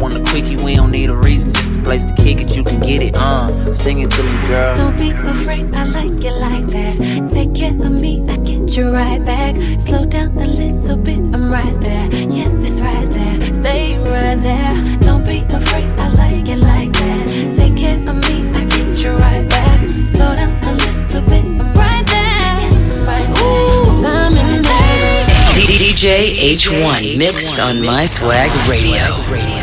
Up 0.00 0.04
on 0.04 0.14
the 0.14 0.30
quickie. 0.30 0.56
We 0.56 0.76
don't 0.76 0.90
need 0.90 1.10
a 1.10 1.14
reason, 1.14 1.52
just 1.52 1.76
a 1.76 1.82
place 1.82 2.04
to 2.04 2.14
kick 2.14 2.40
it. 2.40 2.56
You 2.56 2.64
can 2.64 2.80
get 2.80 3.02
it, 3.02 3.16
uh. 3.16 3.70
Sing 3.70 4.00
it 4.00 4.10
to 4.12 4.22
me, 4.22 4.32
girl. 4.48 4.74
Don't 4.74 4.96
be 4.96 5.10
afraid, 5.10 5.74
I 5.74 5.84
like 5.84 6.24
it 6.24 6.32
like 6.40 6.66
that. 6.68 7.28
Take 7.30 7.54
care 7.54 7.74
of 7.74 7.92
me, 7.92 8.24
I 8.26 8.38
get 8.38 8.74
you 8.78 8.90
right 8.90 9.22
back. 9.22 9.56
Slow 9.78 10.06
down 10.06 10.38
a 10.38 10.46
little 10.46 10.96
bit, 10.96 11.18
I'm 11.18 11.52
right 11.52 11.78
there. 11.80 12.08
Yes, 12.12 12.50
it's 12.64 12.80
right 12.80 13.10
there. 13.10 13.52
Stay 13.52 13.98
right 13.98 14.40
there. 14.40 14.98
Don't 15.00 15.26
be 15.26 15.40
afraid, 15.54 15.84
I 16.00 16.08
like 16.08 16.48
it 16.48 16.56
like 16.56 16.92
that. 16.94 17.54
Take 17.56 17.76
care 17.76 17.98
of 17.98 18.16
me, 18.24 18.48
I 18.56 18.64
get 18.64 19.04
you 19.04 19.10
right 19.10 19.46
back. 19.50 19.80
Slow 20.08 20.34
down 20.34 20.64
a 20.64 20.72
little 20.76 21.22
bit, 21.28 21.44
I'm 21.44 21.74
right 21.76 22.06
there. 22.06 22.56
Yes, 22.62 22.74
it's 22.88 23.06
right 23.06 23.34
there. 23.36 23.84
Yes, 23.84 24.04
I'm 24.04 24.32
in 24.32 24.62
there. 24.62 25.26
DJ 25.76 26.40
H-one 26.54 27.18
mix 27.18 27.58
on 27.58 27.84
My 27.84 28.06
Swag 28.06 28.50
Radio. 28.66 29.59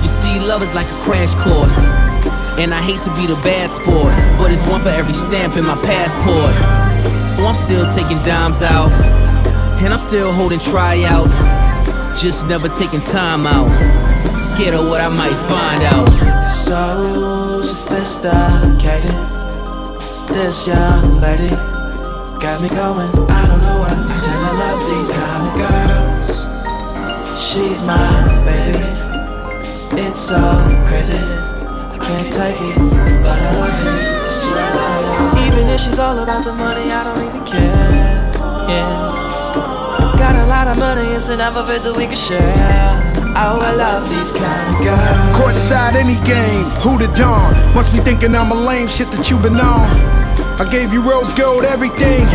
You 0.00 0.08
see, 0.08 0.40
love 0.40 0.62
is 0.62 0.72
like 0.72 0.86
a 0.86 1.00
crash 1.02 1.34
course. 1.34 2.11
And 2.58 2.74
I 2.74 2.82
hate 2.82 3.00
to 3.02 3.10
be 3.16 3.26
the 3.26 3.36
bad 3.42 3.70
sport, 3.70 4.12
but 4.38 4.52
it's 4.52 4.66
one 4.66 4.80
for 4.80 4.90
every 4.90 5.14
stamp 5.14 5.56
in 5.56 5.64
my 5.64 5.74
passport. 5.76 6.54
So 7.26 7.44
I'm 7.44 7.54
still 7.54 7.88
taking 7.88 8.18
dimes 8.24 8.62
out, 8.62 8.92
and 9.82 9.92
I'm 9.92 9.98
still 9.98 10.32
holding 10.32 10.58
tryouts. 10.58 11.40
Just 12.20 12.46
never 12.46 12.68
taking 12.68 13.00
time 13.00 13.46
out. 13.46 13.72
Scared 14.42 14.74
of 14.74 14.88
what 14.88 15.00
I 15.00 15.08
might 15.08 15.34
find 15.48 15.82
out. 15.82 16.08
So 16.48 17.62
sophisticated. 17.62 19.10
This 20.28 20.66
young 20.66 21.20
lady 21.20 21.48
got 22.38 22.60
me 22.60 22.68
going. 22.68 23.10
I 23.30 23.46
don't 23.46 23.60
know 23.60 23.78
why 23.80 23.90
I 23.90 24.20
tend 24.20 24.40
to 24.44 24.52
love 24.62 24.80
these 24.90 25.08
kind 25.08 25.42
of 25.48 25.54
girls. 25.58 26.28
She's 27.42 27.86
my 27.86 28.44
baby. 28.44 28.84
It's 30.00 30.20
so 30.20 30.38
crazy. 30.86 31.51
Can't 32.04 32.32
take 32.32 32.60
it, 32.60 32.78
but 33.22 33.38
I 33.38 33.50
love 33.60 33.86
it. 33.86 34.28
Swear 34.28 34.58
I. 34.58 35.46
Even 35.46 35.68
if 35.68 35.80
she's 35.80 35.98
all 35.98 36.18
about 36.18 36.44
the 36.44 36.52
money, 36.52 36.90
I 36.90 37.04
don't 37.04 37.24
even 37.24 37.44
care. 37.44 38.32
Yeah. 38.68 40.18
Got 40.18 40.36
a 40.36 40.46
lot 40.46 40.68
of 40.68 40.78
money, 40.78 41.08
it's 41.14 41.28
enough 41.28 41.56
of 41.56 41.68
it 41.70 41.82
that 41.82 41.96
we 41.96 42.06
can 42.06 42.16
share. 42.16 43.12
Oh, 43.34 43.58
I 43.60 43.74
love 43.74 44.08
these 44.10 44.30
kind 44.30 44.76
of 44.76 44.84
girls. 44.84 45.36
Courtside 45.36 45.94
any 45.94 46.14
game, 46.24 46.64
who 46.82 46.98
the 46.98 47.08
dawn? 47.16 47.54
Must 47.74 47.92
be 47.92 47.98
thinking 48.00 48.34
I'm 48.34 48.52
a 48.52 48.54
lame 48.54 48.88
shit 48.88 49.10
that 49.12 49.30
you 49.30 49.38
been 49.38 49.60
on. 49.60 49.88
I 50.60 50.68
gave 50.70 50.92
you 50.92 51.02
rose 51.02 51.32
gold, 51.32 51.64
everything. 51.64 52.26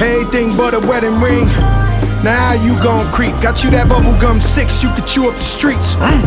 Everything 0.00 0.56
but 0.56 0.74
a 0.74 0.80
wedding 0.80 1.20
ring. 1.20 1.48
Now 2.26 2.54
you 2.54 2.74
gon' 2.82 3.06
creep. 3.12 3.38
Got 3.40 3.62
you 3.62 3.70
that 3.70 3.86
bubblegum 3.86 4.42
six, 4.42 4.82
you 4.82 4.90
could 4.94 5.06
chew 5.06 5.30
up 5.30 5.36
the 5.38 5.46
streets. 5.46 5.94
Mm. 5.94 6.26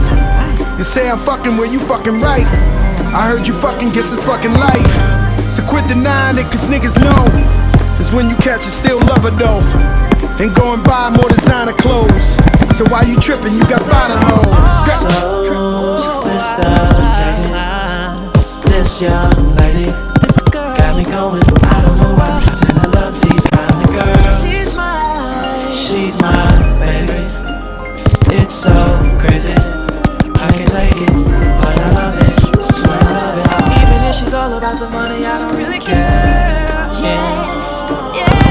You 0.78 0.86
say 0.86 1.12
I'm 1.12 1.20
fucking 1.20 1.58
where 1.58 1.68
you 1.68 1.78
fucking 1.78 2.22
right. 2.22 2.48
I 3.12 3.28
heard 3.28 3.46
you 3.46 3.54
fucking 3.54 3.92
guess 3.92 4.08
it's 4.16 4.24
fucking 4.24 4.56
life. 4.56 5.52
So 5.52 5.60
quit 5.68 5.84
denying 5.92 6.40
it, 6.40 6.48
cause 6.56 6.64
niggas 6.72 6.96
know. 7.04 7.28
It's 8.00 8.14
when 8.16 8.30
you 8.30 8.38
catch 8.38 8.64
a 8.64 8.72
still 8.72 9.04
lover 9.12 9.32
though. 9.32 9.60
And 10.40 10.56
go 10.56 10.72
and 10.72 10.82
buy 10.88 11.12
more 11.12 11.28
designer 11.28 11.76
clothes. 11.76 12.40
So 12.80 12.88
why 12.88 13.04
you 13.04 13.20
tripping? 13.20 13.52
You 13.60 13.68
got 13.68 13.84
finer 13.84 14.16
hoes. 14.24 14.56
So 15.04 16.00
sophisticated. 16.00 17.52
This 18.72 19.04
young 19.04 19.36
lady 19.60 19.92
got 20.48 20.96
me 20.96 21.04
going. 21.04 21.44
I 21.44 21.84
don't 21.84 21.98
know 22.00 22.09
so 28.60 28.76
crazy. 29.24 29.56
I 30.36 30.52
can't 30.52 30.68
take 30.76 31.00
it, 31.00 31.14
but 31.64 31.80
I 31.80 31.90
love 31.96 32.16
it. 32.20 32.36
I 32.44 32.62
swear 32.62 32.92
I 32.92 33.16
love 33.16 33.40
it. 33.40 33.88
Even 33.88 34.04
if 34.04 34.16
she's 34.20 34.34
all 34.34 34.52
about 34.52 34.80
the 34.80 34.90
money, 34.90 35.24
I 35.26 35.40
don't 35.40 35.56
really 35.56 35.80
care. 35.80 36.68
Yeah. 37.00 37.56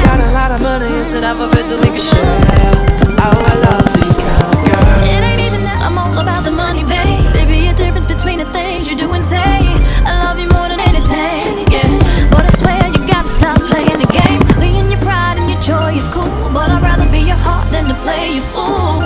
Got 0.09 0.21
a 0.25 0.33
lot 0.33 0.53
of 0.53 0.63
money, 0.63 0.89
it's 0.97 1.13
enough 1.13 1.37
of 1.37 1.53
it 1.53 1.65
that 1.69 1.79
we 1.85 1.93
can 1.93 2.01
share. 2.01 2.73
Oh, 3.21 3.37
I 3.37 3.55
love 3.69 3.85
these 4.01 4.17
kind 4.17 4.49
of 4.49 4.57
girls. 4.65 5.05
It 5.13 5.21
ain't 5.29 5.43
even 5.45 5.61
that 5.69 5.85
I'm 5.85 5.99
all 6.01 6.17
about 6.17 6.43
the 6.43 6.53
money, 6.57 6.85
babe. 6.89 7.29
There 7.37 7.45
be 7.45 7.69
a 7.69 7.75
difference 7.75 8.07
between 8.07 8.39
the 8.39 8.49
things 8.49 8.89
you 8.89 8.97
do 8.97 9.13
and 9.13 9.23
say. 9.23 9.61
I 10.09 10.25
love 10.25 10.41
you 10.41 10.49
more 10.57 10.73
than 10.73 10.81
anything, 10.81 11.69
yeah. 11.69 11.85
But 12.33 12.49
I 12.49 12.53
swear 12.57 12.81
you 12.97 13.05
gotta 13.05 13.29
stop 13.29 13.61
playing 13.69 14.01
the 14.01 14.09
game. 14.09 14.41
Me 14.57 14.81
and 14.81 14.89
your 14.89 15.05
pride 15.05 15.37
and 15.37 15.53
your 15.53 15.61
joy 15.61 16.01
is 16.01 16.09
cool. 16.09 16.49
But 16.49 16.73
I'd 16.73 16.81
rather 16.81 17.05
be 17.13 17.29
your 17.29 17.37
heart 17.37 17.69
than 17.69 17.93
to 17.93 17.97
play 18.01 18.41
you 18.41 18.45
fool. 18.57 19.05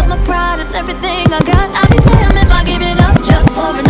Cause 0.00 0.08
my 0.08 0.24
pride 0.24 0.60
is 0.60 0.72
everything 0.72 1.26
I 1.30 1.40
got. 1.44 1.68
I'd 1.76 1.90
be 1.90 1.98
damned 2.08 2.38
if 2.38 2.50
I 2.50 2.64
give 2.64 2.80
it 2.80 2.98
up 3.02 3.16
just 3.16 3.54
for 3.54 3.68
another 3.68 3.89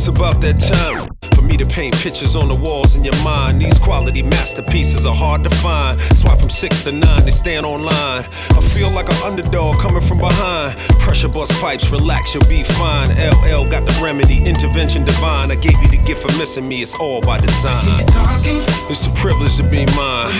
it's 0.00 0.08
about 0.08 0.40
that 0.40 0.58
time. 0.58 1.10
For 1.36 1.42
me 1.42 1.58
to 1.58 1.66
paint 1.66 1.94
pictures 1.96 2.34
on 2.34 2.48
the 2.48 2.54
walls 2.54 2.96
in 2.96 3.04
your 3.04 3.16
mind. 3.22 3.60
These 3.60 3.78
quality 3.78 4.22
masterpieces 4.22 5.04
are 5.04 5.14
hard 5.14 5.44
to 5.44 5.50
find. 5.50 6.00
That's 6.00 6.24
why 6.24 6.36
from 6.38 6.48
six 6.48 6.84
to 6.84 6.92
nine 6.92 7.24
they 7.26 7.30
stand 7.30 7.66
online. 7.66 8.24
I 8.24 8.60
feel 8.72 8.90
like 8.90 9.10
an 9.10 9.20
underdog 9.22 9.78
coming 9.78 10.00
from 10.00 10.16
behind. 10.16 10.78
Pressure 11.04 11.28
bust 11.28 11.52
pipes, 11.60 11.90
relax, 11.90 12.34
you'll 12.34 12.48
be 12.48 12.64
fine. 12.64 13.10
LL 13.10 13.68
got 13.68 13.84
the 13.84 14.00
remedy, 14.02 14.42
intervention 14.42 15.04
divine. 15.04 15.50
I 15.50 15.56
gave 15.56 15.76
you 15.82 15.88
the 15.88 16.02
gift 16.06 16.22
for 16.22 16.32
missing 16.38 16.66
me, 16.66 16.80
it's 16.80 16.94
all 16.94 17.20
by 17.20 17.38
design. 17.38 17.84
It's 18.88 19.06
a 19.06 19.10
privilege 19.10 19.58
to 19.58 19.64
be 19.64 19.84
mine. 20.00 20.32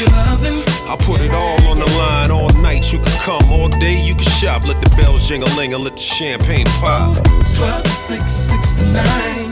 I 0.88 0.96
put 1.00 1.20
it 1.20 1.32
all 1.32 1.60
on 1.68 1.78
the 1.78 1.90
line. 1.98 2.30
All 2.30 2.48
night 2.62 2.90
you 2.94 2.98
can 2.98 3.18
come, 3.20 3.52
all 3.52 3.68
day 3.68 4.00
you 4.00 4.14
can 4.14 4.24
shop. 4.24 4.66
Let 4.66 4.80
the 4.80 4.88
bells 4.96 5.28
jingle 5.28 5.50
let 5.78 5.96
the 5.96 6.02
champagne 6.02 6.66
pop. 6.80 7.14
12 7.56 7.82
to 7.82 7.88
6, 7.90 8.30
6 8.30 8.74
to 8.76 8.86
9. 8.86 9.49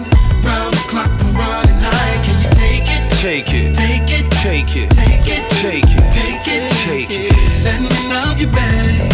Take 3.18 3.52
it? 3.52 3.74
Take 3.74 4.10
it, 4.12 4.30
Take 4.30 4.76
it, 4.76 4.90
take 4.92 5.26
it, 5.26 5.50
take 5.50 5.84
it, 5.84 6.70
take 6.70 7.10
it, 7.10 7.10
it, 7.10 7.32
it. 7.32 7.64
Let 7.64 7.80
me 7.82 7.88
love 8.08 8.38
you, 8.38 8.46
babe. 8.46 9.07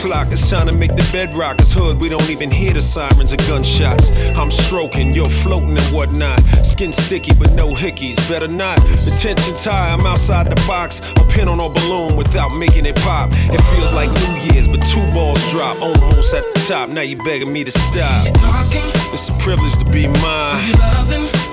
Clock, 0.00 0.32
it's 0.32 0.48
time 0.48 0.66
to 0.66 0.72
make 0.72 0.96
the 0.96 1.08
bed 1.12 1.34
rock. 1.34 1.60
It's 1.60 1.72
hood, 1.72 2.00
we 2.00 2.08
don't 2.08 2.28
even 2.30 2.50
hear 2.50 2.72
the 2.72 2.80
sirens 2.80 3.32
or 3.32 3.36
gunshots. 3.36 4.10
I'm 4.34 4.50
stroking, 4.50 5.14
you're 5.14 5.28
floating 5.28 5.76
and 5.76 5.94
whatnot. 5.94 6.40
Skin 6.64 6.92
sticky, 6.92 7.34
but 7.38 7.52
no 7.52 7.74
hickeys, 7.74 8.16
better 8.28 8.48
not. 8.48 8.78
The 8.78 9.16
tension's 9.20 9.62
high, 9.62 9.92
I'm 9.92 10.06
outside 10.06 10.46
the 10.46 10.56
box. 10.66 11.00
A 11.16 11.24
pin 11.28 11.48
on 11.48 11.60
a 11.60 11.68
balloon 11.68 12.16
without 12.16 12.50
making 12.56 12.86
it 12.86 12.96
pop. 12.96 13.30
It 13.32 13.60
feels 13.74 13.92
like 13.92 14.08
New 14.08 14.52
Year's, 14.52 14.68
but 14.68 14.80
two 14.86 15.04
balls 15.12 15.40
drop 15.50 15.80
almost 15.82 16.34
at 16.34 16.44
the 16.54 16.60
top. 16.66 16.88
Now 16.88 17.02
you 17.02 17.16
begging 17.22 17.52
me 17.52 17.64
to 17.64 17.70
stop. 17.70 18.26
It's 19.12 19.28
a 19.28 19.34
privilege 19.34 19.76
to 19.78 19.84
be 19.84 20.06
mine. 20.06 20.74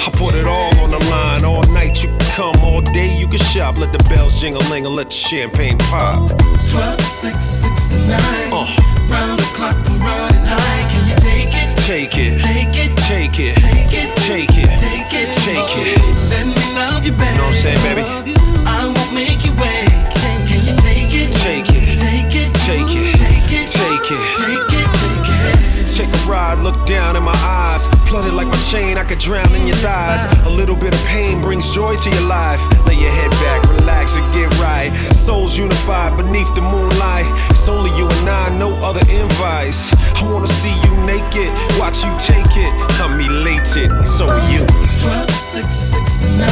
I 0.07 0.09
put 0.13 0.35
it 0.35 0.45
all 0.45 0.73
on 0.79 0.91
the 0.91 0.99
line. 1.11 1.43
All 1.43 1.63
night 1.73 2.01
you 2.01 2.09
can 2.09 2.19
come, 2.31 2.55
all 2.63 2.81
day 2.81 3.13
you 3.17 3.27
can 3.27 3.39
shop. 3.39 3.77
Let 3.77 3.91
the 3.91 4.03
bells 4.09 4.39
jingle 4.39 4.63
and 4.63 4.87
let 4.87 5.07
the 5.07 5.13
champagne 5.13 5.77
pop. 5.77 6.29
12 6.71 6.97
to 6.97 7.03
6, 7.03 7.43
6 7.43 7.95
to 8.37 8.49
9. 8.49 8.53
Uh. 8.53 8.65
Round 9.09 9.39
the 9.39 9.45
clock, 9.55 9.77
I'm 9.87 9.99
running 9.99 10.45
high. 10.45 10.83
Can 10.91 11.07
you 11.07 11.15
take 11.15 11.53
it? 11.55 11.77
Take 11.87 12.17
it, 12.17 12.41
Take 12.41 12.75
it, 12.75 12.91
take 13.07 13.39
it, 13.39 13.55
take 13.55 13.93
it, 13.93 14.15
take 14.17 14.57
it, 14.57 14.69
take 14.77 15.13
it, 15.13 15.33
take 15.47 15.71
it. 15.79 16.01
Let 16.29 16.45
me 16.45 16.55
love 16.75 17.05
you, 17.05 17.13
babe. 17.13 17.31
You 17.31 17.37
know 17.37 17.47
what 17.47 17.55
I'm 17.55 17.61
saying, 17.63 17.81
baby? 17.87 18.03
I 18.67 18.83
won't 18.85 19.13
make 19.13 19.45
you 19.45 19.53
wait. 19.55 19.87
Can, 20.11 20.45
can 20.45 20.59
you? 20.67 20.75
Take 20.83 21.15
it, 21.15 21.31
Take 21.31 21.71
it, 21.71 21.97
take 21.97 22.35
it, 22.35 22.51
take 22.67 22.91
it, 22.91 23.15
take 23.15 23.47
it. 23.47 23.67
take 23.71 24.11
it, 24.11 24.11
take 24.11 24.11
it. 24.11 25.87
Take 25.97 26.13
a 26.13 26.29
ride, 26.29 26.59
look 26.59 26.85
down 26.85 27.15
in 27.15 27.23
my 27.23 27.33
eyes. 27.41 27.87
Flooded 28.07 28.33
like 28.33 28.47
my 28.47 28.59
chain, 28.69 28.97
I 28.97 29.03
could 29.03 29.17
drown 29.17 29.49
in 29.55 29.65
your 29.65 29.77
thighs. 29.77 30.25
A 30.45 30.49
little 30.49 30.75
bit 30.75 30.93
of 30.93 30.99
pain 31.07 31.41
brings 31.41 31.71
joy 31.71 31.95
to 31.95 32.09
your 32.09 32.27
life. 32.27 32.59
Lay 32.85 32.95
your 32.95 33.09
head 33.09 33.31
back, 33.41 33.63
relax 33.79 34.15
and 34.15 34.23
get 34.33 34.51
right. 34.59 34.91
Souls 35.15 35.57
unified 35.57 36.15
beneath 36.15 36.53
the 36.53 36.61
moonlight. 36.61 37.25
It's 37.67 37.75
only 37.75 37.91
you 37.97 38.07
and 38.07 38.29
I, 38.29 38.57
no 38.57 38.71
other 38.81 39.01
invites. 39.11 39.91
I 39.91 40.23
wanna 40.23 40.47
see 40.47 40.71
you 40.71 40.93
naked, 41.03 41.51
watch 41.77 41.99
you 41.99 42.15
take 42.15 42.55
it. 42.55 42.71
I'm 43.03 43.19
elated, 43.19 43.91
so 44.07 44.29
are 44.29 44.39
you. 44.49 44.63
12 45.03 45.27
to 45.27 45.33
6, 45.33 45.75
6 45.75 46.19
to 46.21 46.29
9. 46.29 46.47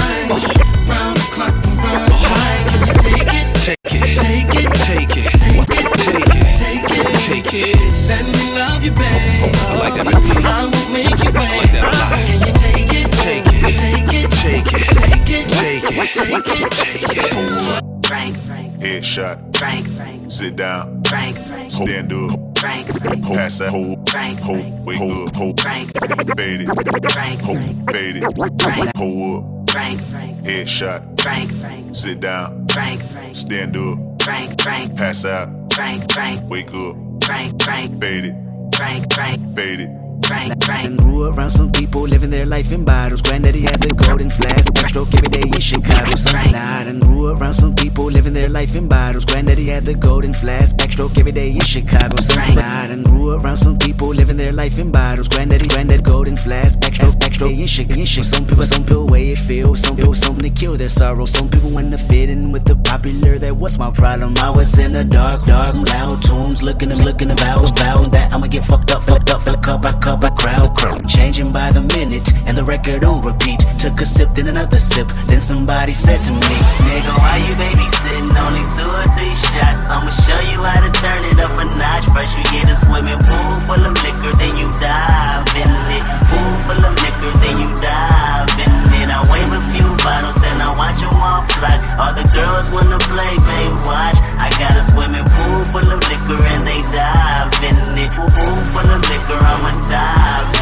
Round 0.92 1.16
the 1.16 1.24
clock, 1.32 1.56
I'm 1.56 1.78
running 1.80 2.20
high. 2.20 2.68
Can 2.68 2.84
you 2.84 2.96
take 3.00 3.32
it? 3.32 3.48
Take 3.64 3.80
it, 3.80 3.96
Take 3.96 4.56
it, 4.60 4.76
take 4.76 5.16
it, 5.16 5.32
take 5.32 5.64
it, 5.72 5.96
take 5.96 6.28
it, 6.36 6.52
take 6.60 6.84
it, 6.84 7.16
take 7.24 7.54
it. 7.64 7.80
Let 8.12 8.26
me 8.36 8.52
love 8.52 8.84
you, 8.84 8.92
babe. 8.92 9.56
I 9.56 9.80
like 9.80 9.96
that, 9.96 10.12
baby. 10.12 10.44
I 10.44 10.68
won't 10.68 10.92
make 10.92 11.16
you 11.24 11.32
wait. 11.32 11.64
like 11.64 11.72
that 11.72 11.84
a 11.86 11.96
lot. 11.96 12.12
Can 12.28 12.44
you 12.44 12.52
take 12.60 12.92
it? 12.92 13.08
Take 13.24 13.48
it, 13.48 13.72
Take 13.72 14.12
it, 14.12 14.32
take 14.36 14.68
it, 14.68 14.92
take 15.00 15.32
it, 15.32 15.48
take 15.48 15.88
it, 15.88 16.12
take 16.12 16.60
it, 16.60 16.72
take 16.72 17.18
it. 17.24 18.06
Frank, 18.06 18.38
Frank, 18.42 18.74
Headshot. 18.82 19.56
Frank, 19.56 19.90
Frank, 19.96 20.30
Sit 20.30 20.58
down. 20.58 20.95
Frank, 21.16 21.72
Stand 21.72 22.12
up. 22.12 22.58
Frank, 22.60 22.88
pass 23.24 23.60
that. 23.60 23.70
Hold. 23.70 24.10
Frank, 24.10 24.38
Hold. 24.40 24.86
Wake 24.86 25.00
up. 25.00 25.36
Hold. 25.36 25.62
Frank, 25.62 25.92
Fade 26.38 26.62
it. 26.62 27.12
Frank, 27.12 27.42
Hold. 27.42 27.90
Fade 27.90 28.16
it. 28.18 28.62
Frank, 28.62 28.98
Hold 28.98 29.44
up. 29.64 29.70
Frank, 29.70 30.02
Headshot. 30.44 31.22
Frank, 31.22 31.96
Sit 31.96 32.20
down. 32.20 32.68
Frank, 32.68 33.02
Stand 33.34 33.78
up. 33.78 34.22
Frank, 34.24 34.62
Frank, 34.62 34.98
Pass 34.98 35.24
out. 35.24 35.74
Frank, 35.74 36.12
Frank, 36.12 36.50
Wake 36.50 36.74
up. 36.74 36.98
Frank, 37.24 37.62
Frank, 37.64 38.02
Fade 38.02 38.26
it. 38.26 38.36
Frank, 38.76 39.14
Fade 39.56 39.80
it. 39.80 40.05
And 40.32 40.98
grew 40.98 41.26
around 41.26 41.52
some 41.52 41.72
people 41.72 42.02
living 42.02 42.32
their 42.32 42.46
life 42.46 42.72
in 42.72 42.84
bottles. 42.84 43.22
Granddaddy 43.22 43.62
had 43.62 43.80
the 43.80 43.94
golden 43.94 44.30
flask, 44.32 44.74
backstroke 44.74 45.14
every 45.14 45.30
day 45.30 45.48
in 45.54 45.60
Chicago. 45.60 46.16
Died 46.16 46.88
and 46.88 47.00
grew 47.02 47.28
around 47.28 47.54
some 47.54 47.76
people 47.76 48.06
living 48.06 48.34
their 48.34 48.50
life 48.50 48.76
in 48.76 48.88
bottles. 48.88 49.24
Granddaddy 49.26 49.68
had 49.68 49.86
the 49.86 49.94
golden 49.94 50.34
flask, 50.34 50.76
backstroke 50.78 51.18
every 51.20 51.32
day 51.32 51.52
in 51.52 51.60
Chicago. 51.60 52.16
Died 52.18 52.90
and 52.90 53.06
grew 53.06 53.32
around 53.36 53.58
some 53.58 53.78
people 53.78 54.08
living 54.08 54.38
their 54.38 54.52
life 54.52 54.80
in 54.80 54.92
bottles. 54.92 55.28
Granddaddy, 55.28 55.68
granddad, 55.68 56.04
golden 56.04 56.38
flask, 56.38 56.80
backstroke, 56.80 57.20
backstroke 57.20 57.60
in 57.60 57.68
Chicago. 57.68 58.06
Some 58.06 58.48
people, 58.48 58.64
some 58.64 58.84
people 58.84 59.08
way 59.08 59.32
it 59.32 59.38
feels. 59.38 59.82
Some 59.82 59.96
people, 59.96 60.16
something 60.16 60.44
to 60.44 60.50
kill 60.50 60.76
their 60.76 60.90
sorrow. 60.90 61.26
Some 61.26 61.50
people 61.50 61.70
want 61.70 61.92
to 61.92 62.00
fit 62.00 62.30
in 62.30 62.52
with 62.52 62.66
the 62.66 62.76
popular. 62.76 63.38
That 63.38 63.56
was 63.58 63.78
my 63.78 63.92
problem? 63.92 64.34
I 64.38 64.50
was 64.50 64.78
in 64.80 64.94
the 64.94 65.04
dark, 65.04 65.46
dark, 65.46 65.76
loud 65.94 66.24
tombs, 66.24 66.64
looking, 66.64 66.90
looking, 66.90 67.30
vows, 67.36 67.72
vowing 67.72 68.10
that 68.12 68.34
I'ma 68.34 68.48
get 68.48 68.66
fucked 68.66 68.92
up, 68.92 69.04
fucked 69.04 69.30
up, 69.30 69.46
a 69.46 69.58
cup, 69.58 69.86
I 69.86 69.92
cup, 70.00 70.15
I 70.24 70.30
crowd, 70.30 70.76
crowd. 70.78 71.08
Changing 71.08 71.52
by 71.52 71.72
the 71.72 71.82
minute, 71.82 72.32
and 72.48 72.56
the 72.56 72.64
record 72.64 73.04
on 73.04 73.22
repeat. 73.22 73.60
Took 73.80 74.00
a 74.00 74.06
sip, 74.06 74.32
then 74.34 74.48
another 74.48 74.80
sip. 74.80 75.08
Then 75.28 75.42
somebody 75.42 75.94
said 75.94 76.24
to 76.24 76.32
me, 76.32 76.56
Nigga, 76.88 77.12
why 77.20 77.36
you 77.44 77.54
babysitting? 77.60 78.32
Only 78.32 78.64
two 78.70 78.88
or 78.88 79.08
three 79.18 79.36
shots. 79.36 79.92
I'ma 79.92 80.14
show 80.14 80.40
you 80.48 80.64
how 80.64 80.80
to 80.80 80.92
turn 80.94 81.22
it 81.30 81.38
up 81.44 81.52
a 81.60 81.66
notch. 81.68 82.06
First, 82.16 82.38
you 82.38 82.44
get 82.48 82.70
a 82.72 82.76
swimming 82.80 83.20
pool 83.20 83.54
full 83.68 83.84
of 83.84 83.96
liquor, 84.00 84.34
then 84.40 84.56
you 84.56 84.72
dive 84.80 85.44
in 85.58 85.72
it. 86.00 86.04
Pool 86.32 86.54
full 86.64 86.84
of 86.86 86.96
liquor, 86.96 87.34
then 87.44 87.56
you 87.60 87.70
dive 87.84 88.50
in 88.56 88.74
it. 89.04 89.08
I 89.12 89.20
wave 89.28 89.52
a 89.52 89.62
few 89.74 89.88
bottles, 90.00 90.38
then 90.40 90.64
I 90.64 90.72
watch 90.80 91.02
them 91.04 91.12
all 91.12 91.44
fly. 91.60 91.76
All 92.00 92.14
the 92.16 92.26
girls 92.30 92.72
wanna 92.72 93.00
play, 93.10 93.34
babe, 93.42 93.76
watch. 93.84 94.18
I 94.40 94.48
got 94.62 94.80
a 94.80 94.84
swimming 94.86 95.28
pool 95.28 95.62
full 95.76 95.88
of 95.92 96.00
liquor, 96.08 96.40
and 96.56 96.64
they 96.64 96.80
dive 96.94 97.52
in 97.68 97.76
it. 98.00 98.12
Pool 98.16 98.30
full 98.72 98.90
of 98.90 99.02
liquor, 99.12 99.40
I'ma 99.44 99.72
dive 99.92 100.05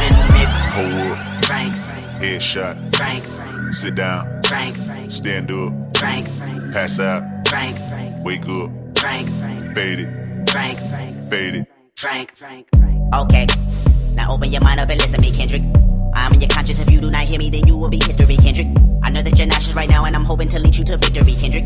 in 0.05 0.13
it. 0.41 0.51
Hold 0.75 1.11
up. 1.17 1.45
Frank, 1.45 1.73
Headshot. 2.21 2.95
Frank, 2.95 3.23
Frank, 3.25 3.73
Sit 3.73 3.95
down. 3.95 4.41
Frank, 4.43 4.75
Frank, 4.85 5.11
Stand 5.11 5.51
up. 5.51 5.97
Frank, 5.97 6.29
Frank, 6.37 6.73
Pass 6.73 6.99
out. 6.99 7.23
Frank, 7.47 7.77
Frank, 7.89 8.25
Wake 8.25 8.47
up. 8.47 8.71
Frank, 8.97 9.29
Frank, 9.39 9.75
Fade 9.75 9.99
it. 9.99 10.49
Frank, 10.49 10.79
Frank, 10.89 11.29
Fade 11.29 11.55
it. 11.55 11.67
Frank, 11.95 12.35
Frank. 12.37 12.67
Okay, 13.13 13.45
now 14.13 14.31
open 14.33 14.51
your 14.51 14.61
mind 14.61 14.79
up 14.79 14.89
and 14.89 14.99
listen 14.99 15.21
to 15.21 15.21
me, 15.21 15.31
Kendrick. 15.31 15.61
I'm 16.15 16.33
in 16.33 16.41
your 16.41 16.49
conscience. 16.49 16.79
If 16.79 16.89
you 16.89 16.99
do 17.01 17.11
not 17.11 17.23
hear 17.25 17.37
me, 17.39 17.49
then 17.49 17.67
you 17.67 17.77
will 17.77 17.89
be 17.89 17.97
history, 17.97 18.37
Kendrick. 18.37 18.67
I 19.03 19.09
know 19.09 19.21
that 19.21 19.37
you're 19.37 19.47
nauseous 19.47 19.75
right 19.75 19.89
now, 19.89 20.05
and 20.05 20.15
I'm 20.15 20.25
hoping 20.25 20.47
to 20.49 20.59
lead 20.59 20.75
you 20.75 20.83
to 20.85 20.97
victory, 20.97 21.35
Kendrick. 21.35 21.65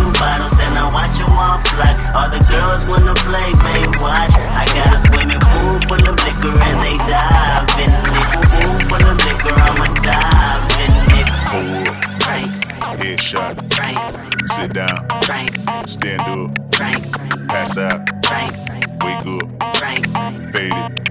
bottles, 0.21 0.53
then 0.61 0.77
I 0.77 0.85
watch 0.93 1.17
them 1.17 1.33
all 1.33 1.57
fly. 1.65 1.89
All 2.13 2.29
the 2.29 2.41
girls 2.45 2.85
wanna 2.85 3.17
play, 3.25 3.49
babe, 3.65 3.93
watch. 3.97 4.33
I 4.53 4.69
got 4.69 4.93
a 4.93 4.99
swimming 5.01 5.41
pool 5.41 5.75
full 5.89 6.03
of 6.05 6.15
liquor, 6.21 6.53
and 6.53 6.77
they 6.85 6.95
dive 7.09 7.65
in 7.81 7.89
it. 7.89 8.27
Pool 8.53 8.77
full 8.85 9.05
of 9.09 9.17
liquor, 9.25 9.55
I'ma 9.65 9.87
dive 10.05 10.63
in 10.85 10.93
it. 11.19 11.27
Hold 11.49 11.87
up. 11.89 11.97
Headshot. 13.01 13.55
Sit 14.53 14.73
down. 14.73 14.99
Stand 15.87 16.21
up. 16.21 16.49
Pass 17.49 17.77
out. 17.77 18.01
Wake 19.03 19.25
up. 19.25 19.47
Fade 20.53 20.73
it. 20.73 21.10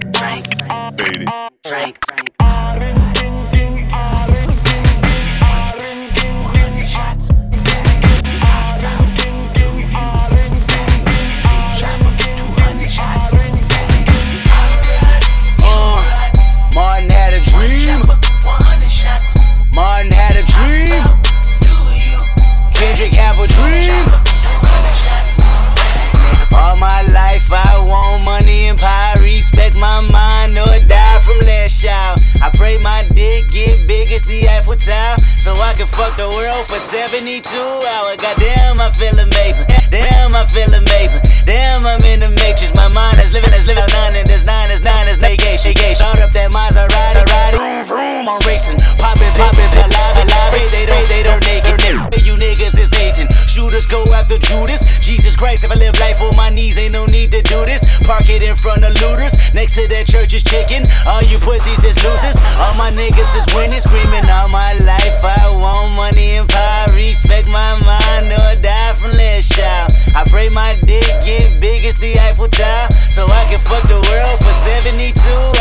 It 58.30 58.42
in 58.42 58.54
front 58.54 58.84
of 58.84 58.94
looters. 59.02 59.34
Next 59.52 59.74
to 59.74 59.88
that 59.88 60.06
church 60.06 60.32
is 60.34 60.42
chicken. 60.42 60.86
All 61.06 61.22
you 61.26 61.38
pussies 61.38 61.82
is 61.82 61.98
losers. 62.06 62.38
All 62.62 62.74
my 62.78 62.90
niggas 62.94 63.34
is 63.34 63.46
winning, 63.54 63.82
screaming 63.82 64.26
all 64.30 64.48
my 64.48 64.78
life. 64.86 65.18
I 65.22 65.50
want 65.50 65.94
money 65.98 66.38
and 66.38 66.48
power. 66.48 66.92
Respect 66.94 67.48
my 67.48 67.74
mind 67.82 68.30
or 68.30 68.54
die 68.62 68.94
from 68.94 69.12
last 69.18 69.52
child. 69.52 69.92
I 70.14 70.22
pray 70.30 70.48
my 70.48 70.78
dick 70.86 71.06
get 71.26 71.60
big 71.60 71.84
as 71.84 71.96
the 71.96 72.18
Eiffel 72.18 72.48
Tower. 72.48 72.88
So 73.10 73.26
I 73.26 73.44
can 73.50 73.58
fuck 73.58 73.82
the 73.90 73.98
world 73.98 74.38
for 74.38 74.54
72 74.62 75.10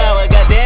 hours. 0.05 0.29
Goddamn, 0.29 0.58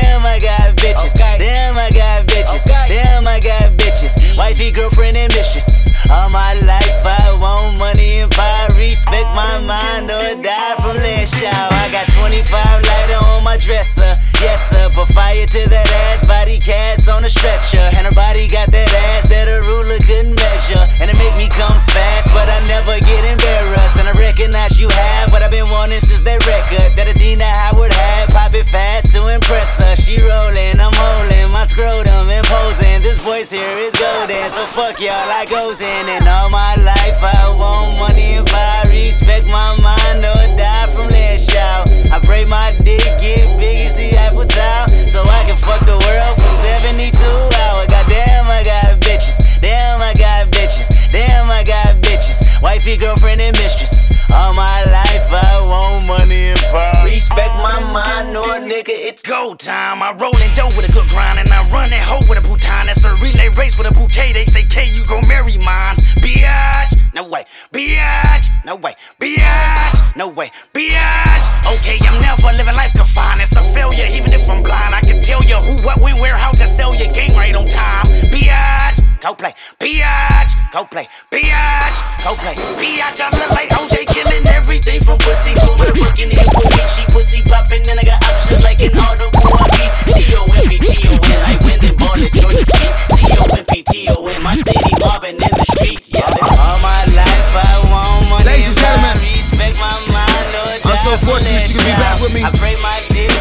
Wifey, 4.37 4.71
girlfriend, 4.71 5.15
and 5.15 5.31
mistress. 5.33 5.91
All 6.09 6.29
my 6.29 6.53
life 6.65 7.05
I 7.05 7.37
want 7.39 7.77
money 7.77 8.21
and 8.21 8.31
power. 8.31 8.73
Respect 8.73 9.29
my 9.35 9.61
mind 9.61 10.09
or 10.09 10.41
die 10.41 10.75
from 10.81 10.97
shower. 11.25 11.69
I 11.71 11.89
got 11.91 12.09
25 12.11 12.49
lighter 12.49 13.19
on 13.25 13.43
my 13.43 13.57
dresser. 13.57 14.17
Yes, 14.41 14.69
sir. 14.69 14.89
Put 14.93 15.07
fire 15.09 15.45
to 15.45 15.61
that 15.69 15.87
ass. 16.09 16.25
Body 16.25 16.57
cast 16.57 17.09
on 17.09 17.23
a 17.23 17.29
stretcher. 17.29 17.85
And 17.93 18.07
her 18.07 18.13
body 18.13 18.47
got 18.47 18.71
that 18.71 18.91
ass 19.13 19.25
that 19.27 19.47
a 19.47 19.61
ruler 19.61 19.97
couldn't 20.01 20.35
measure. 20.35 20.83
And 20.99 21.09
it 21.09 21.17
make 21.17 21.35
me 21.37 21.47
come 21.47 21.77
fast, 21.93 22.27
but 22.33 22.49
I 22.49 22.59
never 22.67 22.97
get 23.05 23.23
embarrassed. 23.23 23.99
And 23.99 24.09
I 24.09 24.13
recognize 24.17 24.79
you 24.81 24.89
have 24.89 25.31
what 25.31 25.41
I've 25.41 25.51
been 25.51 25.69
wanting 25.69 26.01
since 26.01 26.21
that 26.21 26.41
record 26.45 26.97
that 26.97 27.07
Adina 27.07 27.45
Howard 27.45 27.93
had. 27.93 28.29
Pop 28.29 28.53
it 28.53 28.65
fast 28.65 29.13
to 29.13 29.27
impress 29.29 29.77
her. 29.77 29.95
She 29.95 30.17
rolling, 30.19 30.81
I'm 30.81 30.93
holding 30.93 31.51
my 31.53 31.63
scrotum 31.63 32.29
imposing. 32.29 33.01
This 33.05 33.17
voice 33.21 33.51
here 33.51 33.77
is 33.77 33.93
so 34.31 34.63
fuck 34.71 35.01
y'all, 35.01 35.11
I 35.11 35.45
goes 35.49 35.81
in. 35.81 36.07
And 36.07 36.27
all 36.27 36.49
my 36.49 36.75
life 36.75 37.19
I 37.19 37.49
want 37.59 37.99
money 37.99 38.39
and 38.39 38.47
power. 38.47 38.87
Respect 38.87 39.47
my 39.47 39.75
mind 39.83 40.23
or 40.23 40.43
die 40.55 40.87
from 40.95 41.09
last 41.09 41.51
shout. 41.51 41.89
I 42.11 42.19
pray 42.23 42.45
my 42.45 42.71
dick 42.83 43.03
get 43.19 43.43
big 43.59 43.85
as 43.85 43.95
the 43.95 44.15
Eiffel 44.17 44.45
Tower, 44.45 44.87
so 45.07 45.23
I 45.23 45.43
can 45.43 45.57
fuck 45.57 45.81
the 45.85 45.99
world 46.07 46.35
for 46.39 46.51
72 46.63 47.11
hours. 47.19 47.87
Goddamn, 47.87 48.47
I 48.47 48.63
got 48.63 49.01
bitches. 49.01 49.37
Damn, 49.59 49.99
I 49.99 50.13
got 50.13 50.47
bitches. 50.51 50.87
Damn, 51.11 51.51
I 51.51 51.63
got 51.63 51.97
bitches. 52.01 52.39
Wifey, 52.61 52.95
girlfriend, 52.95 53.41
and 53.41 53.57
mistress. 53.57 54.02
All 54.33 54.51
my 54.53 54.83
life 54.89 55.29
I 55.29 55.61
want 55.61 56.07
money 56.07 56.49
and 56.49 56.59
power. 56.73 57.05
Respect 57.05 57.53
my 57.61 57.77
mind, 57.93 58.35
or 58.35 58.57
nigga, 58.65 58.89
it's 58.89 59.21
go 59.21 59.53
time. 59.53 60.01
I 60.01 60.11
roll 60.17 60.35
in 60.41 60.49
dough 60.55 60.73
with 60.75 60.89
a 60.89 60.91
good 60.91 61.07
grind, 61.09 61.37
and 61.37 61.53
I 61.53 61.61
run 61.69 61.91
that 61.91 62.01
hoe 62.01 62.25
with 62.27 62.39
a 62.39 62.41
bouton. 62.41 62.87
That's 62.87 63.05
a 63.05 63.13
relay 63.21 63.49
race 63.53 63.77
with 63.77 63.85
a 63.85 63.93
bouquet. 63.93 64.33
They 64.33 64.45
say, 64.45 64.63
K, 64.63 64.89
you 64.89 65.05
gon' 65.05 65.27
marry 65.27 65.57
mines. 65.61 66.01
Biatch, 66.17 66.97
no 67.13 67.27
way. 67.29 67.45
Biatch, 67.71 68.49
no 68.65 68.75
way. 68.75 68.95
Biatch, 69.21 70.15
no 70.17 70.29
way. 70.29 70.49
Biatch. 70.73 71.45
Okay, 71.77 72.01
I'm 72.01 72.19
never 72.19 72.49
living 72.57 72.75
life 72.75 72.93
confined. 72.93 73.41
It's 73.41 73.55
a 73.55 73.61
failure, 73.61 74.07
even 74.09 74.33
if 74.33 74.49
I'm 74.49 74.63
blind. 74.63 74.95
I 74.95 75.01
can 75.01 75.21
tell 75.21 75.43
you 75.43 75.57
who, 75.57 75.85
what, 75.85 76.01
when, 76.01 76.17
where, 76.17 76.35
how 76.35 76.51
to 76.53 76.65
sell 76.65 76.95
your 76.95 77.13
game 77.13 77.35
right 77.37 77.53
on 77.53 77.67
time. 77.69 78.07
Biatch, 78.33 78.97
go 79.23 79.33
play. 79.33 79.55
Biatch, 79.79 80.51
go 80.75 80.83
play. 80.83 81.07
Biatch, 81.31 81.97
go 82.27 82.35
play. 82.35 82.59
Biatch, 82.75 83.23
I 83.23 83.31
look 83.31 83.51
like 83.55 83.71
OJ 83.71 84.03
killing 84.11 84.43
everything 84.51 84.99
from 84.99 85.17
pussy 85.23 85.55
to 85.55 85.71
ear 85.79 85.95
with 85.95 86.19
me. 86.19 86.35
She 86.91 87.07
pussy 87.07 87.39
popping, 87.47 87.87
and 87.87 87.95
I 87.95 88.03
got 88.03 88.19
options 88.27 88.59
like 88.67 88.83
an 88.83 88.91
auto 88.99 89.31
B. 89.31 89.79
C-O-M-P-T-O-N, 90.11 91.39
like 91.47 91.59
Wyndham 91.63 91.95
Ball 91.95 92.19
at 92.19 92.35
Georgia 92.35 92.67
Feet. 92.67 92.93
C-O-M-P-T-O-N, 93.15 94.43
my 94.43 94.55
city 94.59 94.91
mobbing 94.99 95.39
in 95.39 95.53
the 95.55 95.65
street. 95.71 96.03
Yeah, 96.11 96.27
all 96.59 96.79
my 96.83 97.01
life 97.15 97.47
I 97.55 97.79
want 97.87 98.27
money. 98.27 98.43
Ladies 98.43 98.75
and 98.75 98.77
gentlemen, 98.83 99.15
respect 99.23 99.79
my 99.79 99.95
mind. 100.11 100.43
I'm 100.83 100.99
so 100.99 101.15
fortunate 101.23 101.63
she 101.63 101.79
could 101.79 101.87
be 101.87 101.95
back 101.95 102.19
with 102.19 102.35
me. 102.35 102.43
I 102.43 102.51
pray 102.59 102.75
my 102.83 102.99
dick 103.09 103.31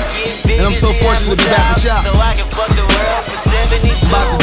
And 0.47 0.63
I'm 0.63 0.79
so 0.79 0.95
fortunate 0.95 1.37
to 1.37 1.43
be 1.43 1.51
back 1.51 1.75
with 1.75 1.85
y'all. 1.85 2.01
So 2.01 2.15
I 2.17 2.39
can 2.39 2.47
fuck 2.49 2.71
the 2.71 2.87
world 2.87 3.23
for 3.27 3.39
72 3.51 3.93
About 4.09 4.41
to 4.41 4.42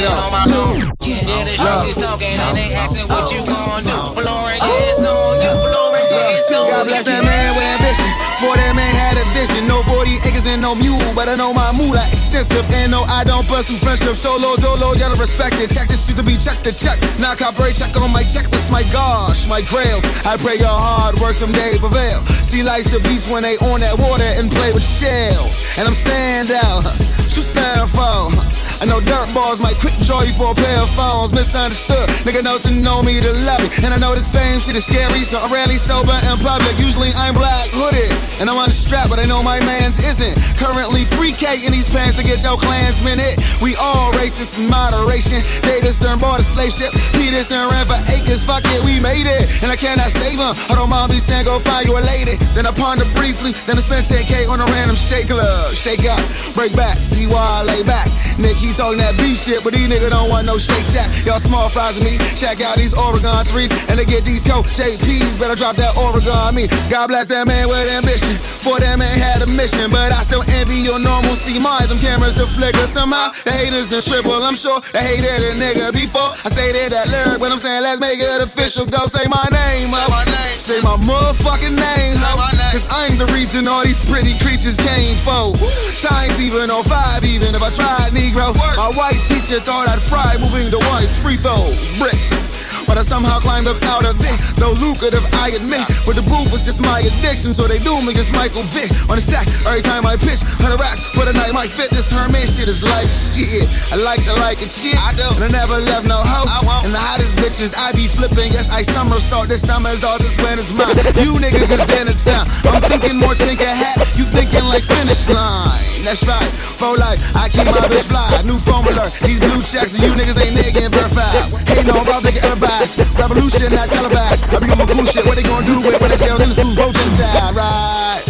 up. 0.00 0.24
on 0.24 0.32
my 0.32 0.44
own. 0.48 0.76
Yeah, 1.04 1.44
the 1.44 1.52
streets 1.52 1.84
is 1.92 1.98
talking 2.00 2.32
and 2.32 2.56
they 2.56 2.72
asking 2.72 3.04
what 3.12 3.28
you 3.28 3.44
gon' 3.44 3.84
do. 3.84 3.98
Flooring, 4.16 4.60
yeah, 4.62 5.10
on 5.10 5.34
you. 5.42 5.52
Flooring, 5.52 6.08
it's 6.32 6.52
on 6.52 6.70
God 6.72 6.84
bless 6.88 7.04
that 7.04 7.20
man 7.20 7.50
with 7.52 7.66
ambition. 7.66 8.10
For 8.40 8.56
that 8.56 8.72
man 8.74 8.90
had 8.90 9.20
a 9.20 9.24
vision. 9.36 9.68
No 9.68 9.84
40 9.84 10.24
acres 10.26 10.46
and 10.48 10.62
no 10.62 10.74
mule, 10.74 10.98
but 11.14 11.28
I 11.28 11.36
know 11.36 11.52
my 11.52 11.70
moolah 11.76 12.02
extensive. 12.10 12.66
And 12.72 12.90
no, 12.90 13.04
I 13.06 13.22
don't 13.22 13.46
pursue 13.46 13.78
friendship. 13.78 14.16
Solo, 14.16 14.56
dolo, 14.58 14.94
y'all 14.96 15.14
respect 15.14 15.60
it. 15.60 15.70
Check 15.70 15.86
this 15.86 16.08
shit 16.08 16.16
to 16.16 16.24
be 16.24 16.34
check 16.40 16.58
the 16.64 16.72
check. 16.72 16.98
Knock 17.20 17.42
out 17.42 17.54
break, 17.54 17.76
check 17.76 17.94
on 18.00 18.10
my 18.10 18.24
checklist. 18.24 18.72
My 18.72 18.82
gosh, 18.90 19.46
my 19.46 19.62
grails. 19.68 20.02
I 20.24 20.38
pray 20.40 20.58
your 20.58 20.72
hard 20.72 21.20
work 21.20 21.36
someday 21.36 21.78
prevail. 21.78 22.18
See 22.42 22.62
life's 22.62 22.90
the 22.90 23.00
beast 23.06 23.30
when 23.30 23.42
they 23.42 23.54
on 23.70 23.78
that 23.84 23.98
water 23.98 24.26
and 24.38 24.50
play 24.50 24.72
with 24.72 24.86
shells. 24.86 25.62
And 25.78 25.86
I'm 25.86 25.94
sand 25.94 26.50
out. 26.50 26.86
You 27.32 27.40
stand 27.40 27.88
for. 27.88 28.51
I 28.82 28.84
know 28.84 28.98
dirt 28.98 29.30
balls 29.30 29.62
might 29.62 29.78
quick 29.78 29.94
draw 30.02 30.26
you 30.26 30.34
for 30.34 30.50
a 30.50 30.58
pair 30.58 30.82
of 30.82 30.90
phones. 30.90 31.30
Misunderstood. 31.30 32.02
Nigga 32.26 32.42
know 32.42 32.58
to 32.66 32.70
know 32.74 32.98
me 32.98 33.22
to 33.22 33.30
love 33.46 33.62
me. 33.62 33.70
And 33.86 33.94
I 33.94 33.98
know 34.02 34.10
this 34.10 34.26
fame 34.26 34.58
shit 34.58 34.74
is 34.74 34.90
scary, 34.90 35.22
so 35.22 35.38
I'm 35.38 35.54
rarely 35.54 35.78
sober 35.78 36.10
in 36.10 36.36
public. 36.42 36.74
Usually 36.82 37.14
I'm 37.14 37.30
black 37.38 37.70
hooded. 37.70 38.10
And 38.42 38.50
I'm 38.50 38.58
on 38.58 38.66
the 38.66 38.74
strap, 38.74 39.06
but 39.06 39.22
I 39.22 39.26
know 39.30 39.38
my 39.38 39.62
man's 39.70 40.02
isn't. 40.02 40.34
Currently 40.58 41.06
free 41.14 41.30
K 41.30 41.62
in 41.62 41.70
these 41.70 41.86
pants 41.86 42.18
to 42.18 42.26
get 42.26 42.42
your 42.42 42.58
clansmen 42.58 43.22
hit. 43.22 43.38
We 43.62 43.78
all 43.78 44.10
racist 44.18 44.58
in 44.58 44.66
moderation. 44.66 45.46
David 45.62 45.94
Stern 45.94 46.18
bought 46.18 46.42
a 46.42 46.42
slave 46.42 46.74
ship. 46.74 46.90
Peterson 47.14 47.62
ran 47.70 47.86
for 47.86 48.02
acres. 48.10 48.42
Fuck 48.42 48.66
it, 48.66 48.82
we 48.82 48.98
made 48.98 49.30
it. 49.30 49.46
And 49.62 49.70
I 49.70 49.78
cannot 49.78 50.10
save 50.10 50.42
him. 50.42 50.58
I 50.66 50.74
don't 50.74 50.90
mind 50.90 51.14
me 51.14 51.22
saying 51.22 51.46
go 51.46 51.62
find 51.62 51.86
you 51.86 51.94
a 51.94 52.02
lady. 52.02 52.34
Then 52.50 52.66
I 52.66 52.74
ponder 52.74 53.06
briefly. 53.14 53.54
Then 53.62 53.78
I 53.78 53.82
spent 53.86 54.10
10K 54.10 54.50
on 54.50 54.58
a 54.58 54.66
random 54.74 54.98
shake 54.98 55.30
club. 55.30 55.70
Shake 55.70 56.02
up, 56.10 56.18
break 56.58 56.74
back, 56.74 56.98
see 56.98 57.30
why 57.30 57.62
I 57.62 57.78
lay 57.78 57.86
back. 57.86 58.10
Nick, 58.42 58.58
he 58.72 58.78
talking 58.80 58.98
that 59.04 59.12
beef 59.20 59.36
shit, 59.36 59.60
but 59.60 59.76
these 59.76 59.84
niggas 59.84 60.08
don't 60.08 60.32
want 60.32 60.48
no 60.48 60.56
shake 60.56 60.84
shack. 60.88 61.04
Y'all 61.28 61.38
small 61.38 61.68
fries 61.68 62.00
with 62.00 62.08
me. 62.08 62.16
Check 62.32 62.64
out 62.64 62.80
these 62.80 62.96
Oregon 62.96 63.44
threes. 63.44 63.68
And 63.92 64.00
they 64.00 64.08
get 64.08 64.24
these 64.24 64.40
coke 64.40 64.64
JPs, 64.72 65.36
better 65.36 65.54
drop 65.54 65.76
that 65.76 65.92
Oregon 66.00 66.32
on 66.32 66.56
me. 66.56 66.64
God 66.88 67.12
bless 67.12 67.28
that 67.28 67.44
man 67.44 67.68
with 67.68 67.84
ambition. 67.92 68.40
For 68.64 68.80
that 68.80 68.96
man 68.96 69.12
had 69.20 69.44
a 69.44 69.48
mission, 69.48 69.92
but 69.92 70.12
I 70.12 70.24
still 70.24 70.44
envy 70.62 70.80
your 70.80 70.98
normalcy. 70.98 71.60
My 71.60 71.84
them 71.84 72.00
cameras 72.00 72.40
will 72.40 72.48
flicker 72.48 72.88
somehow. 72.88 73.36
The 73.44 73.52
haters 73.52 73.92
done 73.92 74.02
triple, 74.02 74.40
I'm 74.40 74.56
sure. 74.56 74.80
They 74.96 75.20
hated 75.20 75.52
a 75.52 75.54
nigga 75.58 75.92
before. 75.92 76.32
I 76.46 76.48
stated 76.48 76.96
that 76.96 77.12
lyric, 77.12 77.42
but 77.42 77.52
I'm 77.52 77.60
saying 77.60 77.82
let's 77.84 78.00
make 78.00 78.16
it 78.16 78.40
official. 78.40 78.88
Go 78.88 79.04
say 79.04 79.28
my 79.28 79.44
name, 79.52 79.92
say 79.92 80.08
my 80.08 80.24
name, 80.24 80.58
say 80.58 80.78
my 80.80 80.96
motherfucking 81.04 81.76
name, 81.76 82.16
ho. 82.24 82.40
Cause 82.72 82.88
I'm 82.88 83.18
the 83.18 83.28
reason 83.34 83.68
all 83.68 83.84
these 83.84 84.00
pretty 84.08 84.38
creatures 84.40 84.80
came 84.80 85.18
for. 85.18 85.52
Times 86.00 86.40
even 86.40 86.70
on 86.70 86.84
five, 86.86 87.20
even 87.26 87.52
if 87.52 87.60
I 87.60 87.68
tried 87.68 88.14
Negro. 88.16 88.61
My 88.76 88.90
white 88.94 89.20
teacher 89.26 89.60
thought 89.60 89.88
I'd 89.88 90.00
fry 90.00 90.36
moving 90.40 90.70
the 90.70 90.78
ones 90.90 91.20
free 91.22 91.36
throws, 91.36 91.98
bricks. 91.98 92.51
But 92.86 92.98
I 92.98 93.02
somehow 93.02 93.38
climbed 93.38 93.68
up 93.68 93.80
out 93.88 94.04
of 94.04 94.16
it. 94.18 94.36
Though 94.58 94.74
lucrative, 94.78 95.24
I 95.40 95.54
admit. 95.54 95.84
But 96.06 96.16
the 96.18 96.24
booth 96.26 96.50
was 96.52 96.64
just 96.64 96.82
my 96.82 97.00
addiction, 97.00 97.54
so 97.54 97.66
they 97.66 97.78
do 97.80 97.94
me 98.02 98.12
as 98.18 98.30
Michael 98.32 98.62
Vick 98.74 98.90
on 99.08 99.16
the 99.16 99.24
sack. 99.24 99.46
Every 99.66 99.82
time 99.82 100.06
I 100.06 100.16
pitch, 100.16 100.42
100 100.60 100.78
racks 100.78 101.02
for 101.14 101.24
the 101.24 101.32
night. 101.32 101.52
My 101.52 101.66
fitness, 101.66 102.10
Herman 102.10 102.46
shit 102.46 102.68
is 102.68 102.82
like 102.82 103.08
shit. 103.10 103.66
I 103.92 103.96
like 104.02 104.22
to 104.26 104.34
like 104.42 104.60
it 104.62 104.72
shit. 104.72 104.96
I 104.98 105.14
do. 105.14 105.26
And 105.38 105.44
I 105.46 105.50
never 105.50 105.78
left 105.78 106.06
no 106.06 106.18
hoe. 106.18 106.48
I 106.48 106.60
won't. 106.66 106.90
And 106.90 106.94
the 106.94 107.02
hottest 107.02 107.38
bitches, 107.38 107.72
I 107.74 107.92
be 107.92 108.06
flipping. 108.06 108.52
Yes, 108.52 108.70
I 108.70 108.82
somersault. 108.82 109.48
This 109.48 109.62
summer's 109.62 110.04
all 110.04 110.18
this 110.18 110.36
winter's 110.42 110.72
mine. 110.74 110.94
You 111.22 111.38
niggas 111.38 111.70
is 111.70 111.82
dinner 111.86 112.16
time. 112.18 112.46
I'm 112.68 112.82
thinking 112.86 113.18
more 113.18 113.34
Tinker 113.34 113.68
Hat. 113.68 113.98
You 114.18 114.24
thinking 114.30 114.64
like 114.68 114.84
finish 114.84 115.28
line. 115.28 116.02
that's 116.02 116.24
right. 116.26 116.50
For 116.80 116.98
life, 116.98 117.20
I 117.36 117.48
keep 117.48 117.66
my 117.66 117.86
bitch 117.86 118.10
fly. 118.10 118.26
New 118.42 118.58
formula, 118.58 119.06
these 119.22 119.38
blue 119.38 119.62
checks 119.62 119.94
and 119.94 120.02
you 120.02 120.12
niggas 120.18 120.38
ain't 120.40 120.56
nigga 120.56 120.86
and 120.86 120.94
verified. 120.94 121.30
Hey, 121.68 121.86
no, 121.86 121.94
about 122.00 122.26
nigga 122.26 122.42
advice. 122.82 122.98
Revolution, 123.18 123.72
not 123.72 123.88
televised. 123.88 124.54
I 124.54 124.58
be 124.58 124.70
on 124.70 124.78
my 124.78 124.86
cool 124.86 125.04
shit. 125.04 125.24
What 125.26 125.36
they 125.36 125.42
gonna 125.42 125.66
do 125.66 125.78
with 125.78 126.00
when 126.00 126.10
they 126.10 126.16
jails 126.16 126.40
in 126.42 126.48
the 126.50 126.54
school? 126.54 126.74
Go 126.74 126.92
to 126.92 127.02
the 127.02 127.10
side, 127.10 127.54
right? 127.54 128.22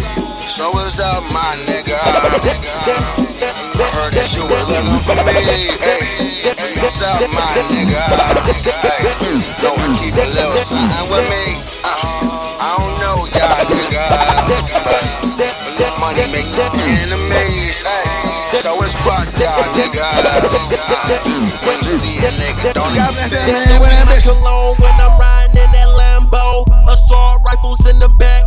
So 0.45 0.69
what's 0.71 0.99
up, 0.99 1.23
my 1.33 1.57
nigga? 1.65 1.97
I 1.97 3.87
heard 3.97 4.13
that 4.13 4.29
you 4.35 4.43
were 4.45 4.63
looking 4.69 5.01
for 5.01 5.17
me. 5.25 5.33
Hey, 5.81 6.05
what's 6.81 7.01
up, 7.01 7.21
my 7.33 7.41
nigga? 7.73 8.03
Hey, 8.85 9.01
know 9.63 9.73
I 9.73 9.87
keep 9.97 10.13
a 10.13 10.25
little 10.29 10.57
something 10.57 11.07
with 11.09 11.25
me. 11.31 11.57
Uh, 11.81 12.61
I 12.61 12.77
don't 12.77 12.95
know 13.01 13.17
y'all 13.33 13.65
niggas, 13.65 14.77
but 14.83 15.01
money 15.99 16.25
make 16.31 16.49
no 16.53 16.67
enemies. 16.69 17.42
Uh, 19.65 21.23
when 21.63 21.77
you 21.79 21.95
see 21.95 22.19
a 22.19 22.31
nigga, 22.35 22.73
don't 22.73 22.91
understand. 22.99 23.47
Cologne 24.23 24.75
when 24.79 24.91
I'm 24.99 25.17
riding 25.17 25.55
in 25.55 25.71
that 25.71 25.87
Lambo. 25.95 26.65
Assault 26.91 27.41
rifles 27.45 27.85
in 27.87 27.97
the 27.99 28.09
back 28.19 28.42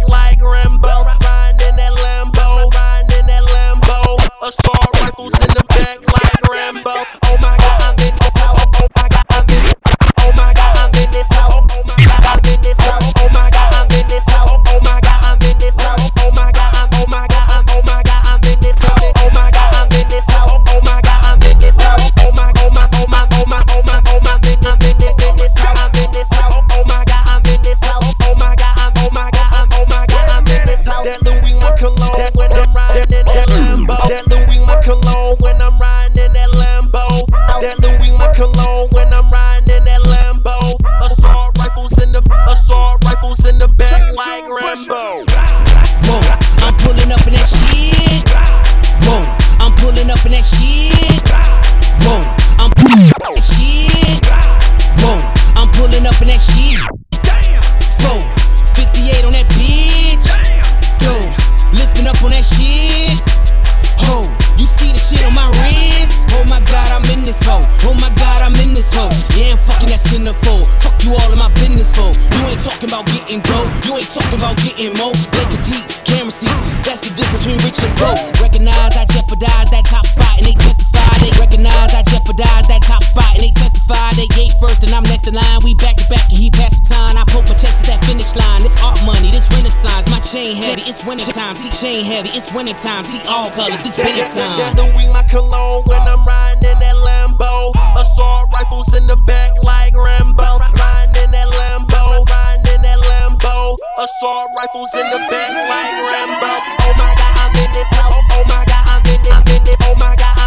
first 84.61 84.83
and 84.83 84.93
I'm 84.93 85.03
next 85.05 85.27
in 85.27 85.35
line. 85.35 85.61
We 85.65 85.75
back 85.75 85.97
to 85.97 86.07
back 86.09 86.29
and 86.29 86.39
he 86.39 86.51
passed 86.51 86.81
the 86.81 86.95
time. 86.95 87.17
I 87.17 87.25
poke 87.29 87.47
my 87.49 87.57
chest 87.57 87.89
at 87.89 88.01
that 88.01 88.05
finish 88.05 88.35
line. 88.37 88.63
This 88.63 88.77
art 88.83 88.99
money, 89.05 89.31
this 89.31 89.49
renaissance. 89.53 90.09
My 90.11 90.21
chain 90.21 90.57
heavy, 90.57 90.83
it's 90.89 91.05
winter 91.05 91.31
time. 91.33 91.57
See 91.57 91.73
chain 91.73 92.05
heavy, 92.05 92.31
it's 92.33 92.53
winter 92.53 92.77
time. 92.77 93.05
See 93.05 93.23
all 93.29 93.51
colors, 93.51 93.83
this 93.83 93.99
winter 93.99 94.27
time. 94.33 94.59
That 94.59 94.77
Louis 94.77 95.09
my 95.13 95.23
cologne 95.25 95.85
when 95.87 96.03
I'm 96.05 96.25
riding 96.25 96.65
in 96.65 96.79
that 96.79 96.97
Lambo. 96.97 97.73
Assault 97.97 98.53
rifles 98.53 98.93
in 98.95 99.07
the 99.07 99.17
back 99.29 99.53
like 99.63 99.95
Rambo. 99.97 100.61
Riding 100.61 101.17
in 101.25 101.31
that 101.33 101.49
Lambo, 101.49 102.25
riding 102.29 102.75
in 102.75 102.81
that 102.83 103.01
Lambo. 103.01 103.77
Assault 103.99 104.51
rifles 104.57 104.93
in 104.95 105.07
the 105.11 105.21
back 105.31 105.53
like 105.53 105.97
Rambo. 105.97 106.53
Oh 106.85 106.93
my 107.01 107.13
god, 107.17 107.33
I'm 107.41 107.55
in 107.57 107.71
this 107.73 107.89
house. 107.97 108.13
Oh 108.13 108.45
my 108.49 108.63
god, 108.69 108.85
I'm 108.85 109.05
in 109.09 109.21
this, 109.23 109.33
I'm 109.33 109.49
in 109.57 109.63
this. 109.65 109.77
Oh 109.83 109.95
my 109.97 110.15
god, 110.17 110.35
I'm 110.39 110.46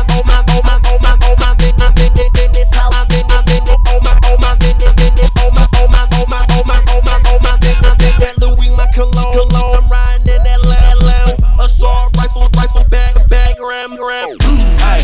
cologne. 9.00 9.48
Cologne, 9.48 9.80
I'm 9.80 9.88
riding 9.88 10.28
in 10.28 10.42
that 10.44 10.60
Lam 10.68 10.98
Lam. 11.08 11.28
Assault 11.64 12.12
rifle, 12.20 12.52
rifle 12.60 12.84
back, 12.92 13.16
back, 13.32 13.56
Ram, 13.56 13.96
Ram. 13.96 14.36
Ay, 14.84 15.00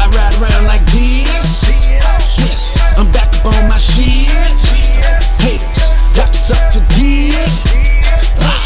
I 0.00 0.08
ride 0.08 0.32
around 0.40 0.64
like 0.64 0.84
this. 0.88 1.68
Swiss, 2.24 2.80
I'm 2.96 3.12
back 3.12 3.28
up 3.36 3.52
on 3.52 3.68
my 3.68 3.76
shit. 3.76 4.32
Haters, 5.44 6.00
to 6.16 6.24
suck 6.32 6.64
the 6.72 6.80
dick. 6.96 7.36
Ah, 8.40 8.56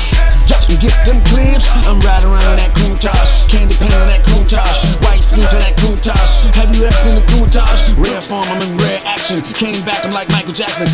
Y'all 0.46 0.62
can 0.62 0.78
get 0.78 0.94
them 1.02 1.18
clips. 1.34 1.66
I'm 1.90 1.98
riding 2.06 2.30
around 2.30 2.54
that 2.62 2.70
Countach, 2.78 3.50
candy 3.50 3.74
paint 3.74 3.94
on 3.98 4.06
that 4.06 4.22
Countach, 4.22 5.02
white 5.02 5.22
seats 5.22 5.50
on 5.50 5.58
that 5.66 5.74
Countach. 5.82 6.54
Have 6.54 6.70
you 6.70 6.86
ever 6.86 6.94
seen 6.94 7.18
the 7.18 7.26
Countach? 7.34 7.90
Rare 7.98 8.22
form, 8.22 8.46
I'm 8.46 8.62
in 8.62 8.78
rare 8.78 9.02
action. 9.02 9.42
Came 9.58 9.82
back, 9.82 10.06
I'm 10.06 10.14
like 10.14 10.30
Michael 10.30 10.54
Jackson. 10.54 10.86